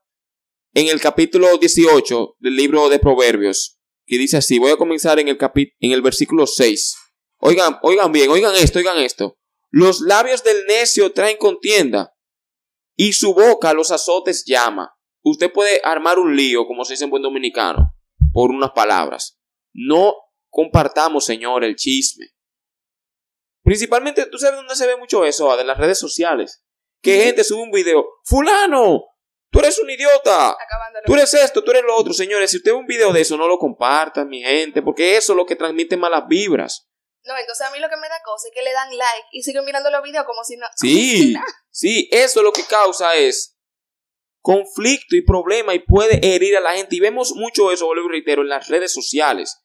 en 0.73 0.89
el 0.89 0.99
capítulo 0.99 1.59
18 1.59 2.37
del 2.39 2.57
libro 2.57 2.89
de 2.89 2.99
Proverbios, 2.99 3.79
que 4.07 4.17
dice 4.17 4.39
así, 4.39 4.59
voy 4.59 4.71
a 4.73 4.79
comenzar 4.79 5.19
en 5.19 5.29
el, 5.29 5.37
capi- 5.37 5.75
en 5.81 5.93
el 5.93 6.01
versículo 6.01 6.47
6. 6.47 6.97
Oigan, 7.41 7.79
oigan 7.83 8.13
bien, 8.13 8.31
oigan 8.31 8.55
esto, 8.55 8.79
oigan 8.79 8.97
esto. 8.97 9.37
Los 9.69 10.01
labios 10.01 10.43
del 10.43 10.65
necio 10.65 11.13
traen 11.13 11.37
contienda 11.37 12.15
y 12.97 13.13
su 13.13 13.35
boca 13.35 13.75
los 13.75 13.91
azotes 13.91 14.45
llama. 14.47 14.97
Usted 15.23 15.53
puede 15.53 15.83
armar 15.85 16.19
un 16.19 16.35
lío, 16.35 16.65
como 16.67 16.83
se 16.87 16.95
dice 16.95 17.05
en 17.05 17.11
buen 17.11 17.23
dominicano, 17.23 17.93
por 18.33 18.53
unas 18.53 18.71
palabras. 18.71 19.39
No 19.75 20.15
compartamos, 20.49 21.27
Señor, 21.27 21.63
el 21.63 21.77
chisme. 21.77 22.29
Principalmente, 23.63 24.25
¿tú 24.31 24.39
sabes 24.39 24.57
dónde 24.57 24.77
se 24.77 24.87
ve 24.87 24.97
mucho 24.97 25.27
eso? 25.27 25.53
Ada? 25.53 25.61
En 25.61 25.67
las 25.67 25.77
redes 25.77 25.99
sociales. 25.99 26.63
Que 27.03 27.23
gente 27.23 27.45
sube 27.45 27.63
un 27.63 27.71
video. 27.71 28.05
Fulano, 28.25 29.05
tú 29.51 29.59
eres 29.61 29.79
un 29.79 29.89
idiota. 29.91 30.51
Acabándolo. 30.51 31.05
Tú 31.07 31.15
eres 31.15 31.35
esto, 31.35 31.63
tú 31.63 31.71
eres 31.71 31.85
lo 31.85 31.95
otro. 31.97 32.13
Señores, 32.13 32.51
si 32.51 32.57
usted 32.59 32.73
ve 32.73 32.79
un 32.79 32.87
video 32.87 33.13
de 33.13 33.21
eso, 33.21 33.37
no 33.37 33.47
lo 33.47 33.59
compartan, 33.59 34.29
mi 34.29 34.43
gente. 34.43 34.83
Porque 34.83 35.17
eso 35.17 35.33
es 35.33 35.37
lo 35.37 35.47
que 35.47 35.57
transmite 35.57 35.97
malas 35.97 36.25
vibras. 36.29 36.89
No, 37.25 37.37
entonces 37.37 37.67
a 37.67 37.71
mí 37.73 37.81
lo 37.81 37.89
que 37.89 37.97
me 37.97 38.09
da 38.09 38.21
cosa 38.25 38.47
es 38.49 38.55
que 38.55 38.63
le 38.63 38.73
dan 38.73 38.89
like 38.97 39.27
y 39.33 39.43
siguen 39.43 39.65
mirando 39.65 39.91
los 39.91 40.03
videos 40.03 40.25
como 40.25 40.45
si 40.45 40.57
no. 40.57 40.67
Sí, 40.77 41.35
sí, 41.71 42.09
eso 42.13 42.41
lo 42.43 42.53
que 42.53 42.63
causa 42.65 43.17
es 43.17 43.59
conflicto 44.41 45.17
y 45.17 45.23
problema 45.23 45.75
y 45.75 45.81
puede 45.81 46.21
herir 46.23 46.57
a 46.57 46.61
la 46.61 46.75
gente. 46.75 46.95
Y 46.95 47.01
vemos 47.01 47.33
mucho 47.35 47.73
eso, 47.73 47.87
vuelvo 47.87 48.09
y 48.09 48.13
reitero, 48.13 48.43
en 48.43 48.49
las 48.49 48.69
redes 48.69 48.93
sociales. 48.93 49.61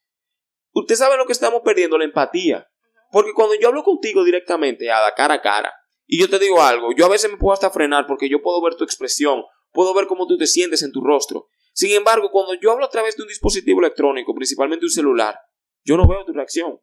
Usted 0.74 0.96
sabe 0.96 1.17
lo 1.17 1.28
que 1.28 1.34
estamos 1.34 1.62
perdiendo, 1.63 2.00
la 2.00 2.06
empatía. 2.06 2.67
Porque 3.12 3.34
cuando 3.34 3.54
yo 3.54 3.67
hablo 3.67 3.84
contigo 3.84 4.24
directamente, 4.24 4.89
Ada, 4.89 5.13
cara 5.13 5.36
a 5.36 5.41
cara, 5.41 5.72
y 6.13 6.19
yo 6.19 6.30
te 6.30 6.39
digo 6.39 6.62
algo, 6.62 6.89
yo 6.95 7.06
a 7.06 7.10
veces 7.10 7.32
me 7.32 7.38
puedo 7.38 7.54
hasta 7.54 7.69
frenar 7.71 8.06
porque 8.06 8.28
yo 8.28 8.41
puedo 8.41 8.62
ver 8.62 8.76
tu 8.76 8.84
expresión, 8.84 9.43
puedo 9.71 9.93
ver 9.93 10.08
cómo 10.08 10.28
tú 10.28 10.38
te 10.38 10.45
sientes 10.45 10.84
en 10.84 10.91
tu 10.91 11.00
rostro. 11.02 11.47
Sin 11.74 11.91
embargo, 11.95 12.30
cuando 12.32 12.54
yo 12.56 12.69
hablo 12.71 12.84
a 12.84 12.89
través 12.89 13.15
de 13.15 13.24
un 13.24 13.30
dispositivo 13.30 13.80
electrónico, 13.80 14.36
principalmente 14.36 14.86
un 14.86 14.91
celular, 14.91 15.39
yo 15.86 15.95
no 15.95 16.06
veo 16.08 16.26
tu 16.26 16.34
reacción. 16.34 16.82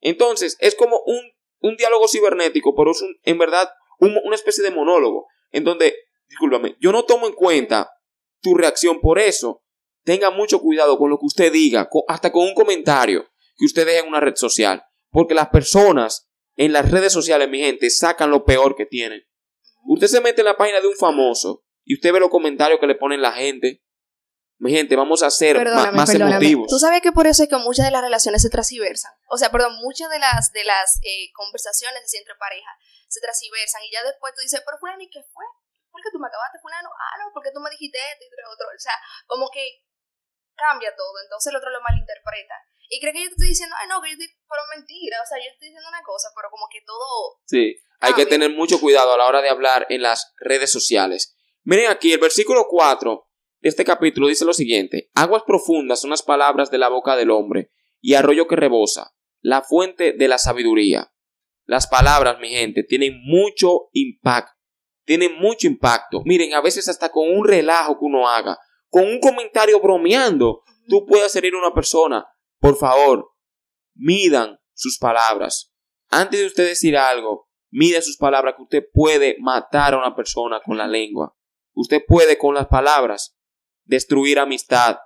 Entonces, 0.00 0.56
es 0.60 0.74
como 0.74 1.00
un, 1.06 1.18
un 1.60 1.76
diálogo 1.76 2.06
cibernético, 2.08 2.74
pero 2.76 2.90
es 2.90 3.02
en 3.22 3.38
verdad 3.38 3.70
un- 4.00 4.18
una 4.24 4.36
especie 4.36 4.62
de 4.62 4.70
monólogo, 4.70 5.26
en 5.50 5.64
donde, 5.64 5.94
discúlpame, 6.28 6.76
yo 6.78 6.92
no 6.92 7.04
tomo 7.04 7.26
en 7.26 7.32
cuenta 7.32 7.90
tu 8.42 8.54
reacción. 8.54 9.00
Por 9.00 9.18
eso, 9.18 9.62
tenga 10.04 10.30
mucho 10.30 10.60
cuidado 10.60 10.98
con 10.98 11.08
lo 11.08 11.16
que 11.18 11.24
usted 11.26 11.50
diga, 11.50 11.88
hasta 12.06 12.30
con 12.30 12.44
un 12.46 12.54
comentario 12.54 13.26
que 13.56 13.64
usted 13.64 13.86
deje 13.86 14.00
en 14.00 14.08
una 14.08 14.20
red 14.20 14.36
social. 14.36 14.82
Porque 15.10 15.32
las 15.34 15.48
personas 15.48 16.27
en 16.58 16.72
las 16.74 16.90
redes 16.90 17.12
sociales, 17.12 17.48
mi 17.48 17.60
gente, 17.60 17.88
sacan 17.88 18.30
lo 18.30 18.44
peor 18.44 18.74
que 18.74 18.84
tienen. 18.84 19.22
Usted 19.86 20.08
se 20.08 20.20
mete 20.20 20.42
en 20.42 20.50
la 20.50 20.56
página 20.58 20.80
de 20.82 20.88
un 20.88 20.96
famoso 20.96 21.62
y 21.86 21.94
usted 21.94 22.12
ve 22.12 22.18
los 22.18 22.34
comentarios 22.34 22.82
que 22.82 22.90
le 22.90 22.98
ponen 22.98 23.22
la 23.22 23.30
gente. 23.30 23.86
Mi 24.58 24.74
gente, 24.74 24.98
vamos 24.98 25.22
a 25.22 25.30
ser 25.30 25.54
Perdóname, 25.54 25.94
más 25.94 26.10
perdóname. 26.10 26.34
emotivos. 26.34 26.66
Tú 26.66 26.82
sabes 26.82 27.00
que 27.00 27.14
por 27.14 27.30
eso 27.30 27.46
es 27.46 27.48
que 27.48 27.56
muchas 27.62 27.86
de 27.86 27.94
las 27.94 28.02
relaciones 28.02 28.42
se 28.42 28.50
transversan. 28.50 29.14
O 29.30 29.38
sea, 29.38 29.54
perdón, 29.54 29.78
muchas 29.78 30.10
de 30.10 30.18
las 30.18 30.50
de 30.50 30.64
las 30.64 30.98
eh, 31.06 31.30
conversaciones 31.30 32.02
así 32.02 32.18
entre 32.18 32.34
pareja 32.34 32.74
se 33.06 33.22
transversan 33.22 33.86
y 33.86 33.94
ya 33.94 34.02
después 34.02 34.34
tú 34.34 34.42
dices, 34.42 34.60
pero 34.66 34.82
fulano, 34.82 34.98
¿y 35.00 35.08
qué 35.08 35.22
fue? 35.30 35.46
¿Por 35.94 36.02
qué 36.02 36.10
tú 36.10 36.18
me 36.18 36.26
acabaste, 36.26 36.58
fulano? 36.58 36.90
Ah, 36.90 37.22
no, 37.22 37.30
porque 37.32 37.54
tú 37.54 37.62
me 37.62 37.70
dijiste 37.70 37.96
esto 38.02 38.26
y 38.26 38.34
otro. 38.34 38.66
O 38.66 38.82
sea, 38.82 38.98
como 39.30 39.46
que 39.54 39.86
cambia 40.58 40.90
todo, 40.98 41.22
entonces 41.22 41.54
el 41.54 41.56
otro 41.56 41.70
lo 41.70 41.78
malinterpreta. 41.86 42.58
Y 42.88 43.00
cree 43.00 43.12
que 43.12 43.20
yo 43.20 43.28
te 43.28 43.34
estoy 43.34 43.48
diciendo, 43.48 43.76
ay, 43.80 43.88
no, 43.88 44.00
que 44.00 44.08
yo 44.08 44.12
estoy, 44.12 44.28
pero 44.48 44.62
mentira, 44.74 45.18
o 45.22 45.26
sea, 45.28 45.38
yo 45.38 45.50
estoy 45.52 45.68
diciendo 45.68 45.88
una 45.88 46.02
cosa, 46.02 46.28
pero 46.34 46.48
como 46.50 46.66
que 46.72 46.80
todo... 46.86 47.38
Sí, 47.44 47.76
hay 48.00 48.14
que 48.14 48.26
tener 48.26 48.50
mucho 48.50 48.80
cuidado 48.80 49.12
a 49.12 49.18
la 49.18 49.26
hora 49.26 49.42
de 49.42 49.50
hablar 49.50 49.86
en 49.90 50.02
las 50.02 50.32
redes 50.38 50.72
sociales. 50.72 51.36
Miren 51.64 51.90
aquí, 51.90 52.12
el 52.12 52.20
versículo 52.20 52.66
4 52.68 53.28
de 53.60 53.68
este 53.68 53.84
capítulo 53.84 54.28
dice 54.28 54.44
lo 54.44 54.54
siguiente: 54.54 55.10
Aguas 55.14 55.42
profundas 55.46 56.00
son 56.00 56.10
las 56.10 56.22
palabras 56.22 56.70
de 56.70 56.78
la 56.78 56.88
boca 56.88 57.16
del 57.16 57.30
hombre, 57.30 57.72
y 58.00 58.14
arroyo 58.14 58.46
que 58.46 58.56
rebosa, 58.56 59.14
la 59.40 59.62
fuente 59.62 60.12
de 60.12 60.28
la 60.28 60.38
sabiduría. 60.38 61.12
Las 61.64 61.86
palabras, 61.86 62.38
mi 62.40 62.48
gente, 62.48 62.82
tienen 62.84 63.20
mucho 63.24 63.90
impacto. 63.92 64.56
Tienen 65.04 65.38
mucho 65.38 65.66
impacto. 65.66 66.22
Miren, 66.24 66.54
a 66.54 66.60
veces 66.60 66.88
hasta 66.88 67.10
con 67.10 67.28
un 67.30 67.46
relajo 67.46 67.98
que 67.98 68.04
uno 68.04 68.28
haga, 68.28 68.58
con 68.88 69.04
un 69.04 69.20
comentario 69.20 69.80
bromeando, 69.80 70.62
tú 70.88 71.04
puedes 71.06 71.34
herir 71.36 71.54
a 71.54 71.58
una 71.58 71.74
persona. 71.74 72.26
Por 72.60 72.76
favor, 72.76 73.30
midan 73.94 74.58
sus 74.74 74.98
palabras. 74.98 75.72
Antes 76.08 76.40
de 76.40 76.46
usted 76.46 76.66
decir 76.66 76.96
algo, 76.96 77.48
mida 77.70 78.00
sus 78.02 78.16
palabras 78.16 78.54
que 78.56 78.62
usted 78.62 78.84
puede 78.92 79.36
matar 79.40 79.94
a 79.94 79.98
una 79.98 80.16
persona 80.16 80.60
con 80.64 80.76
la 80.78 80.86
lengua. 80.86 81.36
Usted 81.74 82.02
puede 82.06 82.38
con 82.38 82.54
las 82.54 82.66
palabras 82.66 83.36
destruir 83.84 84.38
amistad 84.38 84.98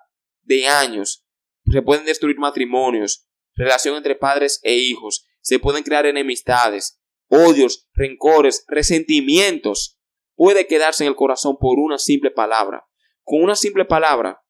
de 0.42 0.66
años. 0.66 1.26
Se 1.70 1.82
pueden 1.82 2.04
destruir 2.04 2.38
matrimonios, 2.38 3.28
relación 3.54 3.96
entre 3.96 4.16
padres 4.16 4.60
e 4.62 4.74
hijos. 4.74 5.26
Se 5.40 5.58
pueden 5.58 5.82
crear 5.82 6.06
enemistades, 6.06 7.00
odios, 7.28 7.88
rencores, 7.92 8.64
resentimientos. 8.68 9.98
Puede 10.34 10.66
quedarse 10.66 11.04
en 11.04 11.08
el 11.08 11.16
corazón 11.16 11.56
por 11.58 11.78
una 11.78 11.98
simple 11.98 12.30
palabra. 12.30 12.86
Con 13.22 13.42
una 13.42 13.56
simple 13.56 13.84
palabra, 13.84 14.42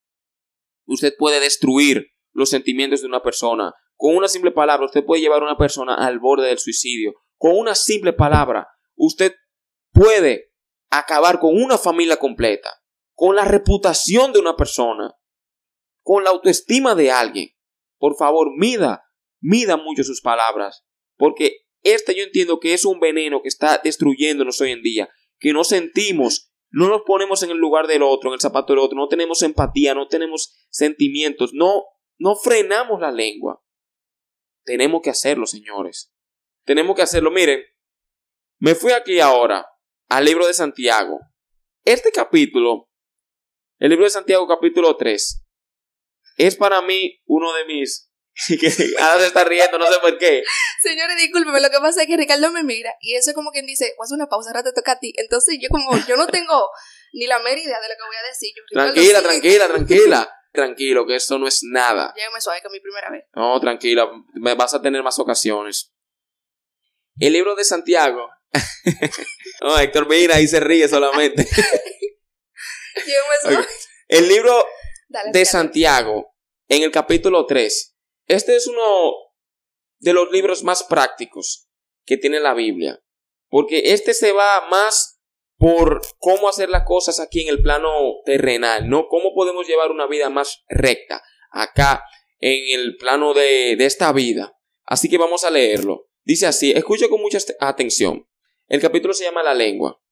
usted 0.85 1.13
puede 1.17 1.39
destruir 1.39 2.12
los 2.33 2.49
sentimientos 2.49 3.01
de 3.01 3.07
una 3.07 3.21
persona. 3.21 3.73
Con 3.95 4.15
una 4.15 4.27
simple 4.27 4.51
palabra, 4.51 4.85
usted 4.85 5.05
puede 5.05 5.21
llevar 5.21 5.41
a 5.41 5.45
una 5.45 5.57
persona 5.57 5.95
al 5.95 6.19
borde 6.19 6.47
del 6.47 6.59
suicidio. 6.59 7.13
Con 7.37 7.57
una 7.57 7.75
simple 7.75 8.13
palabra, 8.13 8.67
usted 8.95 9.35
puede 9.91 10.51
acabar 10.89 11.39
con 11.39 11.61
una 11.61 11.77
familia 11.77 12.17
completa, 12.17 12.69
con 13.13 13.35
la 13.35 13.45
reputación 13.45 14.33
de 14.33 14.39
una 14.39 14.55
persona, 14.55 15.15
con 16.01 16.23
la 16.23 16.31
autoestima 16.31 16.95
de 16.95 17.11
alguien. 17.11 17.49
Por 17.97 18.15
favor, 18.17 18.49
mida, 18.57 19.03
mida 19.39 19.77
mucho 19.77 20.03
sus 20.03 20.21
palabras, 20.21 20.83
porque 21.17 21.63
este 21.81 22.15
yo 22.15 22.23
entiendo 22.23 22.59
que 22.59 22.73
es 22.73 22.85
un 22.85 22.99
veneno 22.99 23.41
que 23.41 23.49
está 23.49 23.77
destruyéndonos 23.77 24.59
hoy 24.61 24.71
en 24.71 24.81
día, 24.81 25.09
que 25.39 25.53
no 25.53 25.63
sentimos, 25.63 26.51
no 26.69 26.87
nos 26.87 27.03
ponemos 27.03 27.43
en 27.43 27.51
el 27.51 27.57
lugar 27.57 27.87
del 27.87 28.03
otro, 28.03 28.29
en 28.29 28.35
el 28.35 28.41
zapato 28.41 28.73
del 28.73 28.79
otro, 28.79 28.97
no 28.97 29.07
tenemos 29.07 29.41
empatía, 29.41 29.93
no 29.93 30.07
tenemos 30.07 30.53
sentimientos, 30.69 31.51
no, 31.53 31.83
no 32.23 32.37
frenamos 32.37 33.01
la 33.01 33.11
lengua. 33.11 33.61
Tenemos 34.63 35.01
que 35.03 35.09
hacerlo, 35.09 35.45
señores. 35.45 36.09
Tenemos 36.63 36.95
que 36.95 37.01
hacerlo. 37.01 37.31
Miren, 37.31 37.61
me 38.59 38.75
fui 38.75 38.93
aquí 38.93 39.19
ahora 39.19 39.67
al 40.07 40.23
libro 40.23 40.47
de 40.47 40.53
Santiago. 40.53 41.19
Este 41.83 42.13
capítulo, 42.13 42.89
el 43.77 43.89
libro 43.89 44.05
de 44.05 44.09
Santiago 44.09 44.47
capítulo 44.47 44.95
3, 44.95 45.43
es 46.37 46.55
para 46.55 46.81
mí 46.81 47.21
uno 47.25 47.51
de 47.55 47.65
mis... 47.65 48.09
ahora 49.01 49.19
se 49.19 49.27
está 49.27 49.43
riendo, 49.43 49.77
no 49.77 49.91
sé 49.91 49.99
por 49.99 50.17
qué. 50.17 50.43
Señores, 50.81 51.17
discúlpeme, 51.17 51.59
lo 51.59 51.69
que 51.69 51.79
pasa 51.79 52.03
es 52.03 52.07
que 52.07 52.15
Ricardo 52.15 52.51
me 52.51 52.63
mira 52.63 52.95
y 53.01 53.15
eso 53.15 53.31
es 53.31 53.35
como 53.35 53.51
quien 53.51 53.65
dice, 53.65 53.93
haz 54.01 54.13
una 54.13 54.27
pausa, 54.27 54.51
ahora 54.51 54.63
te 54.63 54.71
toca 54.71 54.93
a 54.93 54.99
ti. 54.99 55.11
Entonces 55.17 55.57
yo 55.61 55.67
como, 55.67 55.91
yo 56.07 56.15
no 56.15 56.27
tengo 56.27 56.69
ni 57.11 57.27
la 57.27 57.39
mera 57.39 57.59
idea 57.59 57.81
de 57.81 57.89
lo 57.89 57.95
que 57.95 58.07
voy 58.07 58.15
a 58.15 58.27
decir. 58.29 58.53
Yo, 58.55 58.63
Ricardo, 58.69 58.93
Tranquila, 58.93 59.19
sí, 59.19 59.25
tranquila, 59.25 59.67
tranquila. 59.67 60.32
Tranquilo, 60.53 61.05
que 61.07 61.15
esto 61.15 61.39
no 61.39 61.47
es 61.47 61.61
nada. 61.63 62.13
Llévame 62.15 62.39
suave, 62.39 62.61
que 62.61 62.67
es 62.67 62.71
mi 62.71 62.79
primera 62.79 63.09
vez. 63.09 63.25
No, 63.35 63.59
tranquila, 63.59 64.09
me 64.35 64.53
vas 64.53 64.75
a 64.75 64.81
tener 64.81 65.01
más 65.01 65.17
ocasiones. 65.17 65.91
El 67.19 67.33
libro 67.33 67.55
de 67.55 67.63
Santiago. 67.63 68.29
No, 69.61 69.79
Héctor 69.79 70.09
mira 70.09 70.41
y 70.41 70.47
se 70.47 70.59
ríe 70.59 70.89
solamente. 70.89 71.47
¿Quién 72.93 73.17
me 73.47 73.59
Ok. 73.59 73.65
El 74.09 74.27
libro 74.27 74.65
Dale, 75.07 75.31
de. 75.31 75.45
Santiago, 75.45 76.35
en 76.67 76.83
el 76.83 76.91
capítulo 76.91 77.45
3. 77.45 77.95
Este 78.27 78.57
es 78.57 78.67
uno 78.67 79.13
de 79.99 80.11
los 80.11 80.29
libros 80.31 80.63
más 80.63 80.83
prácticos 80.83 81.69
que 82.05 82.17
tiene 82.17 82.41
la 82.41 82.53
Biblia. 82.53 83.01
Porque 83.47 83.93
este 83.93 84.13
se 84.13 84.33
va 84.33 84.67
más 84.69 85.12
por 85.63 86.01
cómo 86.19 86.49
hacer 86.49 86.67
las 86.67 86.83
cosas 86.83 87.21
aquí 87.21 87.39
en 87.39 87.47
el 87.47 87.61
plano 87.61 87.89
terrenal, 88.25 88.89
¿no? 88.89 89.07
Cómo 89.07 89.33
podemos 89.33 89.65
llevar 89.65 89.91
una 89.91 90.07
vida 90.07 90.29
más 90.29 90.65
recta 90.67 91.23
acá 91.51 92.03
en 92.39 92.77
el 92.77 92.97
plano 92.97 93.33
de, 93.33 93.71
esta 93.79 94.11
vida. 94.11 94.59
Así 94.83 95.07
que 95.07 95.17
vamos 95.17 95.45
a 95.45 95.49
leerlo. 95.49 96.09
Dice 96.25 96.47
así, 96.47 96.73
escucha 96.73 97.07
con 97.07 97.21
mucha 97.21 97.37
atención. 97.61 98.27
El 98.67 98.81
capítulo 98.81 99.13
se 99.13 99.23
llama 99.23 99.41
La 99.41 99.53
lengua. 99.53 100.03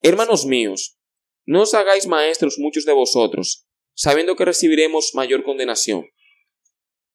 Hermanos 0.00 0.46
míos, 0.46 1.00
no 1.44 1.62
os 1.62 1.74
hagáis 1.74 2.06
maestros 2.06 2.60
muchos 2.60 2.84
de 2.84 2.92
vosotros, 2.92 3.66
sabiendo 3.94 4.36
que 4.36 4.44
recibiremos 4.44 5.10
mayor 5.12 5.42
condenación. 5.42 6.06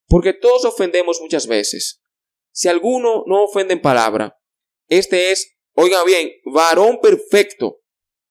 Porque 0.09 0.33
todos 0.33 0.65
ofendemos 0.65 1.21
muchas 1.21 1.47
veces. 1.47 2.03
Si 2.51 2.67
alguno 2.67 3.23
no 3.25 3.45
ofende 3.45 3.73
en 3.73 3.81
palabra, 3.81 4.37
este 4.89 5.31
es, 5.31 5.55
oiga 5.73 6.03
bien, 6.03 6.31
varón 6.45 6.99
perfecto, 7.01 7.81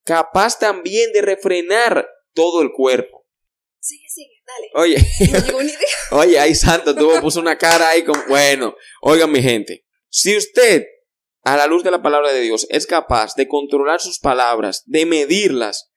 capaz 0.03 0.59
también 0.59 1.11
de 1.11 1.21
refrenar 1.21 2.07
todo 2.33 2.61
el 2.61 2.71
cuerpo. 2.71 3.25
Sigue, 3.79 4.07
sigue, 4.07 4.41
dale. 4.45 4.69
Oye, 4.75 4.97
No 5.51 5.61
idea. 5.61 5.77
oye, 6.11 6.39
ahí 6.39 6.55
santo, 6.55 6.95
tuvo, 6.95 7.19
puso 7.21 7.39
una 7.39 7.57
cara 7.57 7.89
ahí 7.89 8.03
con, 8.03 8.15
bueno, 8.27 8.75
oigan 9.01 9.31
mi 9.31 9.41
gente, 9.41 9.85
si 10.09 10.37
usted, 10.37 10.85
a 11.43 11.57
la 11.57 11.67
luz 11.67 11.83
de 11.83 11.91
la 11.91 12.01
palabra 12.01 12.31
de 12.31 12.41
Dios, 12.41 12.65
es 12.69 12.87
capaz 12.87 13.35
de 13.35 13.47
controlar 13.47 13.99
sus 13.99 14.19
palabras, 14.19 14.83
de 14.85 15.05
medirlas, 15.05 15.91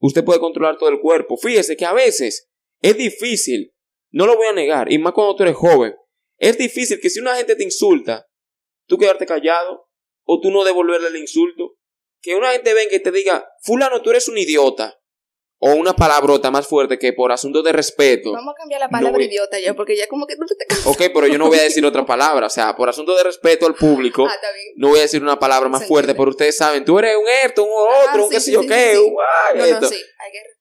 usted 0.00 0.24
puede 0.24 0.40
controlar 0.40 0.78
todo 0.78 0.88
el 0.88 0.98
cuerpo. 0.98 1.36
Fíjese 1.36 1.76
que 1.76 1.84
a 1.84 1.92
veces 1.92 2.50
es 2.80 2.96
difícil, 2.96 3.72
no 4.10 4.26
lo 4.26 4.36
voy 4.36 4.48
a 4.48 4.52
negar, 4.52 4.90
y 4.90 4.98
más 4.98 5.12
cuando 5.12 5.36
tú 5.36 5.44
eres 5.44 5.56
joven, 5.56 5.94
es 6.38 6.58
difícil 6.58 6.98
que 7.00 7.10
si 7.10 7.20
una 7.20 7.36
gente 7.36 7.54
te 7.54 7.62
insulta, 7.62 8.26
tú 8.86 8.98
quedarte 8.98 9.26
callado 9.26 9.89
o 10.24 10.40
tú 10.40 10.50
no 10.50 10.64
devolverle 10.64 11.08
el 11.08 11.16
insulto. 11.16 11.76
Que 12.22 12.34
una 12.34 12.50
gente 12.52 12.74
venga 12.74 12.94
y 12.94 13.02
te 13.02 13.10
diga, 13.12 13.48
fulano, 13.62 14.02
tú 14.02 14.10
eres 14.10 14.28
un 14.28 14.36
idiota. 14.38 14.96
O 15.62 15.72
una 15.74 15.92
palabrota 15.94 16.50
más 16.50 16.66
fuerte 16.66 16.98
que 16.98 17.12
por 17.12 17.32
asunto 17.32 17.62
de 17.62 17.72
respeto. 17.72 18.32
Vamos 18.32 18.54
a 18.54 18.58
cambiar 18.58 18.80
la 18.80 18.88
palabra 18.88 19.18
voy- 19.18 19.26
idiota 19.26 19.58
ya, 19.60 19.74
porque 19.74 19.94
ya 19.94 20.06
como 20.08 20.26
que 20.26 20.34
tú 20.36 20.46
te 20.46 20.64
cansas. 20.66 20.86
Ok, 20.86 21.02
pero 21.12 21.26
yo 21.26 21.36
no 21.36 21.48
voy 21.48 21.58
a 21.58 21.62
decir 21.62 21.84
otra 21.84 22.06
palabra. 22.06 22.46
O 22.46 22.50
sea, 22.50 22.74
por 22.74 22.88
asunto 22.88 23.14
de 23.14 23.24
respeto 23.24 23.66
al 23.66 23.74
público, 23.74 24.26
Ah, 24.26 24.34
no 24.76 24.88
voy 24.88 25.00
a 25.00 25.02
decir 25.02 25.22
una 25.22 25.38
palabra 25.38 25.68
más 25.68 25.86
fuerte, 25.86 26.14
pero 26.14 26.30
ustedes 26.30 26.56
saben, 26.56 26.84
tú 26.86 26.98
eres 26.98 27.14
un 27.16 27.28
esto, 27.44 27.64
un 27.64 27.70
Ah, 27.70 28.06
otro, 28.08 28.24
un 28.24 28.30
qué 28.30 28.40
sé 28.40 28.52
yo 28.52 28.62
qué, 28.62 28.94
No, 29.54 29.80
no, 29.80 29.88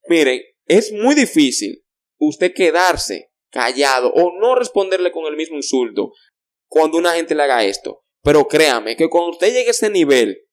Miren, 0.09 0.41
es 0.65 0.91
muy 0.91 1.15
difícil 1.15 1.81
usted 2.17 2.53
quedarse 2.53 3.31
callado 3.51 4.11
o 4.13 4.37
no 4.37 4.55
responderle 4.55 5.11
con 5.13 5.25
el 5.27 5.37
mismo 5.37 5.55
insulto 5.55 6.11
cuando 6.67 6.97
una 6.97 7.13
gente 7.13 7.35
le 7.35 7.43
haga 7.43 7.63
esto. 7.63 8.03
Pero 8.21 8.47
créame 8.47 8.95
que 8.95 9.09
cuando 9.09 9.31
usted 9.31 9.47
llegue 9.47 9.67
a 9.67 9.71
ese 9.71 9.89
nivel, 9.89 10.45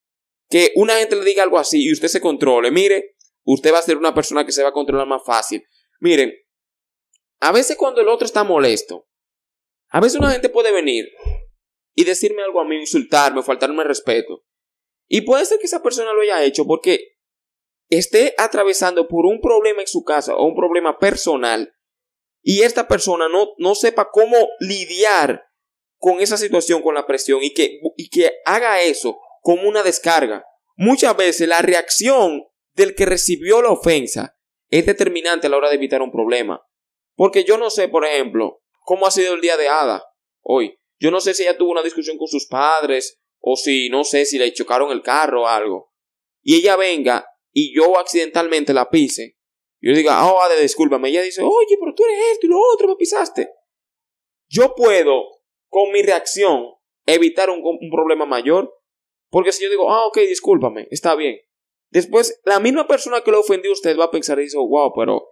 que 0.48 0.72
una 0.76 0.96
gente 0.98 1.16
le 1.16 1.24
diga 1.24 1.42
algo 1.42 1.58
así 1.58 1.84
y 1.84 1.92
usted 1.92 2.08
se 2.08 2.20
controle, 2.20 2.70
mire, 2.70 3.16
usted 3.44 3.72
va 3.72 3.78
a 3.78 3.82
ser 3.82 3.96
una 3.96 4.14
persona 4.14 4.44
que 4.44 4.52
se 4.52 4.62
va 4.62 4.68
a 4.70 4.72
controlar 4.72 5.06
más 5.06 5.22
fácil. 5.24 5.64
Miren, 6.00 6.32
a 7.40 7.52
veces 7.52 7.76
cuando 7.76 8.00
el 8.00 8.08
otro 8.08 8.24
está 8.24 8.44
molesto, 8.44 9.08
a 9.88 10.00
veces 10.00 10.18
una 10.18 10.30
gente 10.30 10.48
puede 10.48 10.72
venir 10.72 11.06
y 11.94 12.04
decirme 12.04 12.42
algo 12.42 12.60
a 12.60 12.64
mí, 12.64 12.76
insultarme, 12.76 13.42
faltarme 13.42 13.82
el 13.82 13.88
respeto. 13.88 14.44
Y 15.08 15.22
puede 15.22 15.44
ser 15.46 15.58
que 15.58 15.66
esa 15.66 15.82
persona 15.82 16.12
lo 16.12 16.20
haya 16.20 16.44
hecho 16.44 16.66
porque 16.66 17.16
esté 17.88 18.34
atravesando 18.38 19.08
por 19.08 19.26
un 19.26 19.40
problema 19.40 19.80
en 19.80 19.86
su 19.86 20.04
casa 20.04 20.34
o 20.34 20.46
un 20.46 20.56
problema 20.56 20.98
personal 20.98 21.72
y 22.42 22.62
esta 22.62 22.86
persona 22.86 23.28
no, 23.28 23.54
no 23.58 23.74
sepa 23.74 24.10
cómo 24.10 24.36
lidiar 24.60 25.46
con 25.98 26.20
esa 26.20 26.36
situación, 26.36 26.82
con 26.82 26.94
la 26.94 27.06
presión 27.06 27.42
y 27.42 27.52
que, 27.52 27.80
y 27.96 28.08
que 28.08 28.32
haga 28.44 28.82
eso 28.82 29.18
como 29.40 29.68
una 29.68 29.82
descarga. 29.82 30.44
Muchas 30.76 31.16
veces 31.16 31.48
la 31.48 31.62
reacción 31.62 32.44
del 32.74 32.94
que 32.94 33.06
recibió 33.06 33.62
la 33.62 33.70
ofensa 33.70 34.36
es 34.68 34.84
determinante 34.86 35.46
a 35.46 35.50
la 35.50 35.56
hora 35.56 35.68
de 35.68 35.76
evitar 35.76 36.02
un 36.02 36.12
problema. 36.12 36.62
Porque 37.14 37.44
yo 37.44 37.56
no 37.56 37.70
sé, 37.70 37.88
por 37.88 38.04
ejemplo, 38.04 38.60
cómo 38.84 39.06
ha 39.06 39.10
sido 39.10 39.34
el 39.34 39.40
día 39.40 39.56
de 39.56 39.68
Ada 39.68 40.04
hoy. 40.42 40.78
Yo 40.98 41.10
no 41.10 41.20
sé 41.20 41.34
si 41.34 41.42
ella 41.42 41.56
tuvo 41.56 41.72
una 41.72 41.82
discusión 41.82 42.18
con 42.18 42.28
sus 42.28 42.46
padres 42.46 43.20
o 43.40 43.56
si 43.56 43.88
no 43.88 44.04
sé 44.04 44.24
si 44.24 44.38
le 44.38 44.52
chocaron 44.52 44.90
el 44.92 45.02
carro 45.02 45.42
o 45.42 45.46
algo. 45.46 45.92
Y 46.42 46.56
ella 46.56 46.76
venga 46.76 47.26
y 47.52 47.74
yo 47.74 47.98
accidentalmente 47.98 48.74
la 48.74 48.90
pise. 48.90 49.36
Yo 49.80 49.94
diga, 49.94 50.26
oh, 50.26 50.40
Ada, 50.40 50.56
discúlpame. 50.56 51.08
Ella 51.10 51.22
dice, 51.22 51.42
oye, 51.42 51.76
pero 51.78 51.94
tú 51.94 52.04
eres 52.04 52.32
esto 52.32 52.46
y 52.46 52.50
lo 52.50 52.58
otro, 52.74 52.88
me 52.88 52.96
pisaste. 52.96 53.50
Yo 54.48 54.74
puedo, 54.74 55.35
con 55.76 55.92
mi 55.92 56.00
reacción, 56.00 56.70
evitar 57.04 57.50
un, 57.50 57.60
problema 57.90 58.24
mayor. 58.24 58.72
Porque 59.28 59.52
si 59.52 59.62
yo 59.62 59.68
digo, 59.68 59.92
ah, 59.92 60.06
ok, 60.06 60.20
discúlpame, 60.20 60.88
está 60.90 61.14
bien. 61.14 61.36
Después, 61.90 62.40
la 62.46 62.60
misma 62.60 62.88
persona 62.88 63.20
que 63.20 63.30
lo 63.30 63.40
ofendió 63.40 63.70
usted 63.72 63.94
va 63.98 64.04
a 64.04 64.10
pensar 64.10 64.38
y 64.38 64.44
dice, 64.44 64.56
wow, 64.56 64.94
pero 64.96 65.28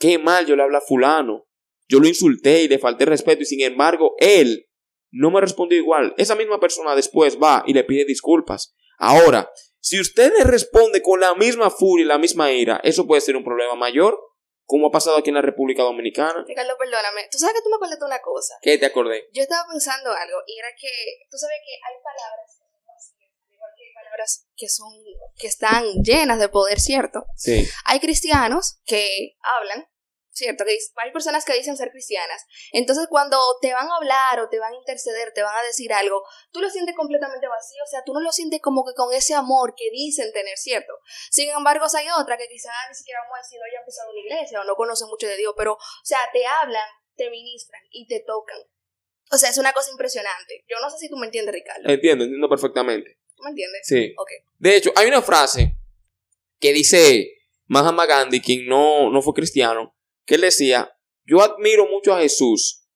qué 0.00 0.18
mal 0.18 0.46
yo 0.46 0.56
le 0.56 0.64
hablo 0.64 0.78
a 0.78 0.80
fulano. 0.80 1.46
Yo 1.88 2.00
lo 2.00 2.08
insulté 2.08 2.64
y 2.64 2.68
le 2.68 2.80
falté 2.80 3.04
respeto 3.04 3.42
y 3.42 3.46
sin 3.46 3.60
embargo, 3.60 4.16
él 4.18 4.66
no 5.12 5.30
me 5.30 5.40
respondió 5.40 5.78
igual. 5.78 6.12
Esa 6.16 6.34
misma 6.34 6.58
persona 6.58 6.96
después 6.96 7.38
va 7.40 7.62
y 7.64 7.72
le 7.72 7.84
pide 7.84 8.04
disculpas. 8.04 8.74
Ahora, 8.98 9.48
si 9.78 10.00
usted 10.00 10.32
le 10.36 10.42
responde 10.42 11.02
con 11.02 11.20
la 11.20 11.36
misma 11.36 11.70
furia 11.70 12.04
y 12.04 12.08
la 12.08 12.18
misma 12.18 12.50
ira, 12.50 12.80
eso 12.82 13.06
puede 13.06 13.20
ser 13.20 13.36
un 13.36 13.44
problema 13.44 13.76
mayor, 13.76 14.18
como 14.66 14.88
ha 14.88 14.90
pasado 14.90 15.18
aquí 15.18 15.30
en 15.30 15.36
la 15.36 15.42
República 15.42 15.82
Dominicana. 15.82 16.44
Ricardo, 16.46 16.76
perdóname. 16.78 17.28
Tú 17.30 17.38
sabes 17.38 17.54
que 17.54 17.62
tú 17.62 17.68
me 17.68 17.76
acordaste 17.76 18.04
de 18.04 18.06
una 18.06 18.20
cosa. 18.20 18.54
¿Qué 18.62 18.78
te 18.78 18.86
acordé? 18.86 19.28
Yo 19.32 19.42
estaba 19.42 19.66
pensando 19.70 20.10
algo 20.10 20.38
y 20.46 20.58
era 20.58 20.68
que 20.78 20.90
tú 21.30 21.36
sabes 21.36 21.58
que 21.64 21.74
hay 21.74 21.96
palabras 22.02 22.46
que 22.46 22.56
son 22.56 22.84
vacías, 22.86 23.30
al 23.46 23.54
igual 23.54 23.70
que 23.76 23.84
hay 23.84 23.94
palabras 23.94 24.46
que 24.56 24.68
son 24.68 24.92
que 25.36 25.46
están 25.46 25.84
llenas 26.02 26.38
de 26.38 26.48
poder, 26.48 26.80
¿cierto? 26.80 27.26
Sí. 27.36 27.68
Hay 27.84 28.00
cristianos 28.00 28.78
que 28.84 29.36
hablan, 29.42 29.86
¿cierto? 30.34 30.64
Que 30.64 30.76
hay 30.96 31.12
personas 31.12 31.44
que 31.44 31.54
dicen 31.54 31.76
ser 31.76 31.90
cristianas. 31.90 32.44
Entonces, 32.72 33.06
cuando 33.08 33.38
te 33.62 33.72
van 33.72 33.88
a 33.88 33.96
hablar 33.96 34.40
o 34.40 34.48
te 34.48 34.58
van 34.58 34.72
a 34.72 34.76
interceder, 34.76 35.32
te 35.32 35.42
van 35.42 35.56
a 35.56 35.62
decir 35.62 35.92
algo, 35.92 36.24
tú 36.50 36.60
lo 36.60 36.68
sientes 36.68 36.94
completamente 36.94 37.46
vacío, 37.46 37.82
o 37.84 37.86
sea, 37.86 38.02
tú 38.04 38.12
no 38.12 38.20
lo 38.20 38.32
sientes 38.32 38.60
como 38.60 38.84
que 38.84 38.94
con 38.94 39.14
ese 39.14 39.34
amor 39.34 39.74
que 39.76 39.90
dicen 39.90 40.32
tener, 40.32 40.58
¿cierto? 40.58 40.92
Sin 41.30 41.48
embargo, 41.50 41.86
hay 41.96 42.06
otra 42.20 42.36
que 42.36 42.48
quizás 42.48 42.74
ni 42.88 42.94
siquiera 42.94 43.20
vamos 43.22 43.38
a 43.38 43.42
decir, 43.42 43.58
no 43.58 43.64
haya 43.64 43.86
pisado 43.86 44.10
una 44.10 44.20
iglesia 44.20 44.60
o 44.60 44.64
no 44.64 44.74
conocen 44.74 45.08
mucho 45.08 45.26
de 45.26 45.36
Dios, 45.36 45.54
pero, 45.56 45.74
o 45.74 46.04
sea, 46.04 46.18
te 46.32 46.44
hablan, 46.46 46.88
te 47.16 47.30
ministran 47.30 47.82
y 47.90 48.06
te 48.08 48.20
tocan. 48.20 48.58
O 49.30 49.38
sea, 49.38 49.50
es 49.50 49.58
una 49.58 49.72
cosa 49.72 49.90
impresionante. 49.90 50.64
Yo 50.68 50.76
no 50.80 50.90
sé 50.90 50.98
si 50.98 51.08
tú 51.08 51.16
me 51.16 51.26
entiendes, 51.26 51.54
Ricardo. 51.54 51.88
Entiendo, 51.88 52.24
entiendo 52.24 52.48
perfectamente. 52.48 53.18
¿Tú 53.36 53.42
me 53.44 53.50
entiendes? 53.50 53.80
Sí. 53.84 54.14
Ok. 54.18 54.30
De 54.58 54.76
hecho, 54.76 54.92
hay 54.96 55.08
una 55.08 55.22
frase 55.22 55.76
que 56.60 56.72
dice 56.72 57.34
Mahatma 57.66 58.06
Gandhi, 58.06 58.40
quien 58.40 58.66
no, 58.66 59.10
no 59.10 59.22
fue 59.22 59.34
cristiano, 59.34 59.93
que 60.24 60.36
él 60.36 60.42
decía, 60.42 60.90
yo 61.24 61.40
admiro 61.42 61.86
mucho 61.88 62.14
a 62.14 62.20
Jesús, 62.20 62.86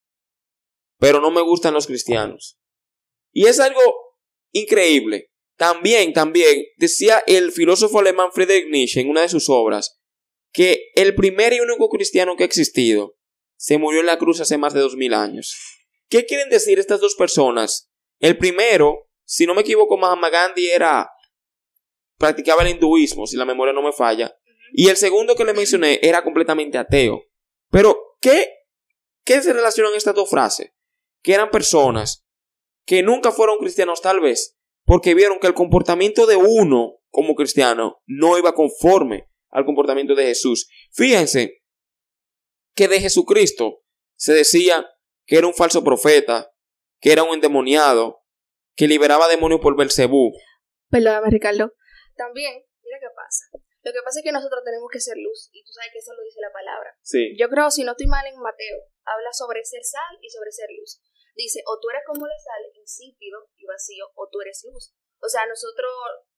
pero 0.99 1.21
no 1.21 1.31
me 1.31 1.41
gustan 1.41 1.75
los 1.75 1.87
cristianos. 1.87 2.59
Y 3.33 3.47
es 3.47 3.61
algo 3.61 3.81
increíble. 4.53 5.31
También, 5.57 6.13
también, 6.13 6.65
decía 6.77 7.23
el 7.27 7.53
filósofo 7.53 7.99
alemán 7.99 8.31
Friedrich 8.33 8.69
Nietzsche 8.71 9.01
en 9.01 9.11
una 9.11 9.23
de 9.23 9.29
sus 9.29 9.49
obras, 9.49 10.01
que 10.53 10.91
el 10.95 11.15
primer 11.15 11.53
y 11.53 11.61
único 11.61 11.89
cristiano 11.89 12.37
que 12.37 12.45
ha 12.45 12.47
existido 12.47 13.17
se 13.57 13.77
murió 13.77 14.01
en 14.01 14.07
la 14.07 14.19
cruz 14.19 14.41
hace 14.41 14.57
más 14.57 14.73
de 14.73 14.81
dos 14.81 14.97
mil 14.97 15.15
años. 15.15 15.57
¿Qué 16.09 16.27
quieren 16.27 16.49
decir 16.49 16.79
estas 16.79 17.01
dos 17.01 17.17
personas? 17.17 17.91
El 18.21 18.39
primero, 18.39 19.09
si 19.25 19.47
no 19.47 19.55
me 19.55 19.63
equivoco, 19.63 19.97
Mahatma 19.97 20.31
Gandhi 20.31 20.71
era 20.71 21.11
practicaba 22.19 22.63
el 22.63 22.71
hinduismo, 22.71 23.27
si 23.27 23.37
la 23.37 23.45
memoria 23.45 23.73
no 23.73 23.83
me 23.83 23.93
falla, 23.93 24.37
y 24.73 24.89
el 24.89 24.97
segundo 24.97 25.35
que 25.35 25.45
le 25.45 25.55
mencioné 25.55 25.99
era 26.03 26.23
completamente 26.23 26.79
ateo. 26.79 27.23
Pero, 27.71 28.17
¿qué, 28.21 28.49
qué 29.25 29.43
se 29.43 29.53
relacionan 29.53 29.95
estas 29.95 30.15
dos 30.15 30.31
frases? 30.31 30.73
Que 31.23 31.35
eran 31.35 31.51
personas 31.51 32.27
que 32.85 33.03
nunca 33.03 33.33
fueron 33.33 33.59
cristianos 33.59 34.01
tal 34.01 34.21
vez, 34.21 34.59
porque 34.85 35.15
vieron 35.15 35.39
que 35.41 35.47
el 35.47 35.55
comportamiento 35.55 36.27
de 36.27 36.37
uno 36.37 37.01
como 37.11 37.35
cristiano 37.35 38.03
no 38.07 38.39
iba 38.39 38.55
conforme 38.55 39.29
al 39.51 39.65
comportamiento 39.65 40.15
de 40.15 40.27
Jesús. 40.27 40.69
Fíjense 40.93 41.63
que 42.75 42.89
de 42.89 43.01
Jesucristo 43.01 43.83
se 44.17 44.33
decía 44.33 44.89
que 45.27 45.37
era 45.37 45.47
un 45.47 45.55
falso 45.55 45.85
profeta, 45.85 46.51
que 47.01 47.13
era 47.13 47.23
un 47.23 47.35
endemoniado, 47.35 48.23
que 48.75 48.89
liberaba 48.89 49.29
demonios 49.29 49.61
por 49.61 49.77
Belcebú. 49.77 50.33
Perdóname, 50.89 51.31
Ricardo. 51.31 51.75
También, 52.17 52.55
mira 52.83 52.99
qué 53.01 53.07
pasa. 53.15 53.68
Lo 53.83 53.93
que 53.93 54.03
pasa 54.03 54.19
es 54.21 54.25
que 54.25 54.35
nosotros 54.35 54.63
tenemos 54.65 54.91
que 54.91 55.01
ser 55.01 55.17
luz, 55.17 55.51
y 55.53 55.63
tú 55.63 55.73
sabes 55.73 55.91
que 55.93 56.03
eso 56.03 56.13
lo 56.15 56.23
dice 56.23 56.41
la 56.41 56.53
palabra. 56.53 56.97
Sí. 57.03 57.37
Yo 57.39 57.49
creo, 57.49 57.71
si 57.71 57.85
no 57.85 57.93
estoy 57.93 58.07
mal 58.07 58.27
en 58.27 58.37
Mateo, 58.37 58.91
habla 59.07 59.33
sobre 59.33 59.65
ser 59.65 59.85
sal 59.85 60.19
y 60.21 60.29
sobre 60.29 60.51
ser 60.51 60.69
luz. 60.75 61.01
Dice, 61.35 61.63
o 61.67 61.79
tú 61.79 61.89
eres 61.91 62.03
como 62.05 62.27
la 62.27 62.39
sal, 62.39 62.67
insípido 62.75 63.47
y 63.55 63.65
vacío, 63.65 64.11
o 64.15 64.29
tú 64.29 64.41
eres 64.43 64.67
luz. 64.67 64.95
O 65.23 65.29
sea, 65.29 65.47
nosotros, 65.47 65.91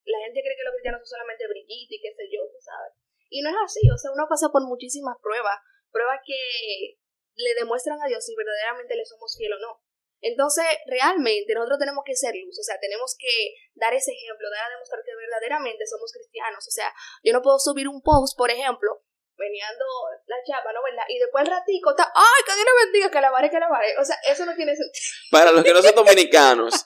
la 0.04 0.20
gente 0.24 0.44
cree 0.44 0.56
que 0.56 0.64
los 0.64 0.76
cristianos 0.76 1.00
son 1.00 1.16
solamente 1.16 1.48
brillitos 1.48 1.96
y 1.96 2.00
qué 2.00 2.12
sé 2.12 2.24
yo, 2.28 2.44
tú 2.44 2.60
sabes. 2.60 2.92
Y 3.30 3.40
no 3.40 3.48
es 3.48 3.56
así, 3.64 3.88
o 3.88 3.96
sea, 3.96 4.12
uno 4.12 4.26
pasa 4.28 4.50
por 4.52 4.66
muchísimas 4.66 5.16
pruebas, 5.22 5.56
pruebas 5.92 6.20
que 6.26 7.00
le 7.36 7.54
demuestran 7.54 7.96
a 8.02 8.08
Dios 8.08 8.24
si 8.24 8.34
verdaderamente 8.36 8.96
le 8.96 9.06
somos 9.06 9.36
fiel 9.36 9.52
o 9.54 9.58
no. 9.58 9.80
Entonces, 10.20 10.64
realmente 10.86 11.54
nosotros 11.54 11.78
tenemos 11.78 12.04
que 12.04 12.14
ser 12.14 12.34
luz, 12.36 12.58
o 12.58 12.62
sea, 12.62 12.76
tenemos 12.78 13.16
que 13.18 13.56
dar 13.74 13.94
ese 13.94 14.12
ejemplo, 14.12 14.48
dar 14.50 14.68
a 14.68 14.74
demostrar 14.74 15.00
que 15.04 15.16
verdaderamente 15.16 15.86
somos 15.86 16.12
cristianos. 16.12 16.66
O 16.66 16.70
sea, 16.70 16.92
yo 17.24 17.32
no 17.32 17.40
puedo 17.40 17.58
subir 17.58 17.88
un 17.88 18.02
post, 18.02 18.36
por 18.36 18.50
ejemplo, 18.50 19.02
veniendo 19.40 19.84
la 20.26 20.36
chapa, 20.44 20.72
¿no? 20.72 20.80
¿Verdad? 20.84 21.04
Y 21.08 21.18
después 21.18 21.44
el 21.44 21.50
ratico 21.50 21.90
está, 21.90 22.12
¡ay, 22.14 22.42
que 22.44 22.54
Dios 22.54 22.66
le 22.66 22.84
bendiga, 22.84 23.10
que 23.10 23.20
la 23.20 23.30
vare, 23.30 23.50
que 23.50 23.58
la 23.58 23.68
vare! 23.68 23.96
O 23.98 24.04
sea, 24.04 24.16
eso 24.28 24.44
no 24.44 24.54
tiene 24.54 24.76
sentido. 24.76 25.04
Para 25.30 25.52
los 25.52 25.64
que 25.64 25.72
no 25.72 25.80
son 25.80 25.94
dominicanos, 25.94 26.84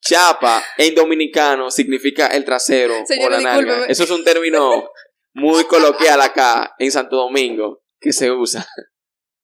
chapa 0.00 0.64
en 0.76 0.94
dominicano 0.94 1.70
significa 1.70 2.28
el 2.28 2.44
trasero 2.44 2.94
o 2.94 3.28
la 3.28 3.40
nalga. 3.40 3.86
Eso 3.86 4.04
es 4.04 4.10
un 4.10 4.24
término 4.24 4.90
muy 5.34 5.64
coloquial 5.64 6.20
acá 6.20 6.74
en 6.78 6.92
Santo 6.92 7.16
Domingo 7.16 7.82
que 8.00 8.12
se 8.12 8.30
usa. 8.30 8.66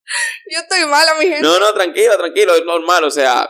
Yo 0.51 0.59
estoy 0.59 0.85
mala, 0.89 1.15
mi 1.19 1.25
gente. 1.25 1.41
No, 1.41 1.59
no, 1.59 1.73
tranquilo, 1.73 2.17
tranquilo, 2.17 2.55
es 2.55 2.65
normal, 2.65 3.03
o 3.03 3.11
sea, 3.11 3.49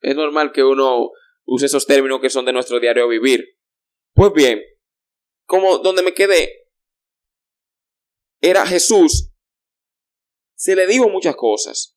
es 0.00 0.16
normal 0.16 0.52
que 0.52 0.62
uno 0.62 1.10
use 1.44 1.66
esos 1.66 1.86
términos 1.86 2.20
que 2.20 2.30
son 2.30 2.44
de 2.44 2.52
nuestro 2.52 2.80
diario 2.80 3.08
vivir. 3.08 3.44
Pues 4.14 4.32
bien, 4.32 4.62
como 5.46 5.78
donde 5.78 6.02
me 6.02 6.14
quedé, 6.14 6.68
era 8.40 8.66
Jesús, 8.66 9.30
se 10.54 10.74
le 10.74 10.86
dijo 10.86 11.08
muchas 11.08 11.36
cosas. 11.36 11.96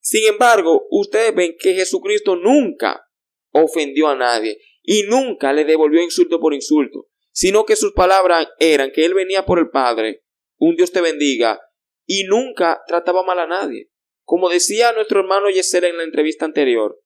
Sin 0.00 0.26
embargo, 0.26 0.86
ustedes 0.90 1.34
ven 1.34 1.54
que 1.58 1.74
Jesucristo 1.74 2.36
nunca 2.36 3.08
ofendió 3.52 4.08
a 4.08 4.16
nadie 4.16 4.58
y 4.82 5.04
nunca 5.04 5.52
le 5.52 5.64
devolvió 5.64 6.02
insulto 6.02 6.40
por 6.40 6.54
insulto, 6.54 7.06
sino 7.30 7.64
que 7.64 7.76
sus 7.76 7.92
palabras 7.92 8.48
eran 8.58 8.90
que 8.90 9.04
Él 9.04 9.14
venía 9.14 9.44
por 9.44 9.58
el 9.58 9.70
Padre, 9.70 10.24
un 10.58 10.74
Dios 10.74 10.90
te 10.90 11.00
bendiga, 11.00 11.60
y 12.06 12.24
nunca 12.24 12.82
trataba 12.86 13.22
mal 13.22 13.38
a 13.38 13.46
nadie. 13.46 13.90
Como 14.24 14.48
decía 14.48 14.92
nuestro 14.92 15.20
hermano 15.20 15.50
Yesel 15.50 15.84
en 15.84 15.96
la 15.96 16.04
entrevista 16.04 16.44
anterior, 16.44 17.00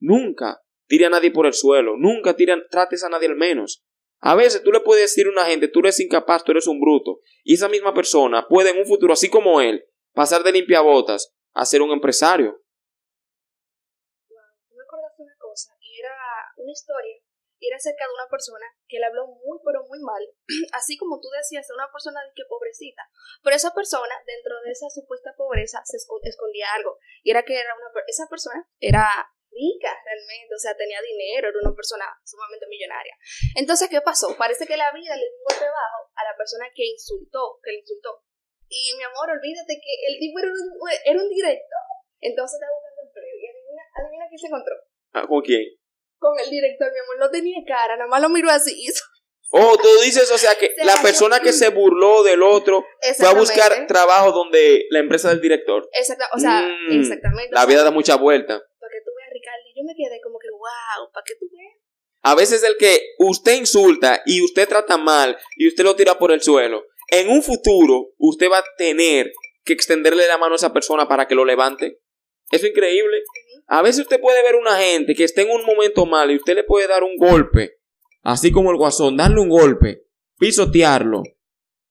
nunca 0.00 0.62
tire 0.86 1.06
a 1.06 1.10
nadie 1.10 1.30
por 1.30 1.46
el 1.46 1.54
suelo, 1.54 1.94
nunca 1.96 2.36
trates 2.70 3.04
a 3.04 3.08
nadie 3.08 3.28
al 3.28 3.36
menos. 3.36 3.84
A 4.20 4.34
veces 4.34 4.62
tú 4.62 4.72
le 4.72 4.80
puedes 4.80 5.04
decir 5.04 5.26
a 5.26 5.30
una 5.30 5.44
gente, 5.44 5.68
tú 5.68 5.80
eres 5.80 6.00
incapaz, 6.00 6.44
tú 6.44 6.52
eres 6.52 6.66
un 6.66 6.80
bruto, 6.80 7.20
y 7.44 7.54
esa 7.54 7.68
misma 7.68 7.92
persona 7.94 8.46
puede 8.48 8.70
en 8.70 8.78
un 8.78 8.86
futuro, 8.86 9.12
así 9.12 9.28
como 9.28 9.60
él, 9.60 9.84
pasar 10.14 10.42
de 10.42 10.52
limpiabotas 10.52 11.34
a 11.52 11.64
ser 11.64 11.82
un 11.82 11.90
empresario. 11.90 12.62
me 14.28 14.82
acordaste 14.82 15.22
una 15.22 15.36
cosa, 15.38 15.72
y 15.80 16.00
era 16.00 16.14
una 16.56 16.72
historia, 16.72 17.15
era 17.68 17.76
acerca 17.76 18.06
de 18.06 18.14
una 18.14 18.28
persona 18.30 18.66
que 18.88 18.98
le 18.98 19.06
habló 19.06 19.26
muy, 19.26 19.58
pero 19.64 19.84
muy 19.86 19.98
mal, 20.00 20.22
así 20.72 20.96
como 20.96 21.20
tú 21.20 21.28
decías, 21.30 21.66
de 21.66 21.74
una 21.74 21.90
persona 21.90 22.20
de 22.22 22.32
que 22.34 22.48
pobrecita, 22.48 23.02
pero 23.42 23.56
esa 23.56 23.74
persona, 23.74 24.14
dentro 24.26 24.60
de 24.62 24.70
esa 24.70 24.88
supuesta 24.90 25.34
pobreza, 25.36 25.82
se 25.84 25.96
escondía 25.96 26.72
algo, 26.74 26.98
y 27.22 27.30
era 27.30 27.42
que 27.42 27.58
era 27.58 27.74
una, 27.74 27.90
esa 28.06 28.26
persona 28.28 28.66
era 28.80 29.06
rica 29.56 29.88
realmente, 30.04 30.52
o 30.54 30.58
sea, 30.58 30.76
tenía 30.76 31.00
dinero, 31.00 31.48
era 31.48 31.58
una 31.64 31.74
persona 31.74 32.04
sumamente 32.24 32.66
millonaria. 32.68 33.16
Entonces, 33.56 33.88
¿qué 33.88 34.00
pasó? 34.02 34.36
Parece 34.36 34.66
que 34.66 34.76
la 34.76 34.92
vida 34.92 35.16
le 35.16 35.24
dio 35.24 35.38
un 35.40 35.44
golpe 35.48 35.64
a 35.64 36.22
la 36.24 36.36
persona 36.36 36.68
que 36.74 36.84
insultó, 36.84 37.58
que 37.64 37.72
le 37.72 37.80
insultó. 37.80 38.26
Y 38.68 38.92
mi 38.98 39.04
amor, 39.04 39.30
olvídate 39.30 39.78
que 39.78 39.92
el 40.12 40.18
tipo 40.18 40.38
era 40.38 40.48
un, 40.48 40.58
era 41.04 41.18
un 41.22 41.30
director. 41.30 41.84
Entonces 42.20 42.58
estaba 42.58 42.74
buscando 42.74 43.02
empleo. 43.06 43.36
Y 43.38 43.46
adivina, 43.46 43.82
adivina 43.94 44.28
quién 44.28 44.38
se 44.38 44.46
encontró. 44.46 44.76
Ah, 45.12 45.26
¿Con 45.26 45.40
quién? 45.42 45.64
Con 46.18 46.38
el 46.38 46.50
director, 46.50 46.90
mi 46.92 46.98
amor. 46.98 47.18
No 47.20 47.30
tenía 47.30 47.58
cara, 47.66 47.96
nada 47.96 48.08
más 48.08 48.20
lo 48.20 48.28
miró 48.28 48.50
así. 48.50 48.86
Oh, 49.50 49.76
tú 49.76 49.88
dices, 50.02 50.30
o 50.32 50.38
sea, 50.38 50.54
que 50.56 50.74
la 50.84 50.96
persona 51.02 51.40
que 51.40 51.52
se 51.52 51.68
burló 51.68 52.24
del 52.24 52.42
otro 52.42 52.84
fue 53.16 53.28
a 53.28 53.32
buscar 53.32 53.86
trabajo 53.86 54.32
donde 54.32 54.86
la 54.90 54.98
empresa 54.98 55.28
del 55.28 55.40
director. 55.40 55.88
Exacto, 55.92 56.24
o 56.34 56.38
sea, 56.38 56.62
mm, 56.62 57.00
exactamente. 57.00 57.50
La 57.52 57.64
vida 57.64 57.84
da 57.84 57.90
mucha 57.90 58.16
vuelta 58.16 58.60
yo 59.76 59.84
me 59.84 59.94
quedé 59.94 60.20
como 60.22 60.38
que, 60.38 60.48
wow, 60.50 61.12
¿para 61.12 61.24
qué 61.24 61.34
tú 61.38 61.46
ves? 61.52 61.82
A 62.22 62.34
veces 62.34 62.62
el 62.64 62.76
que 62.78 62.98
usted 63.18 63.54
insulta 63.56 64.22
y 64.24 64.42
usted 64.42 64.66
trata 64.66 64.96
mal 64.96 65.36
y 65.56 65.68
usted 65.68 65.84
lo 65.84 65.94
tira 65.94 66.18
por 66.18 66.32
el 66.32 66.40
suelo, 66.40 66.86
en 67.10 67.28
un 67.28 67.42
futuro 67.42 68.14
usted 68.18 68.50
va 68.50 68.58
a 68.58 68.64
tener 68.76 69.32
que 69.64 69.74
extenderle 69.74 70.26
la 70.26 70.38
mano 70.38 70.54
a 70.54 70.56
esa 70.56 70.72
persona 70.72 71.06
para 71.06 71.28
que 71.28 71.34
lo 71.34 71.44
levante. 71.44 72.00
Eso 72.50 72.64
es 72.66 72.70
increíble. 72.70 73.22
A 73.66 73.82
veces 73.82 74.02
usted 74.02 74.20
puede 74.20 74.42
ver 74.42 74.54
una 74.54 74.76
gente 74.76 75.14
que 75.14 75.24
esté 75.24 75.42
en 75.42 75.50
un 75.50 75.64
momento 75.64 76.06
mal 76.06 76.30
y 76.30 76.36
usted 76.36 76.54
le 76.54 76.64
puede 76.64 76.86
dar 76.86 77.02
un 77.02 77.16
golpe, 77.16 77.78
así 78.22 78.52
como 78.52 78.70
el 78.70 78.76
guasón, 78.76 79.16
darle 79.16 79.40
un 79.40 79.48
golpe, 79.48 80.06
pisotearlo, 80.38 81.22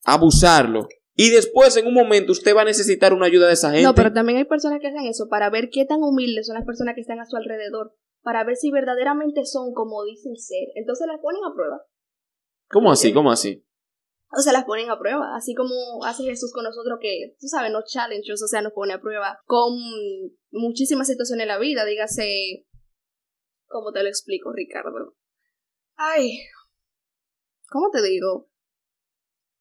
abusarlo. 0.03 0.88
Y 1.17 1.29
después, 1.29 1.75
en 1.77 1.88
un 1.88 1.93
momento, 1.93 2.33
usted 2.33 2.55
va 2.55 2.61
a 2.61 2.65
necesitar 2.65 3.13
una 3.13 3.27
ayuda 3.27 3.47
de 3.47 3.53
esa 3.53 3.71
gente. 3.71 3.83
No, 3.83 3.95
pero 3.95 4.11
también 4.11 4.38
hay 4.38 4.45
personas 4.45 4.79
que 4.81 4.88
hacen 4.88 5.05
eso 5.05 5.27
para 5.29 5.49
ver 5.49 5.69
qué 5.69 5.85
tan 5.85 6.03
humildes 6.03 6.47
son 6.47 6.55
las 6.55 6.65
personas 6.65 6.95
que 6.95 7.01
están 7.01 7.19
a 7.19 7.25
su 7.25 7.38
alrededor. 7.38 7.93
Para 8.21 8.43
ver 8.43 8.57
si 8.57 8.69
verdaderamente 8.71 9.45
son 9.45 9.73
como 9.73 10.03
dicen 10.03 10.35
ser. 10.35 10.67
Entonces 10.75 11.07
las 11.07 11.21
ponen 11.21 11.41
a 11.43 11.53
prueba. 11.53 11.85
¿Cómo 12.69 12.91
así? 12.91 13.13
¿Cómo 13.13 13.31
así? 13.31 13.64
O 14.37 14.41
sea, 14.41 14.53
las 14.53 14.65
ponen 14.65 14.89
a 14.89 14.99
prueba. 14.99 15.35
Así 15.35 15.53
como 15.53 16.03
hace 16.03 16.23
Jesús 16.23 16.51
con 16.53 16.63
nosotros, 16.63 16.99
que, 17.01 17.35
tú 17.39 17.47
sabes, 17.47 17.71
no 17.71 17.83
challenges, 17.85 18.41
o 18.41 18.47
sea, 18.47 18.61
nos 18.61 18.73
pone 18.73 18.93
a 18.93 19.01
prueba 19.01 19.39
con 19.45 19.73
muchísimas 20.51 21.07
situaciones 21.07 21.43
en 21.43 21.47
la 21.47 21.59
vida. 21.59 21.85
Dígase. 21.85 22.65
¿Cómo 23.67 23.91
te 23.91 24.03
lo 24.03 24.09
explico, 24.09 24.51
Ricardo? 24.53 25.15
Ay. 25.95 26.39
¿Cómo 27.69 27.89
te 27.91 28.01
digo? 28.01 28.49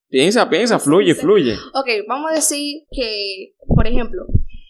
Piensa, 0.08 0.48
piensa, 0.48 0.78
fluye, 0.78 1.14
fluye. 1.14 1.54
Ok, 1.74 2.06
vamos 2.06 2.30
a 2.30 2.34
decir 2.34 2.84
que, 2.90 3.54
por 3.66 3.86
ejemplo, 3.86 4.26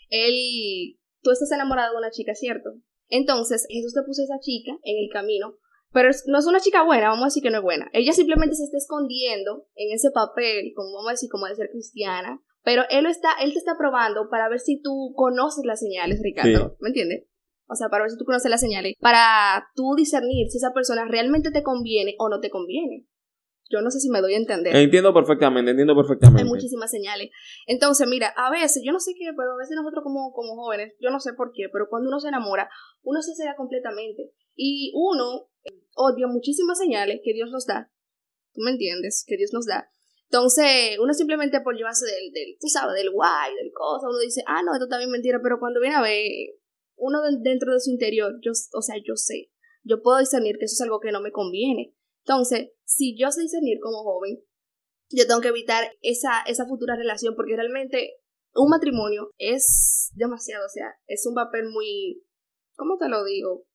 él, 0.08 0.98
tú 1.22 1.30
estás 1.30 1.50
enamorado 1.52 1.92
de 1.92 1.98
una 1.98 2.10
chica, 2.10 2.34
¿cierto? 2.34 2.70
Entonces, 3.08 3.66
Jesús 3.68 3.92
te 3.92 4.02
puso 4.02 4.22
a 4.22 4.24
esa 4.24 4.40
chica 4.40 4.72
en 4.82 5.04
el 5.04 5.10
camino, 5.12 5.58
pero 5.94 6.10
no 6.26 6.38
es 6.40 6.46
una 6.46 6.58
chica 6.58 6.82
buena, 6.82 7.08
vamos 7.08 7.22
a 7.22 7.26
decir 7.26 7.42
que 7.42 7.50
no 7.50 7.58
es 7.58 7.62
buena. 7.62 7.88
Ella 7.92 8.12
simplemente 8.12 8.56
se 8.56 8.64
está 8.64 8.76
escondiendo 8.76 9.68
en 9.76 9.94
ese 9.94 10.10
papel, 10.10 10.72
como 10.74 10.92
vamos 10.92 11.10
a 11.10 11.12
decir, 11.12 11.30
como 11.30 11.46
de 11.46 11.54
ser 11.54 11.70
cristiana, 11.70 12.42
pero 12.64 12.82
él, 12.90 13.06
está, 13.06 13.28
él 13.40 13.52
te 13.52 13.60
está 13.60 13.78
probando 13.78 14.28
para 14.28 14.48
ver 14.48 14.58
si 14.58 14.82
tú 14.82 15.12
conoces 15.14 15.64
las 15.64 15.78
señales, 15.78 16.20
Ricardo, 16.20 16.76
¿me 16.80 16.88
entiendes? 16.88 17.26
O 17.68 17.76
sea, 17.76 17.88
para 17.90 18.02
ver 18.02 18.10
si 18.10 18.18
tú 18.18 18.24
conoces 18.24 18.50
las 18.50 18.60
señales, 18.60 18.94
para 18.98 19.68
tú 19.76 19.94
discernir 19.96 20.50
si 20.50 20.58
esa 20.58 20.72
persona 20.74 21.04
realmente 21.04 21.52
te 21.52 21.62
conviene 21.62 22.16
o 22.18 22.28
no 22.28 22.40
te 22.40 22.50
conviene. 22.50 23.06
Yo 23.70 23.80
no 23.80 23.90
sé 23.90 24.00
si 24.00 24.10
me 24.10 24.20
doy 24.20 24.34
a 24.34 24.38
entender. 24.38 24.74
Entiendo 24.74 25.14
perfectamente, 25.14 25.70
entiendo 25.70 25.94
perfectamente. 25.96 26.42
Hay 26.42 26.48
muchísimas 26.48 26.90
señales. 26.90 27.30
Entonces, 27.66 28.06
mira, 28.08 28.34
a 28.36 28.50
veces, 28.50 28.82
yo 28.84 28.92
no 28.92 29.00
sé 29.00 29.12
qué, 29.16 29.30
pero 29.36 29.52
a 29.52 29.56
veces 29.56 29.76
nosotros 29.76 30.02
como, 30.02 30.32
como 30.32 30.56
jóvenes, 30.56 30.94
yo 31.00 31.10
no 31.10 31.20
sé 31.20 31.32
por 31.34 31.52
qué, 31.52 31.68
pero 31.72 31.86
cuando 31.88 32.08
uno 32.08 32.18
se 32.18 32.28
enamora, 32.28 32.68
uno 33.02 33.22
se 33.22 33.34
cega 33.34 33.56
completamente. 33.56 34.32
Y 34.54 34.92
uno 34.94 35.48
odia 35.94 36.26
muchísimas 36.26 36.78
señales 36.78 37.20
que 37.22 37.32
Dios 37.32 37.50
nos 37.50 37.66
da. 37.66 37.90
¿Tú 38.52 38.60
me 38.62 38.70
entiendes? 38.70 39.24
Que 39.26 39.36
Dios 39.36 39.52
nos 39.52 39.66
da. 39.66 39.90
Entonces, 40.24 40.98
uno 41.00 41.12
simplemente 41.14 41.60
por 41.60 41.76
llevarse 41.76 42.06
del, 42.06 42.32
del 42.32 42.56
tú 42.60 42.66
sabes, 42.68 42.94
del 42.96 43.10
guay, 43.10 43.54
del 43.54 43.72
cosa, 43.72 44.08
uno 44.08 44.18
dice, 44.18 44.42
ah, 44.46 44.62
no, 44.64 44.74
esto 44.74 44.88
también 44.88 45.08
es 45.08 45.12
mentira, 45.12 45.40
pero 45.42 45.60
cuando 45.60 45.80
viene 45.80 45.96
a 45.96 46.02
ver, 46.02 46.28
uno 46.96 47.20
dentro 47.42 47.72
de 47.72 47.80
su 47.80 47.90
interior, 47.90 48.32
yo, 48.42 48.50
o 48.50 48.82
sea, 48.82 48.96
yo 48.96 49.16
sé, 49.16 49.50
yo 49.82 50.02
puedo 50.02 50.18
discernir 50.18 50.56
que 50.58 50.64
eso 50.64 50.74
es 50.74 50.80
algo 50.80 51.00
que 51.00 51.12
no 51.12 51.20
me 51.20 51.30
conviene. 51.30 51.94
Entonces, 52.24 52.72
si 52.84 53.16
yo 53.16 53.30
sé 53.30 53.42
discernir 53.42 53.78
como 53.80 54.02
joven, 54.02 54.42
yo 55.10 55.26
tengo 55.26 55.40
que 55.40 55.48
evitar 55.48 55.84
esa, 56.00 56.42
esa 56.46 56.66
futura 56.66 56.96
relación 56.96 57.34
porque 57.36 57.56
realmente 57.56 58.16
un 58.54 58.70
matrimonio 58.70 59.30
es 59.38 60.10
demasiado, 60.14 60.66
o 60.66 60.68
sea, 60.68 60.94
es 61.06 61.26
un 61.26 61.34
papel 61.34 61.68
muy, 61.70 62.24
¿cómo 62.76 62.96
te 62.98 63.08
lo 63.08 63.24
digo? 63.24 63.66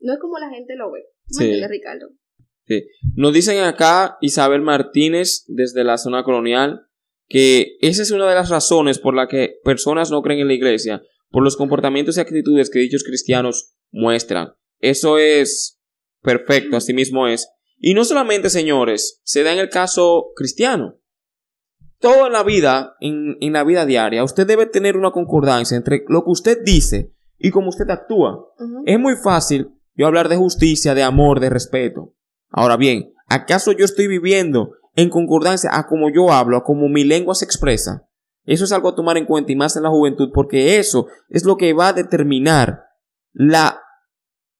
No 0.00 0.12
es 0.12 0.18
como 0.18 0.38
la 0.38 0.50
gente 0.50 0.76
lo 0.76 0.90
ve. 0.90 1.11
Sí. 1.26 1.66
Ricardo? 1.66 2.08
Sí. 2.66 2.84
Nos 3.14 3.32
dicen 3.32 3.62
acá 3.64 4.18
Isabel 4.20 4.62
Martínez 4.62 5.44
desde 5.48 5.84
la 5.84 5.98
zona 5.98 6.22
colonial 6.22 6.86
que 7.28 7.76
esa 7.80 8.02
es 8.02 8.10
una 8.10 8.28
de 8.28 8.34
las 8.34 8.50
razones 8.50 8.98
por 8.98 9.14
la 9.14 9.26
que 9.26 9.56
personas 9.64 10.10
no 10.10 10.22
creen 10.22 10.40
en 10.40 10.48
la 10.48 10.54
iglesia, 10.54 11.02
por 11.30 11.42
los 11.42 11.56
comportamientos 11.56 12.16
y 12.16 12.20
actitudes 12.20 12.68
que 12.68 12.78
dichos 12.78 13.04
cristianos 13.04 13.74
muestran. 13.90 14.52
Eso 14.80 15.18
es 15.18 15.80
perfecto, 16.20 16.76
así 16.76 16.92
mismo 16.92 17.26
es. 17.26 17.48
Y 17.78 17.94
no 17.94 18.04
solamente, 18.04 18.50
señores, 18.50 19.20
se 19.24 19.42
da 19.42 19.52
en 19.52 19.58
el 19.58 19.68
caso 19.68 20.32
cristiano. 20.36 21.00
Toda 21.98 22.28
la 22.28 22.42
vida, 22.42 22.96
en, 23.00 23.36
la 23.52 23.64
vida 23.64 23.86
diaria, 23.86 24.24
usted 24.24 24.46
debe 24.46 24.66
tener 24.66 24.96
una 24.96 25.12
concordancia 25.12 25.76
entre 25.76 26.04
lo 26.08 26.24
que 26.24 26.30
usted 26.30 26.58
dice 26.64 27.14
y 27.38 27.50
cómo 27.50 27.68
usted 27.70 27.88
actúa. 27.88 28.46
Es 28.86 28.98
muy 28.98 29.14
fácil 29.16 29.70
yo 29.94 30.06
hablar 30.06 30.28
de 30.28 30.36
justicia, 30.36 30.94
de 30.94 31.02
amor, 31.02 31.40
de 31.40 31.50
respeto. 31.50 32.14
Ahora 32.50 32.76
bien, 32.76 33.12
¿acaso 33.28 33.72
yo 33.72 33.84
estoy 33.84 34.06
viviendo 34.06 34.72
en 34.94 35.10
concordancia 35.10 35.70
a 35.72 35.86
cómo 35.86 36.10
yo 36.10 36.32
hablo, 36.32 36.56
a 36.56 36.64
cómo 36.64 36.88
mi 36.88 37.04
lengua 37.04 37.34
se 37.34 37.44
expresa? 37.44 38.08
Eso 38.44 38.64
es 38.64 38.72
algo 38.72 38.88
a 38.88 38.94
tomar 38.94 39.16
en 39.16 39.26
cuenta 39.26 39.52
y 39.52 39.56
más 39.56 39.76
en 39.76 39.84
la 39.84 39.90
juventud 39.90 40.30
porque 40.34 40.78
eso 40.78 41.06
es 41.28 41.44
lo 41.44 41.56
que 41.56 41.72
va 41.72 41.88
a 41.88 41.92
determinar 41.92 42.84
la, 43.32 43.80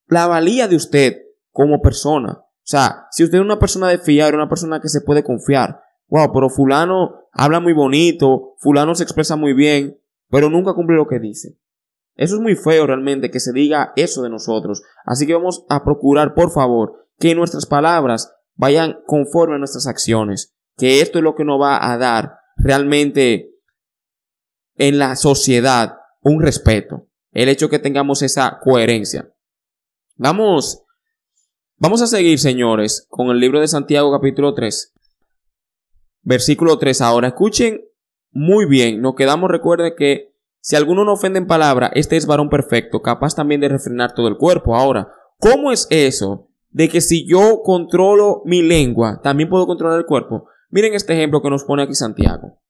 la 0.07 0.26
valía 0.26 0.68
de 0.68 0.76
usted 0.76 1.16
como 1.51 1.83
persona. 1.83 2.33
O 2.33 2.64
sea, 2.64 3.07
si 3.11 3.24
usted 3.24 3.39
es 3.39 3.45
una 3.45 3.59
persona 3.59 3.89
de 3.89 3.99
fiar, 3.99 4.35
una 4.35 4.49
persona 4.49 4.80
que 4.80 4.89
se 4.89 5.01
puede 5.01 5.24
confiar, 5.24 5.80
wow, 6.09 6.33
pero 6.33 6.49
fulano 6.49 7.22
habla 7.33 7.59
muy 7.59 7.72
bonito, 7.72 8.55
fulano 8.59 8.95
se 8.95 9.03
expresa 9.03 9.35
muy 9.35 9.53
bien, 9.53 9.99
pero 10.30 10.49
nunca 10.49 10.74
cumple 10.74 10.97
lo 10.97 11.09
que 11.09 11.18
dice. 11.18 11.59
Eso 12.15 12.37
es 12.37 12.41
muy 12.41 12.57
feo 12.57 12.87
realmente 12.87 13.31
que 13.31 13.41
se 13.41 13.53
diga 13.53 13.93
eso 13.97 14.23
de 14.23 14.31
nosotros. 14.31 14.83
Así 15.05 15.27
que 15.27 15.35
vamos 15.35 15.65
a 15.69 15.85
procurar, 15.85 16.35
por 16.35 16.51
favor, 16.51 17.09
que 17.19 17.35
nuestras 17.35 17.67
palabras 17.67 18.35
vayan 18.55 18.99
conforme 19.07 19.57
a 19.57 19.59
nuestras 19.59 19.87
acciones. 19.87 20.55
Que 20.77 21.01
esto 21.01 21.19
es 21.19 21.25
lo 21.25 21.35
que 21.35 21.45
nos 21.45 21.61
va 21.61 21.91
a 21.91 21.97
dar 21.99 22.39
realmente 22.57 23.51
en 24.77 24.99
la 24.99 25.17
sociedad 25.17 25.97
un 26.21 26.43
respeto. 26.43 27.09
El 27.33 27.49
hecho 27.49 27.69
que 27.69 27.79
tengamos 27.79 28.23
esa 28.23 28.59
coherencia. 28.63 29.33
Vamos, 30.17 30.85
vamos 31.77 32.03
a 32.03 32.07
seguir, 32.07 32.39
señores, 32.39 33.07
con 33.09 33.29
el 33.29 33.41
libro 33.41 33.61
de 33.61 33.69
Santiago 33.69 34.13
capítulo 34.13 34.55
3. 34.55 34.93
Versículo 36.23 36.79
3 36.79 37.01
ahora. 37.01 37.29
Escuchen 37.29 37.81
muy 38.31 38.67
bien. 38.67 39.01
Nos 39.01 39.15
quedamos, 39.15 39.51
recuerden 39.51 39.95
que 39.97 40.32
si 40.65 40.77
alguno 40.77 41.05
no 41.05 41.15
ofende 41.15 41.41
en 41.41 41.49
palabra, 41.49 41.91
este 41.93 42.17
es 42.17 42.25
varón 42.25 42.49
perfecto, 42.49 43.03
capaz 43.03 43.35
también 43.35 43.61
de 43.61 43.69
refrenar 43.69 44.15
todo 44.15 44.29
el 44.29 44.37
cuerpo. 44.37 44.77
Ahora, 44.77 45.09
¿cómo 45.39 45.73
es 45.73 45.89
eso 45.91 46.51
de 46.71 46.89
que 46.89 47.01
si 47.01 47.27
yo 47.29 47.63
controlo 47.65 48.43
mi 48.45 48.63
lengua, 48.63 49.21
también 49.25 49.49
puedo 49.49 49.67
controlar 49.67 49.99
el 49.99 50.07
cuerpo? 50.07 50.47
Miren 50.71 50.95
este 50.95 51.15
ejemplo 51.15 51.43
que 51.43 51.51
nos 51.51 51.65
pone 51.65 51.83
aquí 51.83 51.95
Santiago. 51.95 52.61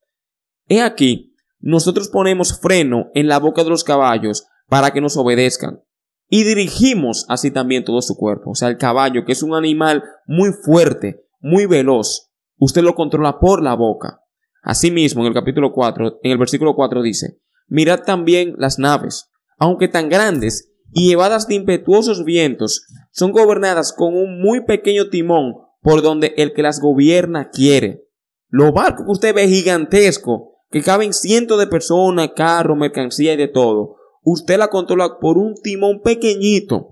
He 0.67 0.81
aquí, 0.81 1.35
nosotros 1.59 2.09
ponemos 2.09 2.59
freno 2.59 3.11
en 3.13 3.27
la 3.27 3.37
boca 3.37 3.63
de 3.63 3.69
los 3.69 3.83
caballos 3.83 4.47
para 4.67 4.89
que 4.89 4.99
nos 4.99 5.15
obedezcan. 5.15 5.83
Y 6.27 6.45
dirigimos 6.45 7.27
así 7.29 7.51
también 7.51 7.85
todo 7.85 8.01
su 8.01 8.17
cuerpo. 8.17 8.49
O 8.51 8.55
sea, 8.55 8.69
el 8.69 8.77
caballo, 8.79 9.23
que 9.23 9.33
es 9.33 9.43
un 9.43 9.53
animal 9.53 10.03
muy 10.25 10.49
fuerte, 10.51 11.27
muy 11.41 11.67
veloz, 11.67 12.31
usted 12.57 12.81
lo 12.81 12.95
controla 12.95 13.37
por 13.39 13.61
la 13.61 13.75
boca. 13.75 14.21
Asimismo, 14.63 15.21
en 15.21 15.27
el 15.27 15.33
capítulo 15.35 15.71
4, 15.71 16.21
en 16.23 16.31
el 16.31 16.39
versículo 16.39 16.73
4 16.73 17.03
dice, 17.03 17.42
Mirad 17.67 18.03
también 18.03 18.55
las 18.57 18.79
naves, 18.79 19.29
aunque 19.57 19.87
tan 19.87 20.09
grandes 20.09 20.71
y 20.91 21.07
llevadas 21.07 21.47
de 21.47 21.55
impetuosos 21.55 22.23
vientos, 22.23 22.85
son 23.11 23.31
gobernadas 23.31 23.93
con 23.93 24.15
un 24.15 24.41
muy 24.41 24.65
pequeño 24.65 25.09
timón 25.09 25.55
por 25.81 26.01
donde 26.01 26.33
el 26.37 26.53
que 26.53 26.61
las 26.61 26.79
gobierna 26.79 27.49
quiere. 27.49 28.03
Los 28.49 28.73
barcos 28.73 29.05
que 29.05 29.11
usted 29.11 29.35
ve 29.35 29.47
gigantesco, 29.47 30.59
que 30.69 30.81
caben 30.81 31.13
cientos 31.13 31.59
de 31.59 31.67
personas, 31.67 32.31
carros, 32.35 32.77
mercancía 32.77 33.33
y 33.33 33.37
de 33.37 33.47
todo, 33.47 33.95
usted 34.23 34.57
la 34.57 34.69
controla 34.69 35.17
por 35.19 35.37
un 35.37 35.55
timón 35.55 36.01
pequeñito 36.01 36.89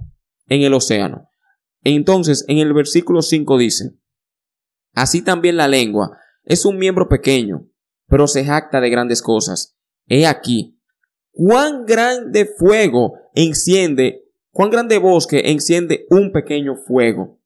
en 0.47 0.63
el 0.63 0.73
océano. 0.73 1.29
Entonces, 1.83 2.45
en 2.47 2.57
el 2.57 2.73
versículo 2.73 3.21
5 3.21 3.57
dice, 3.57 3.91
Así 4.93 5.21
también 5.21 5.57
la 5.57 5.67
lengua 5.67 6.17
es 6.43 6.65
un 6.65 6.77
miembro 6.77 7.07
pequeño, 7.07 7.67
pero 8.07 8.27
se 8.27 8.43
jacta 8.43 8.81
de 8.81 8.89
grandes 8.89 9.21
cosas. 9.21 9.77
He 10.13 10.27
aquí, 10.27 10.77
cuán 11.31 11.85
grande 11.85 12.45
fuego 12.45 13.13
enciende, 13.33 14.29
cuán 14.51 14.69
grande 14.69 14.97
bosque 14.97 15.51
enciende 15.51 16.05
un 16.09 16.33
pequeño 16.33 16.75
fuego. 16.75 17.39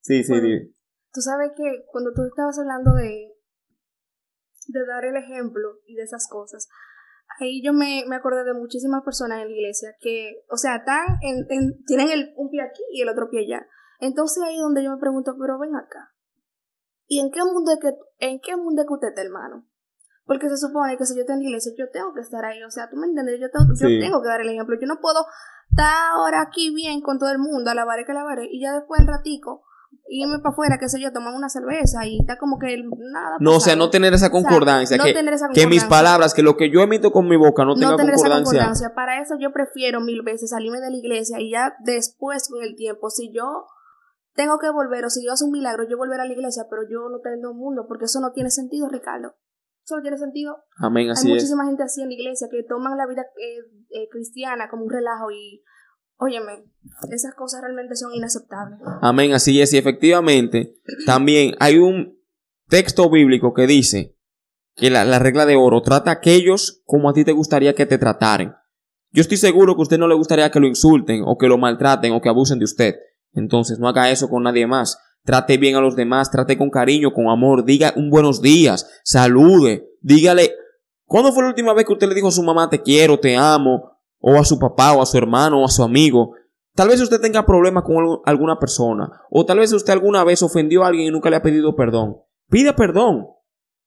Sí, 0.00 0.24
sí, 0.24 0.34
Tú 1.12 1.20
sabes 1.20 1.52
que 1.56 1.84
cuando 1.92 2.12
tú 2.12 2.22
estabas 2.24 2.58
hablando 2.58 2.94
de, 2.94 3.30
de 4.66 4.86
dar 4.86 5.04
el 5.04 5.14
ejemplo 5.14 5.78
y 5.86 5.94
de 5.94 6.02
esas 6.02 6.26
cosas, 6.28 6.68
ahí 7.38 7.62
yo 7.64 7.72
me, 7.72 8.02
me 8.08 8.16
acordé 8.16 8.42
de 8.42 8.54
muchísimas 8.54 9.04
personas 9.04 9.38
en 9.38 9.50
la 9.50 9.54
iglesia 9.54 9.94
que, 10.00 10.42
o 10.50 10.56
sea, 10.56 10.78
están 10.78 11.06
en, 11.22 11.46
tienen 11.86 12.10
el, 12.10 12.34
un 12.34 12.50
pie 12.50 12.60
aquí 12.62 12.82
y 12.90 13.02
el 13.02 13.08
otro 13.08 13.30
pie 13.30 13.42
allá. 13.42 13.64
Entonces 14.00 14.42
ahí 14.42 14.56
es 14.56 14.62
donde 14.62 14.82
yo 14.82 14.90
me 14.90 14.98
pregunto, 14.98 15.36
pero 15.38 15.60
ven 15.60 15.76
acá. 15.76 16.12
¿Y 17.06 17.20
en 17.20 17.30
qué 17.30 17.44
mundo 17.44 17.70
es 17.70 17.78
que, 17.80 17.94
en 18.18 18.40
qué 18.40 18.56
mundo 18.56 18.82
es 18.82 18.88
que 18.88 18.94
usted 18.94 19.08
está, 19.10 19.22
hermano? 19.22 19.68
Porque 20.26 20.48
se 20.48 20.56
supone 20.56 20.96
que 20.96 21.04
si 21.04 21.14
yo 21.14 21.20
estoy 21.20 21.36
en 21.36 21.42
la 21.42 21.48
iglesia, 21.48 21.72
yo 21.76 21.90
tengo 21.90 22.14
que 22.14 22.20
estar 22.20 22.44
ahí. 22.44 22.62
O 22.62 22.70
sea, 22.70 22.88
tú 22.88 22.96
me 22.96 23.06
entiendes, 23.06 23.40
yo, 23.40 23.48
tengo, 23.50 23.74
yo 23.74 24.00
tengo 24.00 24.22
que 24.22 24.28
dar 24.28 24.40
el 24.40 24.48
ejemplo. 24.48 24.76
Yo 24.80 24.86
no 24.86 25.00
puedo 25.00 25.26
estar 25.70 26.12
ahora 26.12 26.40
aquí 26.42 26.74
bien 26.74 27.00
con 27.00 27.18
todo 27.18 27.30
el 27.30 27.38
mundo, 27.38 27.70
alabaré 27.70 28.04
que 28.04 28.12
alabaré, 28.12 28.48
y 28.50 28.60
ya 28.62 28.72
después 28.72 29.00
el 29.00 29.06
ratico 29.06 29.62
irme 30.08 30.38
para 30.38 30.52
afuera, 30.52 30.78
qué 30.78 30.88
sé 30.88 31.00
yo, 31.00 31.12
tomar 31.12 31.34
una 31.34 31.48
cerveza 31.48 32.06
y 32.06 32.18
está 32.20 32.38
como 32.38 32.58
que 32.58 32.76
nada. 32.76 33.36
No, 33.40 33.56
o 33.56 33.60
sea, 33.60 33.76
no 33.76 33.90
tener 33.90 34.12
esa 34.14 34.30
concordancia. 34.30 34.98
que, 34.98 35.14
que 35.54 35.66
mis 35.66 35.84
palabras, 35.84 36.34
que 36.34 36.42
lo 36.42 36.56
que 36.56 36.70
yo 36.70 36.80
emito 36.80 37.12
con 37.12 37.28
mi 37.28 37.36
boca 37.36 37.64
no, 37.64 37.74
tenga 37.74 37.96
tener 37.96 38.14
concordancia. 38.14 38.40
Esa 38.40 38.44
concordancia. 38.44 38.94
Para 38.94 39.20
eso 39.20 39.34
yo 39.40 39.52
prefiero 39.52 40.00
mil 40.00 40.22
veces 40.22 40.50
salirme 40.50 40.80
de 40.80 40.90
la 40.90 40.96
iglesia 40.96 41.40
y 41.40 41.50
ya 41.50 41.74
después 41.80 42.48
con 42.48 42.62
el 42.62 42.76
tiempo, 42.76 43.10
si 43.10 43.32
yo 43.32 43.66
tengo 44.34 44.58
que 44.58 44.70
volver 44.70 45.04
o 45.04 45.10
si 45.10 45.20
Dios 45.20 45.34
hace 45.34 45.44
un 45.44 45.52
milagro, 45.52 45.84
yo 45.88 45.96
volver 45.96 46.20
a 46.20 46.24
la 46.24 46.32
iglesia, 46.32 46.64
pero 46.68 46.82
yo 46.82 47.08
no 47.08 47.20
tengo 47.20 47.52
un 47.52 47.58
mundo, 47.58 47.86
porque 47.86 48.06
eso 48.06 48.20
no 48.20 48.32
tiene 48.32 48.50
sentido, 48.50 48.88
Ricardo. 48.88 49.34
Eso 49.84 49.96
no 49.96 50.02
tiene 50.02 50.16
sentido. 50.16 50.56
Amén, 50.78 51.10
así 51.10 51.26
Hay 51.26 51.34
muchísima 51.34 51.66
gente 51.66 51.82
así 51.82 52.00
en 52.00 52.08
la 52.08 52.14
iglesia 52.14 52.48
que 52.50 52.62
toman 52.62 52.96
la 52.96 53.06
vida 53.06 53.22
eh, 53.36 53.58
eh, 53.90 54.08
cristiana 54.10 54.68
como 54.70 54.84
un 54.84 54.90
relajo 54.90 55.30
y, 55.30 55.62
óyeme, 56.16 56.64
esas 57.10 57.34
cosas 57.34 57.60
realmente 57.60 57.94
son 57.94 58.14
inaceptables. 58.14 58.80
Amén, 59.02 59.34
así 59.34 59.60
es. 59.60 59.74
Y 59.74 59.78
efectivamente, 59.78 60.76
también 61.06 61.54
hay 61.60 61.76
un 61.76 62.18
texto 62.68 63.10
bíblico 63.10 63.52
que 63.52 63.66
dice 63.66 64.16
que 64.74 64.88
la, 64.88 65.04
la 65.04 65.18
regla 65.18 65.44
de 65.44 65.56
oro 65.56 65.82
trata 65.82 66.10
a 66.10 66.14
aquellos 66.14 66.82
como 66.86 67.10
a 67.10 67.12
ti 67.12 67.24
te 67.24 67.32
gustaría 67.32 67.74
que 67.74 67.84
te 67.84 67.98
trataren. 67.98 68.54
Yo 69.10 69.20
estoy 69.20 69.36
seguro 69.36 69.74
que 69.74 69.80
a 69.80 69.82
usted 69.82 69.98
no 69.98 70.08
le 70.08 70.16
gustaría 70.16 70.50
que 70.50 70.60
lo 70.60 70.66
insulten 70.66 71.22
o 71.26 71.36
que 71.36 71.46
lo 71.46 71.58
maltraten 71.58 72.12
o 72.12 72.20
que 72.22 72.30
abusen 72.30 72.58
de 72.58 72.64
usted. 72.64 72.94
Entonces 73.32 73.78
no 73.78 73.86
haga 73.86 74.10
eso 74.10 74.28
con 74.28 74.42
nadie 74.42 74.66
más. 74.66 74.98
Trate 75.24 75.56
bien 75.56 75.74
a 75.74 75.80
los 75.80 75.96
demás, 75.96 76.30
trate 76.30 76.58
con 76.58 76.68
cariño, 76.68 77.14
con 77.14 77.28
amor, 77.28 77.64
diga 77.64 77.94
un 77.96 78.10
buenos 78.10 78.42
días, 78.42 78.86
salude, 79.04 79.88
dígale, 80.02 80.52
¿cuándo 81.06 81.32
fue 81.32 81.44
la 81.44 81.48
última 81.48 81.72
vez 81.72 81.86
que 81.86 81.94
usted 81.94 82.08
le 82.08 82.14
dijo 82.14 82.28
a 82.28 82.30
su 82.30 82.42
mamá 82.42 82.68
te 82.68 82.82
quiero, 82.82 83.18
te 83.18 83.34
amo? 83.34 83.98
O 84.18 84.36
a 84.36 84.44
su 84.44 84.58
papá, 84.58 84.92
o 84.92 85.00
a 85.00 85.06
su 85.06 85.16
hermano, 85.16 85.62
o 85.62 85.64
a 85.64 85.68
su 85.68 85.82
amigo. 85.82 86.34
Tal 86.74 86.88
vez 86.88 87.00
usted 87.00 87.22
tenga 87.22 87.46
problemas 87.46 87.84
con 87.84 88.20
alguna 88.26 88.58
persona, 88.58 89.10
o 89.30 89.46
tal 89.46 89.60
vez 89.60 89.72
usted 89.72 89.94
alguna 89.94 90.24
vez 90.24 90.42
ofendió 90.42 90.84
a 90.84 90.88
alguien 90.88 91.06
y 91.06 91.10
nunca 91.10 91.30
le 91.30 91.36
ha 91.36 91.42
pedido 91.42 91.74
perdón. 91.74 92.18
Pida 92.50 92.76
perdón. 92.76 93.26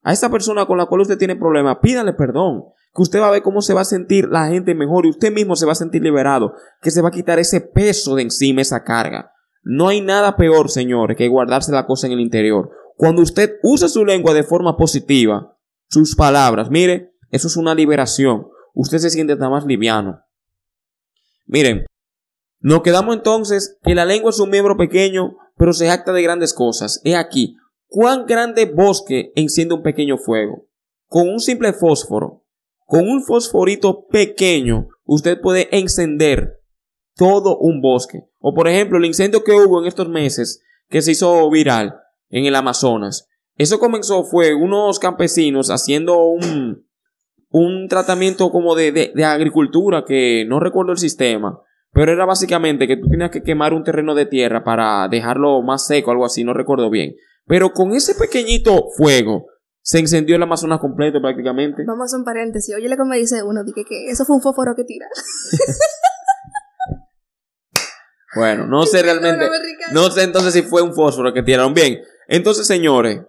A 0.01 0.13
esa 0.13 0.31
persona 0.31 0.65
con 0.65 0.79
la 0.79 0.87
cual 0.87 1.01
usted 1.01 1.19
tiene 1.19 1.35
problemas, 1.35 1.77
pídale 1.83 2.13
perdón. 2.13 2.63
Que 2.95 3.01
usted 3.03 3.19
va 3.19 3.27
a 3.27 3.31
ver 3.31 3.43
cómo 3.43 3.61
se 3.61 3.75
va 3.75 3.81
a 3.81 3.85
sentir 3.85 4.27
la 4.27 4.47
gente 4.47 4.73
mejor 4.73 5.05
y 5.05 5.09
usted 5.09 5.31
mismo 5.31 5.55
se 5.55 5.67
va 5.67 5.73
a 5.73 5.75
sentir 5.75 6.01
liberado. 6.01 6.53
Que 6.81 6.89
se 6.89 7.01
va 7.01 7.09
a 7.09 7.11
quitar 7.11 7.37
ese 7.37 7.61
peso 7.61 8.15
de 8.15 8.23
encima, 8.23 8.61
esa 8.61 8.83
carga. 8.83 9.33
No 9.69 9.89
hay 9.89 9.99
nada 9.99 10.37
peor, 10.37 10.69
señores, 10.69 11.17
que 11.17 11.27
guardarse 11.27 11.73
la 11.73 11.85
cosa 11.85 12.07
en 12.07 12.13
el 12.13 12.21
interior. 12.21 12.71
Cuando 12.95 13.21
usted 13.21 13.57
usa 13.63 13.89
su 13.89 14.05
lengua 14.05 14.33
de 14.33 14.43
forma 14.43 14.77
positiva, 14.77 15.57
sus 15.89 16.15
palabras, 16.15 16.71
mire, 16.71 17.11
eso 17.31 17.47
es 17.47 17.57
una 17.57 17.75
liberación. 17.75 18.47
Usted 18.73 18.99
se 18.99 19.09
siente 19.09 19.35
tan 19.35 19.51
más 19.51 19.65
liviano. 19.65 20.21
Miren, 21.47 21.85
nos 22.61 22.81
quedamos 22.81 23.13
entonces 23.13 23.77
que 23.83 23.93
la 23.93 24.05
lengua 24.05 24.29
es 24.29 24.39
un 24.39 24.49
miembro 24.49 24.77
pequeño, 24.77 25.35
pero 25.57 25.73
se 25.73 25.89
acta 25.89 26.13
de 26.13 26.23
grandes 26.23 26.53
cosas. 26.53 27.01
He 27.03 27.17
aquí, 27.17 27.57
cuán 27.87 28.25
grande 28.25 28.71
bosque 28.73 29.33
enciende 29.35 29.75
un 29.75 29.83
pequeño 29.83 30.17
fuego. 30.17 30.65
Con 31.07 31.27
un 31.27 31.41
simple 31.41 31.73
fósforo, 31.73 32.45
con 32.85 33.01
un 33.01 33.21
fosforito 33.21 34.07
pequeño, 34.07 34.87
usted 35.03 35.41
puede 35.41 35.67
encender 35.77 36.56
todo 37.17 37.57
un 37.57 37.81
bosque. 37.81 38.21
O 38.39 38.53
por 38.53 38.67
ejemplo, 38.67 38.97
el 38.97 39.05
incendio 39.05 39.43
que 39.43 39.51
hubo 39.51 39.81
en 39.81 39.87
estos 39.87 40.07
meses, 40.07 40.63
que 40.89 41.01
se 41.01 41.11
hizo 41.11 41.49
viral 41.49 41.95
en 42.29 42.45
el 42.45 42.55
Amazonas. 42.55 43.27
Eso 43.55 43.79
comenzó, 43.79 44.23
fue 44.23 44.53
unos 44.53 44.99
campesinos 44.99 45.69
haciendo 45.69 46.23
un, 46.25 46.85
un 47.49 47.87
tratamiento 47.89 48.51
como 48.51 48.75
de, 48.75 48.91
de, 48.91 49.25
agricultura, 49.25 50.05
que 50.05 50.45
no 50.47 50.59
recuerdo 50.59 50.91
el 50.91 50.99
sistema, 50.99 51.59
pero 51.91 52.11
era 52.11 52.25
básicamente 52.25 52.87
que 52.87 52.97
tú 52.97 53.09
tenías 53.09 53.31
que 53.31 53.41
quemar 53.41 53.73
un 53.73 53.83
terreno 53.83 54.13
de 54.13 54.27
tierra 54.27 54.63
para 54.63 55.07
dejarlo 55.07 55.61
más 55.63 55.87
seco, 55.87 56.11
algo 56.11 56.25
así, 56.25 56.43
no 56.43 56.53
recuerdo 56.53 56.91
bien. 56.91 57.15
Pero 57.47 57.71
con 57.71 57.93
ese 57.93 58.13
pequeñito 58.13 58.89
fuego, 58.95 59.47
se 59.81 59.99
encendió 59.99 60.35
el 60.35 60.43
Amazonas 60.43 60.79
completo 60.79 61.19
prácticamente. 61.21 61.83
Vamos 61.87 62.01
a 62.01 62.05
hacer 62.05 62.19
un 62.19 62.25
paréntesis. 62.25 62.75
Oye, 62.75 62.89
me 62.89 63.17
dice 63.17 63.41
uno, 63.41 63.63
dije 63.63 63.85
que 63.87 64.11
eso 64.11 64.25
fue 64.25 64.35
un 64.35 64.41
fósforo 64.41 64.75
que 64.75 64.83
tira. 64.83 65.07
Bueno, 68.37 68.67
no 68.67 68.85
sé 68.85 69.01
realmente. 69.01 69.47
No 69.91 70.11
sé 70.11 70.23
entonces 70.23 70.53
si 70.53 70.61
fue 70.61 70.81
un 70.81 70.93
fósforo 70.93 71.33
que 71.33 71.43
tiraron 71.43 71.73
bien. 71.73 72.01
Entonces, 72.27 72.67
señores, 72.67 73.21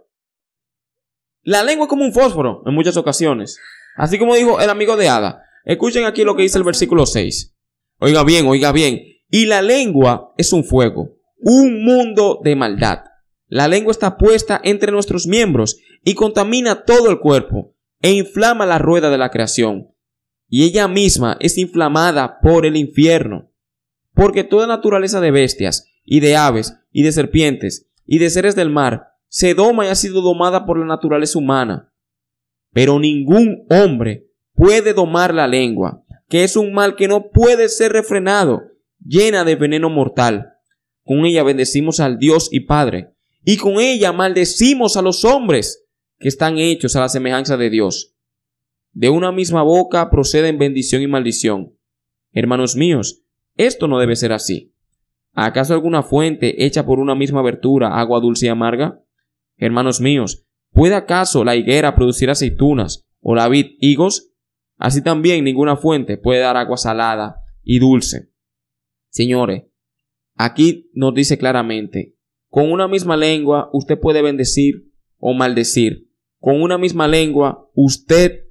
la 1.42 1.62
lengua 1.62 1.86
es 1.86 1.88
como 1.88 2.04
un 2.04 2.12
fósforo 2.12 2.62
en 2.66 2.74
muchas 2.74 2.96
ocasiones. 2.96 3.59
Así 3.96 4.18
como 4.18 4.34
dijo 4.34 4.61
el 4.61 4.70
amigo 4.70 4.96
de 4.96 5.09
Ada. 5.09 5.42
Escuchen 5.64 6.04
aquí 6.04 6.24
lo 6.24 6.36
que 6.36 6.42
dice 6.42 6.59
el 6.59 6.64
versículo 6.64 7.06
6. 7.06 7.54
Oiga 8.00 8.22
bien, 8.22 8.46
oiga 8.46 8.70
bien. 8.70 9.00
Y 9.30 9.46
la 9.46 9.62
lengua 9.62 10.32
es 10.36 10.52
un 10.52 10.64
fuego, 10.64 11.16
un 11.38 11.84
mundo 11.84 12.40
de 12.42 12.54
maldad. 12.54 13.04
La 13.46 13.66
lengua 13.66 13.92
está 13.92 14.16
puesta 14.16 14.61
entre 14.62 14.92
nuestros 14.92 15.26
miembros 15.26 15.78
y 16.04 16.14
contamina 16.14 16.84
todo 16.84 17.11
el 17.11 17.18
cuerpo 17.18 17.74
e 18.00 18.12
inflama 18.12 18.66
la 18.66 18.78
rueda 18.78 19.11
de 19.11 19.18
la 19.18 19.30
creación. 19.30 19.88
Y 20.48 20.64
ella 20.64 20.86
misma 20.86 21.36
es 21.40 21.59
inflamada 21.59 22.40
por 22.40 22.66
el 22.66 22.76
infierno 22.76 23.50
porque 24.18 24.42
toda 24.42 24.66
naturaleza 24.66 25.20
de 25.20 25.30
bestias 25.30 25.88
y 26.04 26.18
de 26.18 26.34
aves, 26.34 26.74
y 26.90 27.04
de 27.04 27.12
serpientes, 27.12 27.88
y 28.04 28.18
de 28.18 28.30
seres 28.30 28.56
del 28.56 28.68
mar, 28.68 29.12
se 29.28 29.54
doma 29.54 29.86
y 29.86 29.90
ha 29.90 29.94
sido 29.94 30.22
domada 30.22 30.66
por 30.66 30.76
la 30.76 30.86
naturaleza 30.86 31.38
humana. 31.38 31.92
Pero 32.72 32.98
ningún 32.98 33.64
hombre 33.70 34.26
puede 34.54 34.92
domar 34.92 35.32
la 35.32 35.46
lengua, 35.46 36.04
que 36.28 36.42
es 36.42 36.56
un 36.56 36.72
mal 36.72 36.96
que 36.96 37.06
no 37.06 37.30
puede 37.30 37.68
ser 37.68 37.92
refrenado, 37.92 38.62
llena 38.98 39.44
de 39.44 39.54
veneno 39.54 39.88
mortal. 39.88 40.54
Con 41.04 41.24
ella 41.24 41.44
bendecimos 41.44 42.00
al 42.00 42.18
Dios 42.18 42.48
y 42.50 42.60
Padre, 42.66 43.14
y 43.44 43.56
con 43.56 43.78
ella 43.78 44.12
maldecimos 44.12 44.96
a 44.96 45.02
los 45.02 45.24
hombres 45.24 45.86
que 46.18 46.26
están 46.26 46.58
hechos 46.58 46.96
a 46.96 47.00
la 47.02 47.08
semejanza 47.08 47.56
de 47.56 47.70
Dios. 47.70 48.16
De 48.90 49.10
una 49.10 49.30
misma 49.30 49.62
boca 49.62 50.10
proceden 50.10 50.58
bendición 50.58 51.02
y 51.02 51.06
maldición. 51.06 51.78
Hermanos 52.32 52.74
míos, 52.74 53.22
esto 53.59 53.88
no 53.88 53.98
debe 53.98 54.16
ser 54.16 54.32
así. 54.32 54.72
¿Acaso 55.34 55.74
alguna 55.74 56.02
fuente 56.02 56.64
hecha 56.64 56.86
por 56.86 56.98
una 56.98 57.14
misma 57.14 57.40
abertura 57.40 58.00
agua 58.00 58.20
dulce 58.20 58.46
y 58.46 58.48
amarga? 58.48 59.04
Hermanos 59.56 60.00
míos, 60.00 60.46
¿puede 60.72 60.94
acaso 60.94 61.44
la 61.44 61.56
higuera 61.56 61.94
producir 61.94 62.30
aceitunas 62.30 63.06
o 63.20 63.34
la 63.34 63.48
vid 63.48 63.76
higos? 63.80 64.32
Así 64.78 65.02
también 65.02 65.44
ninguna 65.44 65.76
fuente 65.76 66.16
puede 66.16 66.40
dar 66.40 66.56
agua 66.56 66.76
salada 66.76 67.42
y 67.62 67.78
dulce. 67.80 68.30
Señores, 69.11 69.64
aquí 70.36 70.90
nos 70.94 71.12
dice 71.14 71.36
claramente, 71.36 72.16
con 72.48 72.70
una 72.72 72.88
misma 72.88 73.16
lengua 73.16 73.68
usted 73.72 73.98
puede 73.98 74.22
bendecir 74.22 74.92
o 75.18 75.34
maldecir. 75.34 76.09
Con 76.40 76.62
una 76.62 76.78
misma 76.78 77.09
lengua 77.09 77.68
usted 77.74 78.44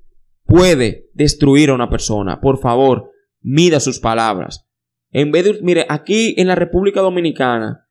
puede 0.46 1.10
destruir 1.14 1.70
a 1.70 1.76
una 1.76 1.90
persona. 1.90 2.42
Por 2.42 2.60
favor, 2.60 3.12
mida 3.42 3.80
sus 3.80 4.00
palabras. 4.00 4.67
En 5.12 5.32
vez 5.32 5.46
de, 5.46 5.60
mire, 5.62 5.86
aquí 5.90 6.36
en 6.38 6.48
la 6.48 6.56
República 6.56 7.02
Dominicana 7.02 7.88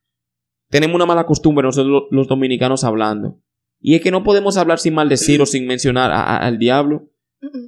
tenemos 0.68 0.94
una 0.94 1.06
mala 1.06 1.26
costumbre 1.26 1.64
nosotros 1.64 2.04
los 2.10 2.28
dominicanos 2.28 2.84
hablando. 2.84 3.40
Y 3.80 3.94
es 3.94 4.02
que 4.02 4.10
no 4.10 4.24
podemos 4.24 4.56
hablar 4.56 4.78
sin 4.78 4.94
maldecir 4.94 5.40
o 5.42 5.46
sin 5.46 5.66
mencionar 5.66 6.10
al 6.12 6.58
diablo. 6.58 7.10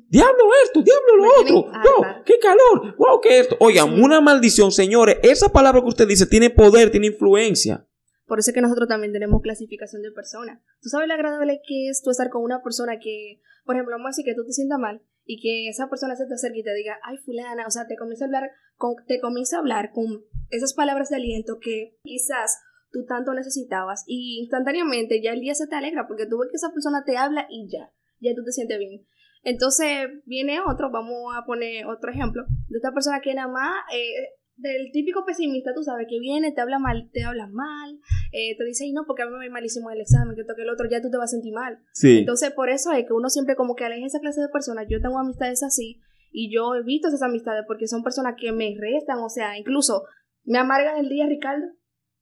Diablo 0.08 0.44
esto, 0.64 0.82
diablo 0.82 1.16
lo 1.16 1.40
otro. 1.40 1.54
Wow, 1.70 2.24
qué 2.24 2.38
calor. 2.38 2.96
Wow, 2.96 3.20
qué 3.20 3.40
esto. 3.40 3.56
Oigan, 3.60 4.02
una 4.02 4.20
maldición, 4.20 4.72
señores. 4.72 5.18
Esa 5.22 5.50
palabra 5.50 5.80
que 5.82 5.88
usted 5.88 6.08
dice 6.08 6.26
tiene 6.26 6.50
poder, 6.50 6.90
tiene 6.90 7.08
influencia. 7.08 7.86
Por 8.26 8.38
eso 8.38 8.50
es 8.50 8.54
que 8.54 8.60
nosotros 8.60 8.88
también 8.88 9.12
tenemos 9.12 9.40
clasificación 9.42 10.02
de 10.02 10.10
persona. 10.10 10.62
¿Tú 10.82 10.88
sabes 10.88 11.08
lo 11.08 11.14
agradable 11.14 11.60
que 11.66 11.88
es 11.88 12.02
tú 12.02 12.10
estar 12.10 12.28
con 12.30 12.42
una 12.42 12.62
persona 12.62 12.98
que, 12.98 13.40
por 13.64 13.76
ejemplo, 13.76 13.94
vamos 13.94 14.06
a 14.06 14.10
decir 14.10 14.24
que 14.24 14.34
tú 14.34 14.44
te 14.44 14.52
sientas 14.52 14.78
mal 14.78 15.02
y 15.30 15.38
que 15.42 15.68
esa 15.68 15.90
persona 15.90 16.16
se 16.16 16.26
te 16.26 16.32
acerque 16.32 16.60
y 16.60 16.64
te 16.64 16.72
diga, 16.72 16.98
ay, 17.04 17.18
fulana, 17.18 17.66
o 17.66 17.70
sea, 17.70 17.86
te 17.86 17.96
comienza 17.96 18.24
a 18.24 18.28
hablar 18.28 18.50
con, 18.76 18.94
te 19.06 19.20
comienza 19.20 19.56
a 19.56 19.60
hablar 19.60 19.92
con 19.92 20.24
esas 20.48 20.72
palabras 20.72 21.10
de 21.10 21.16
aliento 21.16 21.58
que 21.60 21.98
quizás 22.02 22.58
tú 22.90 23.04
tanto 23.04 23.34
necesitabas 23.34 24.04
y 24.06 24.40
instantáneamente 24.40 25.20
ya 25.22 25.32
el 25.32 25.40
día 25.40 25.54
se 25.54 25.66
te 25.66 25.76
alegra 25.76 26.08
porque 26.08 26.24
tú 26.24 26.38
ves 26.38 26.48
que 26.50 26.56
esa 26.56 26.72
persona 26.72 27.04
te 27.04 27.18
habla 27.18 27.46
y 27.50 27.68
ya, 27.70 27.92
ya 28.20 28.34
tú 28.34 28.42
te 28.42 28.52
sientes 28.52 28.78
bien. 28.78 29.06
Entonces 29.42 30.08
viene 30.24 30.60
otro, 30.66 30.90
vamos 30.90 31.36
a 31.36 31.44
poner 31.44 31.84
otro 31.84 32.10
ejemplo, 32.10 32.44
de 32.48 32.78
esta 32.78 32.94
persona 32.94 33.20
que 33.20 33.34
nada 33.34 33.48
más 33.48 33.84
eh, 33.92 34.32
del 34.58 34.90
típico 34.92 35.24
pesimista, 35.24 35.72
tú 35.74 35.82
sabes, 35.82 36.06
que 36.08 36.18
viene, 36.18 36.52
te 36.52 36.60
habla 36.60 36.78
mal, 36.78 37.08
te 37.12 37.22
habla 37.22 37.46
mal, 37.46 37.98
eh, 38.32 38.56
te 38.56 38.64
dice, 38.64 38.86
y 38.86 38.92
no, 38.92 39.04
porque 39.06 39.22
a 39.22 39.26
mí 39.26 39.32
me 39.32 39.48
va 39.48 39.52
malísimo 39.52 39.90
el 39.90 40.00
examen, 40.00 40.34
que 40.36 40.44
toque 40.44 40.62
el 40.62 40.70
otro, 40.70 40.88
ya 40.90 41.00
tú 41.00 41.10
te 41.10 41.16
vas 41.16 41.30
a 41.30 41.36
sentir 41.36 41.54
mal. 41.54 41.78
Sí. 41.92 42.18
Entonces, 42.18 42.50
por 42.50 42.68
eso 42.68 42.92
es 42.92 43.06
que 43.06 43.12
uno 43.12 43.30
siempre 43.30 43.54
como 43.56 43.74
que 43.74 43.84
aleja 43.84 44.06
esa 44.06 44.20
clase 44.20 44.40
de 44.40 44.48
personas. 44.48 44.86
Yo 44.88 45.00
tengo 45.00 45.18
amistades 45.18 45.62
así 45.62 46.00
y 46.32 46.52
yo 46.52 46.74
evito 46.74 47.08
esas 47.08 47.22
amistades 47.22 47.64
porque 47.66 47.86
son 47.86 48.02
personas 48.02 48.34
que 48.38 48.52
me 48.52 48.74
restan, 48.78 49.18
o 49.20 49.28
sea, 49.28 49.56
incluso 49.56 50.04
me 50.44 50.58
amargan 50.58 50.98
el 50.98 51.08
día, 51.08 51.26
Ricardo. 51.26 51.64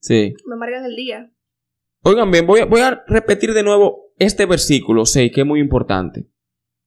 Sí. 0.01 0.35
Me 0.47 0.55
amargan 0.55 0.85
el 0.85 0.95
día. 0.95 1.33
Oigan 2.03 2.31
bien, 2.31 2.47
voy 2.47 2.61
a, 2.61 2.67
voy 2.67 2.83
a 2.83 3.03
repetir 3.07 3.53
de 3.55 3.63
nuevo 3.63 4.13
este 4.19 4.47
versículo 4.47 5.07
6, 5.07 5.33
que 5.35 5.41
es 5.41 5.47
muy 5.47 5.61
importante. 5.61 6.29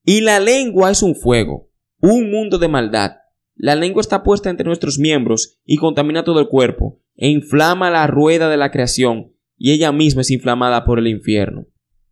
Y 0.03 0.21
la 0.21 0.39
lengua 0.39 0.91
es 0.91 1.03
un 1.03 1.15
fuego, 1.15 1.69
un 1.99 2.31
mundo 2.31 2.57
de 2.57 2.67
maldad. 2.67 3.17
La 3.61 3.75
lengua 3.75 3.99
está 3.99 4.23
puesta 4.23 4.49
entre 4.49 4.65
nuestros 4.65 4.99
miembros 4.99 5.59
y 5.65 5.75
contamina 5.75 6.23
todo 6.23 6.39
el 6.39 6.47
cuerpo, 6.47 7.01
e 7.17 7.27
inflama 7.27 7.91
la 7.91 8.07
rueda 8.07 8.47
de 8.47 8.55
la 8.55 8.71
creación, 8.71 9.33
y 9.57 9.73
ella 9.73 9.91
misma 9.91 10.21
es 10.21 10.31
inflamada 10.31 10.85
por 10.85 10.97
el 10.97 11.07
infierno. 11.07 11.67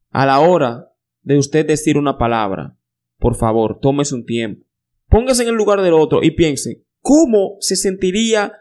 A 0.09 0.25
la 0.25 0.41
hora 0.41 0.91
de 1.21 1.37
usted 1.37 1.65
decir 1.65 1.97
una 1.97 2.17
palabra, 2.17 2.77
por 3.17 3.35
favor, 3.35 3.79
tómese 3.81 4.13
un 4.13 4.25
tiempo. 4.25 4.65
Póngase 5.07 5.43
en 5.43 5.49
el 5.49 5.55
lugar 5.55 5.81
del 5.81 5.93
otro 5.93 6.21
y 6.21 6.31
piense, 6.31 6.83
¿cómo 6.99 7.55
se 7.61 7.77
sentiría 7.77 8.51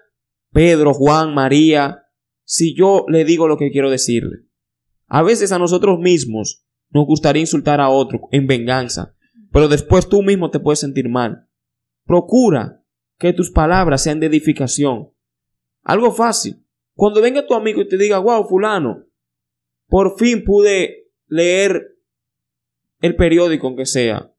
Pedro, 0.52 0.94
Juan, 0.94 1.34
María, 1.34 2.04
si 2.44 2.76
yo 2.76 3.04
le 3.08 3.24
digo 3.24 3.48
lo 3.48 3.56
que 3.56 3.72
quiero 3.72 3.90
decirle? 3.90 4.44
A 5.08 5.24
veces 5.24 5.50
a 5.50 5.58
nosotros 5.58 5.98
mismos 5.98 6.64
nos 6.90 7.04
gustaría 7.04 7.40
insultar 7.40 7.80
a 7.80 7.88
otro 7.88 8.28
en 8.30 8.46
venganza, 8.46 9.16
pero 9.50 9.66
después 9.66 10.08
tú 10.08 10.22
mismo 10.22 10.52
te 10.52 10.60
puedes 10.60 10.78
sentir 10.78 11.08
mal. 11.08 11.45
Procura 12.06 12.82
que 13.18 13.32
tus 13.32 13.50
palabras 13.50 14.02
sean 14.02 14.20
de 14.20 14.26
edificación. 14.26 15.10
Algo 15.82 16.12
fácil. 16.12 16.62
Cuando 16.94 17.20
venga 17.20 17.46
tu 17.46 17.54
amigo 17.54 17.82
y 17.82 17.88
te 17.88 17.98
diga, 17.98 18.18
wow, 18.18 18.46
fulano, 18.48 19.04
por 19.88 20.18
fin 20.18 20.44
pude 20.44 21.10
leer 21.26 21.98
el 23.00 23.16
periódico, 23.16 23.66
aunque 23.66 23.86
sea. 23.86 24.32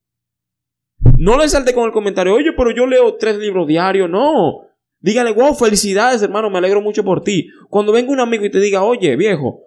No 1.18 1.38
le 1.38 1.48
salte 1.48 1.74
con 1.74 1.86
el 1.86 1.92
comentario, 1.92 2.34
oye, 2.34 2.52
pero 2.56 2.72
yo 2.72 2.88
leo 2.88 3.16
tres 3.16 3.38
libros 3.38 3.68
diarios. 3.68 4.10
No. 4.10 4.62
Dígale, 5.00 5.32
wow, 5.34 5.54
felicidades, 5.54 6.24
hermano, 6.24 6.50
me 6.50 6.58
alegro 6.58 6.82
mucho 6.82 7.04
por 7.04 7.22
ti. 7.22 7.48
Cuando 7.70 7.92
venga 7.92 8.12
un 8.12 8.20
amigo 8.20 8.46
y 8.46 8.52
te 8.52 8.60
diga, 8.60 8.84
oye, 8.84 9.16
viejo, 9.16 9.62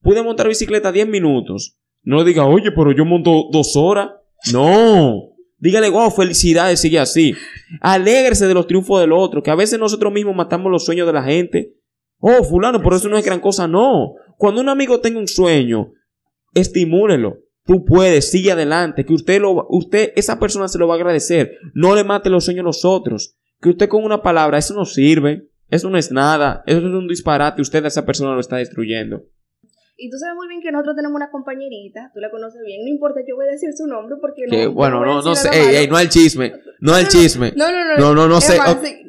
pude 0.00 0.22
montar 0.22 0.46
bicicleta 0.46 0.92
10 0.92 1.08
minutos. 1.08 1.76
No 2.02 2.18
le 2.18 2.24
diga, 2.24 2.46
oye, 2.46 2.70
pero 2.70 2.92
yo 2.92 3.04
monto 3.04 3.48
dos 3.50 3.74
horas. 3.76 4.10
No. 4.52 5.35
Dígale, 5.58 5.88
wow, 5.88 6.10
felicidades, 6.10 6.80
sigue 6.80 6.98
así. 6.98 7.34
Alégrese 7.80 8.46
de 8.46 8.54
los 8.54 8.66
triunfos 8.66 9.00
del 9.00 9.12
otro, 9.12 9.42
que 9.42 9.50
a 9.50 9.54
veces 9.54 9.78
nosotros 9.78 10.12
mismos 10.12 10.36
matamos 10.36 10.70
los 10.70 10.84
sueños 10.84 11.06
de 11.06 11.12
la 11.12 11.22
gente. 11.22 11.74
Oh, 12.18 12.44
fulano, 12.44 12.82
por 12.82 12.94
eso 12.94 13.08
no 13.08 13.16
es 13.16 13.24
gran 13.24 13.40
cosa, 13.40 13.66
no. 13.66 14.14
Cuando 14.36 14.60
un 14.60 14.68
amigo 14.68 15.00
tenga 15.00 15.18
un 15.18 15.28
sueño, 15.28 15.92
estimúlelo. 16.54 17.38
Tú 17.64 17.84
puedes, 17.84 18.30
sigue 18.30 18.52
adelante, 18.52 19.04
que 19.04 19.12
usted 19.12 19.40
lo, 19.40 19.66
usted, 19.70 20.12
esa 20.14 20.38
persona 20.38 20.68
se 20.68 20.78
lo 20.78 20.86
va 20.86 20.94
a 20.94 20.98
agradecer. 20.98 21.56
No 21.74 21.94
le 21.96 22.04
mate 22.04 22.30
los 22.30 22.44
sueños 22.44 22.62
a 22.62 22.66
los 22.66 22.84
otros. 22.84 23.36
Que 23.60 23.70
usted 23.70 23.88
con 23.88 24.04
una 24.04 24.22
palabra, 24.22 24.58
eso 24.58 24.74
no 24.74 24.84
sirve, 24.84 25.48
eso 25.68 25.90
no 25.90 25.98
es 25.98 26.12
nada, 26.12 26.62
eso 26.66 26.78
es 26.78 26.84
un 26.84 27.08
disparate, 27.08 27.62
usted 27.62 27.84
a 27.84 27.88
esa 27.88 28.06
persona 28.06 28.34
lo 28.34 28.40
está 28.40 28.56
destruyendo. 28.56 29.24
Y 29.98 30.10
tú 30.10 30.18
sabes 30.18 30.36
muy 30.36 30.46
bien 30.48 30.60
que 30.60 30.70
nosotros 30.70 30.94
tenemos 30.94 31.16
una 31.16 31.30
compañerita, 31.30 32.10
tú 32.12 32.20
la 32.20 32.30
conoces 32.30 32.60
bien, 32.64 32.82
no 32.84 32.88
importa, 32.88 33.20
yo 33.26 33.34
voy 33.34 33.46
a 33.46 33.52
decir 33.52 33.70
su 33.74 33.86
nombre 33.86 34.16
porque 34.20 34.42
no. 34.46 34.72
bueno, 34.72 35.04
no, 35.04 35.22
no, 35.22 35.34
sé, 35.34 35.48
ey, 35.52 35.76
ey, 35.76 35.88
no 35.88 35.96
al 35.96 36.10
chisme, 36.10 36.52
no 36.80 36.94
al 36.94 37.08
chisme. 37.08 37.52
No, 37.56 37.72
no, 37.72 37.84
no. 37.84 37.96
No, 37.96 38.14
no, 38.14 38.28
no 38.28 38.40
sé. 38.40 38.58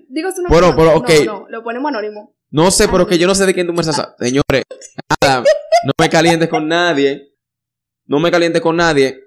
digo 0.07 0.31
su 0.31 0.41
nombre. 0.41 0.59
Pero. 0.59 1.25
No, 1.25 1.39
no, 1.39 1.49
lo 1.49 1.63
ponemos 1.63 1.89
anónimo. 1.89 2.33
No 2.49 2.71
sé, 2.71 2.87
pero 2.87 3.05
que 3.05 3.17
yo 3.17 3.27
no 3.27 3.35
sé 3.35 3.45
de 3.45 3.53
quién 3.53 3.67
tú 3.67 3.73
me 3.73 3.81
estás. 3.81 4.15
Señores, 4.17 4.63
nada, 5.21 5.43
no 5.85 5.91
me 5.99 6.09
calientes 6.09 6.47
con 6.47 6.67
nadie. 6.67 7.33
No 8.05 8.19
me 8.19 8.31
calientes 8.31 8.61
con 8.61 8.77
nadie. 8.77 9.25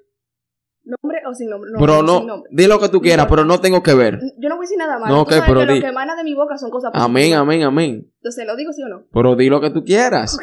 ¿Nombre 0.82 1.20
o 1.26 1.34
sin 1.34 1.50
nombre? 1.50 1.70
No, 1.70 1.78
pero 1.78 2.02
no, 2.02 2.44
di 2.50 2.66
lo 2.66 2.80
que 2.80 2.88
tú 2.88 3.02
quieras, 3.02 3.26
pero 3.28 3.44
no 3.44 3.60
tengo 3.60 3.82
que 3.82 3.92
ver. 3.92 4.18
Yo 4.38 4.48
no 4.48 4.56
voy 4.56 4.64
a 4.64 4.66
decir 4.66 4.78
nada 4.78 4.98
malo. 4.98 5.14
No, 5.14 5.20
okay, 5.22 5.40
pero 5.46 5.60
que 5.60 5.66
Lo 5.66 5.80
que 5.80 5.86
emana 5.86 6.16
de 6.16 6.24
mi 6.24 6.34
boca 6.34 6.56
son 6.56 6.70
cosas 6.70 6.90
positivas. 6.90 7.10
Amén, 7.10 7.34
amén, 7.34 7.62
amén. 7.62 8.10
Entonces, 8.16 8.46
¿lo 8.46 8.56
digo 8.56 8.72
sí 8.72 8.82
o 8.82 8.88
no? 8.88 9.04
Pero 9.12 9.36
di 9.36 9.50
lo 9.50 9.60
que 9.60 9.70
tú 9.70 9.84
quieras. 9.84 10.38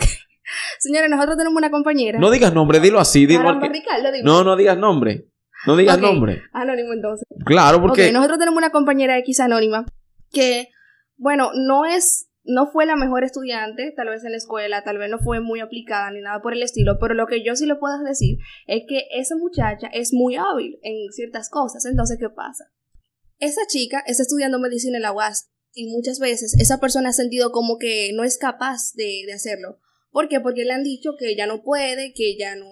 Señores, 0.80 1.10
nosotros 1.10 1.38
tenemos 1.38 1.58
una 1.58 1.72
compañera. 1.72 2.20
No 2.20 2.32
digas 2.32 2.54
nombre, 2.54 2.80
dilo 2.80 3.00
así. 3.00 3.26
Dilo 3.26 3.44
No, 4.24 4.44
no 4.44 4.56
digas 4.56 4.78
nombre. 4.78 5.28
No 5.66 5.76
digas 5.76 6.00
nombre. 6.00 6.44
Anónimo 6.54 6.94
entonces. 6.94 7.28
Claro, 7.46 7.82
porque. 7.82 8.12
nosotros 8.12 8.40
tenemos 8.40 8.58
una 8.58 8.70
compañera 8.70 9.18
X 9.20 9.40
anónima 9.40 9.86
que, 10.32 10.70
bueno, 11.18 11.52
no 11.56 11.86
es, 11.86 12.30
no 12.44 12.68
fue 12.68 12.86
la 12.86 12.96
mejor 12.96 13.24
estudiante, 13.24 13.92
tal 13.96 14.10
vez 14.10 14.24
en 14.24 14.32
la 14.32 14.38
escuela, 14.38 14.84
tal 14.84 14.98
vez 14.98 15.10
no 15.10 15.20
fue 15.20 15.42
muy 15.42 15.60
aplicada 15.60 16.12
ni 16.12 16.22
nada 16.22 16.42
por 16.42 16.54
el 16.54 16.62
estilo, 16.62 17.00
pero 17.00 17.14
lo 17.14 17.28
que 17.28 17.44
yo 17.44 17.56
sí 17.56 17.66
le 17.66 17.76
puedo 17.76 17.98
decir 18.04 18.38
es 18.68 18.84
que 18.88 19.08
esa 19.12 19.36
muchacha 19.36 19.88
es 19.88 20.14
muy 20.14 20.36
hábil 20.36 20.80
en 20.84 21.12
ciertas 21.12 21.50
cosas. 21.50 21.86
Entonces, 21.86 22.18
¿qué 22.20 22.30
pasa? 22.30 22.72
Esa 23.40 23.62
chica 23.68 24.04
está 24.06 24.24
estudiando 24.24 24.60
medicina 24.60 24.98
en 24.98 25.04
la 25.04 25.12
UAS 25.12 25.50
y 25.74 25.92
muchas 25.92 26.20
veces 26.20 26.56
esa 26.60 26.80
persona 26.80 27.10
ha 27.10 27.14
sentido 27.14 27.52
como 27.52 27.78
que 27.78 28.12
no 28.14 28.24
es 28.24 28.38
capaz 28.38 28.94
de, 28.96 29.24
de 29.26 29.34
hacerlo 29.34 29.80
¿Por 30.18 30.30
qué? 30.30 30.40
Porque 30.40 30.66
le 30.66 30.74
han 30.74 30.84
dicho 30.84 31.12
que 31.16 31.36
ya 31.36 31.46
no 31.46 31.62
puede, 31.62 32.12
que 32.12 32.36
ya 32.40 32.56
no, 32.56 32.66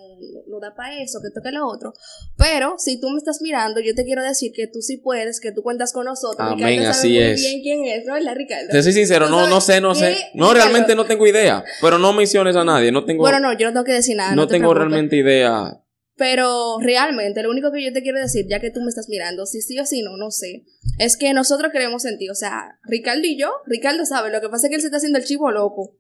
no 0.48 0.60
da 0.60 0.74
para 0.74 1.00
eso, 1.00 1.20
que 1.22 1.30
toque 1.30 1.52
lo 1.52 1.68
otro. 1.68 1.94
Pero 2.40 2.74
si 2.80 3.00
tú 3.00 3.08
me 3.12 3.20
estás 3.20 3.40
mirando, 3.40 3.82
yo 3.82 3.94
te 3.94 4.04
quiero 4.04 4.24
decir 4.24 4.52
que 4.52 4.66
tú 4.66 4.82
sí 4.82 4.98
puedes, 4.98 5.40
que 5.40 5.52
tú 5.52 5.62
cuentas 5.62 5.94
con 5.94 6.06
nosotros. 6.06 6.54
Amén, 6.54 6.84
así 6.88 7.10
muy 7.10 7.20
es. 7.20 7.42
bien 7.42 7.62
quién 7.62 7.86
es, 7.86 8.04
¿no? 8.08 8.18
La 8.18 8.34
Ricardo. 8.34 8.70
Te 8.72 8.82
soy 8.82 8.94
sincero, 8.94 9.30
no, 9.30 9.48
no 9.48 9.62
sé, 9.62 9.80
no 9.80 9.94
sé. 9.94 10.18
No, 10.34 10.56
realmente 10.56 10.96
no 10.96 11.06
tengo 11.06 11.28
idea. 11.28 11.64
Pero 11.82 12.00
no 12.00 12.14
menciones 12.14 12.56
a 12.56 12.64
nadie. 12.64 12.92
No 12.92 13.06
tengo. 13.06 13.22
Bueno, 13.22 13.40
no, 13.40 13.56
yo 13.56 13.68
no 13.68 13.74
tengo 13.74 13.86
que 13.86 13.94
decir 13.94 14.18
nada. 14.18 14.36
No, 14.36 14.48
tengo 14.48 14.74
realmente 14.74 15.16
idea. 15.16 15.86
Pero 16.18 16.78
realmente, 16.80 17.44
lo 17.44 17.52
único 17.52 17.72
que 17.72 17.84
yo 17.84 17.92
te 17.92 18.02
quiero 18.02 18.20
decir, 18.20 18.48
ya 18.50 18.60
que 18.60 18.72
tú 18.72 18.80
me 18.82 18.88
estás 18.88 19.10
mirando, 19.10 19.46
si 19.46 19.62
sí 19.62 19.78
o 19.80 19.86
si 19.86 20.02
no, 20.02 20.16
no 20.16 20.32
sé, 20.32 20.64
es 20.98 21.18
que 21.18 21.34
nosotros 21.34 21.72
creemos 21.74 22.06
en 22.06 22.18
ti. 22.18 22.30
O 22.30 22.36
sea, 22.36 22.80
Ricardo 22.86 23.22
y 23.24 23.38
yo, 23.38 23.52
Ricardo 23.66 24.06
sabe, 24.06 24.32
lo 24.32 24.40
que 24.40 24.48
pasa 24.48 24.68
es 24.68 24.70
que 24.70 24.76
él 24.76 24.82
se 24.82 24.88
está 24.88 24.98
haciendo 24.98 25.20
el 25.20 25.26
chivo 25.26 25.52
loco. 25.52 25.98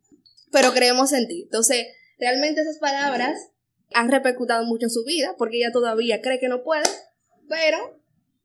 Pero 0.52 0.74
creemos 0.74 1.14
en 1.14 1.28
ti. 1.28 1.43
Entonces, 1.43 1.86
realmente 2.20 2.62
esas 2.62 2.80
palabras 2.80 3.38
han 3.93 4.10
repercutado 4.10 4.66
mucho 4.66 4.86
en 4.86 4.91
su 4.91 5.04
vida, 5.06 5.36
porque 5.38 5.58
ella 5.58 5.72
todavía 5.72 6.22
cree 6.22 6.39
que 6.39 6.50
no 6.50 6.64
puede, 6.64 6.84
pero 7.48 8.00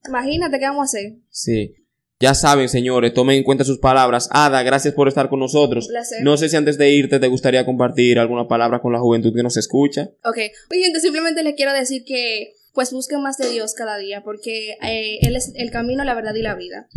imagínate 0.07 0.59
qué 0.59 0.67
vamos 0.67 0.83
a 0.83 0.85
hacer. 0.85 1.15
Sí. 1.31 1.75
Ya 2.23 2.35
saben, 2.35 2.69
señores, 2.69 3.15
tomen 3.15 3.39
en 3.39 3.45
cuenta 3.45 3.65
sus 3.65 3.79
palabras. 3.79 4.29
Ada, 4.31 4.63
gracias 4.63 4.93
por 4.93 5.09
estar 5.09 5.31
con 5.31 5.41
nosotros. 5.41 5.89
Placer. 5.89 6.23
No 6.23 6.37
sé 6.37 6.51
si 6.51 6.57
antes 6.57 6.77
de 6.77 6.91
irte 6.91 7.19
te 7.19 7.29
gustaría 7.29 7.65
compartir 7.65 8.19
alguna 8.19 8.47
palabra 8.47 8.83
con 8.83 8.93
la 8.93 9.01
juventud 9.01 9.35
que 9.35 9.43
nos 9.43 9.57
escucha. 9.57 10.11
Ok, 10.25 10.37
Oye, 10.71 10.83
gente, 10.85 11.01
simplemente 11.01 11.43
les 11.43 11.55
quiero 11.55 11.73
decir 11.73 12.05
que 12.05 12.53
pues 12.75 12.93
busquen 12.93 13.23
más 13.23 13.39
de 13.39 13.49
Dios 13.49 13.73
cada 13.75 13.97
día, 13.97 14.23
porque 14.23 14.77
eh, 14.83 15.19
Él 15.23 15.35
es 15.35 15.53
el 15.55 15.71
camino, 15.71 16.05
la 16.05 16.15
verdad 16.15 16.35
y 16.35 16.43
la 16.43 16.55
vida. 16.55 16.89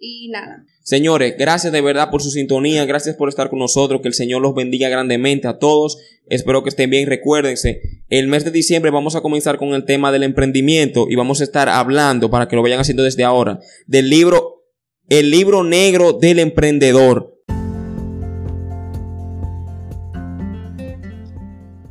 Y 0.00 0.28
nada. 0.28 0.64
Señores, 0.84 1.34
gracias 1.36 1.72
de 1.72 1.80
verdad 1.80 2.10
por 2.10 2.22
su 2.22 2.30
sintonía, 2.30 2.84
gracias 2.84 3.16
por 3.16 3.28
estar 3.28 3.50
con 3.50 3.58
nosotros, 3.58 4.00
que 4.00 4.06
el 4.06 4.14
Señor 4.14 4.40
los 4.40 4.54
bendiga 4.54 4.88
grandemente 4.88 5.48
a 5.48 5.58
todos. 5.58 5.98
Espero 6.26 6.62
que 6.62 6.68
estén 6.68 6.88
bien. 6.88 7.08
Recuérdense, 7.08 7.80
el 8.08 8.28
mes 8.28 8.44
de 8.44 8.52
diciembre 8.52 8.92
vamos 8.92 9.16
a 9.16 9.20
comenzar 9.20 9.58
con 9.58 9.70
el 9.74 9.84
tema 9.84 10.12
del 10.12 10.22
emprendimiento 10.22 11.06
y 11.10 11.16
vamos 11.16 11.40
a 11.40 11.44
estar 11.44 11.68
hablando, 11.68 12.30
para 12.30 12.46
que 12.46 12.54
lo 12.54 12.62
vayan 12.62 12.78
haciendo 12.78 13.02
desde 13.02 13.24
ahora, 13.24 13.58
del 13.86 14.08
libro, 14.08 14.62
el 15.08 15.32
libro 15.32 15.64
negro 15.64 16.12
del 16.12 16.38
emprendedor. 16.38 17.34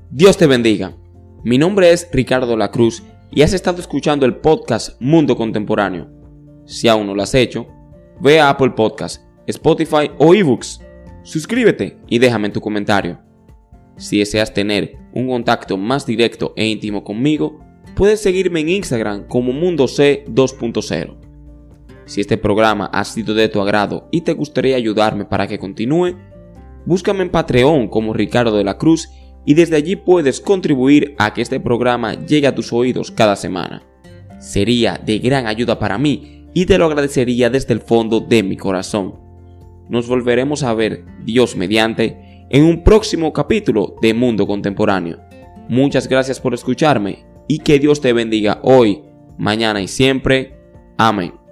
Dios 0.09 0.37
te 0.37 0.47
bendiga. 0.47 0.97
Mi 1.43 1.57
nombre 1.57 1.91
es 1.91 2.07
Ricardo 2.11 2.55
La 2.55 2.71
Cruz 2.71 3.03
y 3.31 3.41
has 3.41 3.53
estado 3.53 3.81
escuchando 3.81 4.25
el 4.25 4.37
podcast 4.37 4.99
Mundo 5.01 5.35
Contemporáneo. 5.35 6.09
Si 6.65 6.87
aún 6.87 7.05
no 7.05 7.13
lo 7.13 7.21
has 7.21 7.35
hecho, 7.35 7.67
ve 8.19 8.39
a 8.39 8.49
Apple 8.49 8.71
Podcast, 8.71 9.23
Spotify 9.45 10.11
o 10.17 10.33
eBooks. 10.33 10.81
Suscríbete 11.23 11.97
y 12.07 12.19
déjame 12.19 12.49
tu 12.49 12.61
comentario. 12.61 13.19
Si 13.97 14.19
deseas 14.19 14.53
tener 14.53 14.97
un 15.13 15.27
contacto 15.27 15.77
más 15.77 16.05
directo 16.05 16.53
e 16.55 16.65
íntimo 16.67 17.03
conmigo, 17.03 17.59
puedes 17.95 18.21
seguirme 18.21 18.61
en 18.61 18.69
Instagram 18.69 19.27
como 19.27 19.53
Mundo 19.53 19.87
C 19.87 20.23
2.0. 20.27 21.17
Si 22.05 22.21
este 22.21 22.37
programa 22.37 22.85
ha 22.93 23.03
sido 23.03 23.33
de 23.33 23.49
tu 23.49 23.59
agrado 23.59 24.07
y 24.11 24.21
te 24.21 24.33
gustaría 24.33 24.77
ayudarme 24.77 25.25
para 25.25 25.47
que 25.47 25.59
continúe, 25.59 26.15
búscame 26.85 27.23
en 27.23 27.31
Patreon 27.31 27.87
como 27.89 28.13
Ricardo 28.13 28.55
de 28.55 28.63
la 28.63 28.77
Cruz 28.77 29.09
y 29.45 29.53
desde 29.55 29.75
allí 29.75 29.95
puedes 29.95 30.39
contribuir 30.39 31.15
a 31.17 31.33
que 31.33 31.41
este 31.41 31.59
programa 31.59 32.13
llegue 32.13 32.47
a 32.47 32.55
tus 32.55 32.71
oídos 32.71 33.11
cada 33.11 33.35
semana. 33.35 33.83
Sería 34.39 35.01
de 35.03 35.19
gran 35.19 35.47
ayuda 35.47 35.79
para 35.79 35.97
mí 35.97 36.36
y 36.53 36.65
te 36.65 36.77
lo 36.77 36.85
agradecería 36.85 37.49
desde 37.49 37.73
el 37.73 37.81
fondo 37.81 38.19
de 38.19 38.43
mi 38.43 38.57
corazón. 38.57 39.15
Nos 39.89 40.07
volveremos 40.07 40.63
a 40.63 40.73
ver, 40.73 41.05
Dios 41.23 41.55
mediante, 41.55 42.45
en 42.49 42.63
un 42.63 42.83
próximo 42.83 43.33
capítulo 43.33 43.95
de 44.01 44.13
Mundo 44.13 44.47
Contemporáneo. 44.47 45.19
Muchas 45.69 46.07
gracias 46.07 46.39
por 46.39 46.53
escucharme 46.53 47.25
y 47.47 47.59
que 47.59 47.79
Dios 47.79 48.01
te 48.01 48.13
bendiga 48.13 48.59
hoy, 48.63 49.03
mañana 49.37 49.81
y 49.81 49.87
siempre. 49.87 50.57
Amén. 50.97 51.46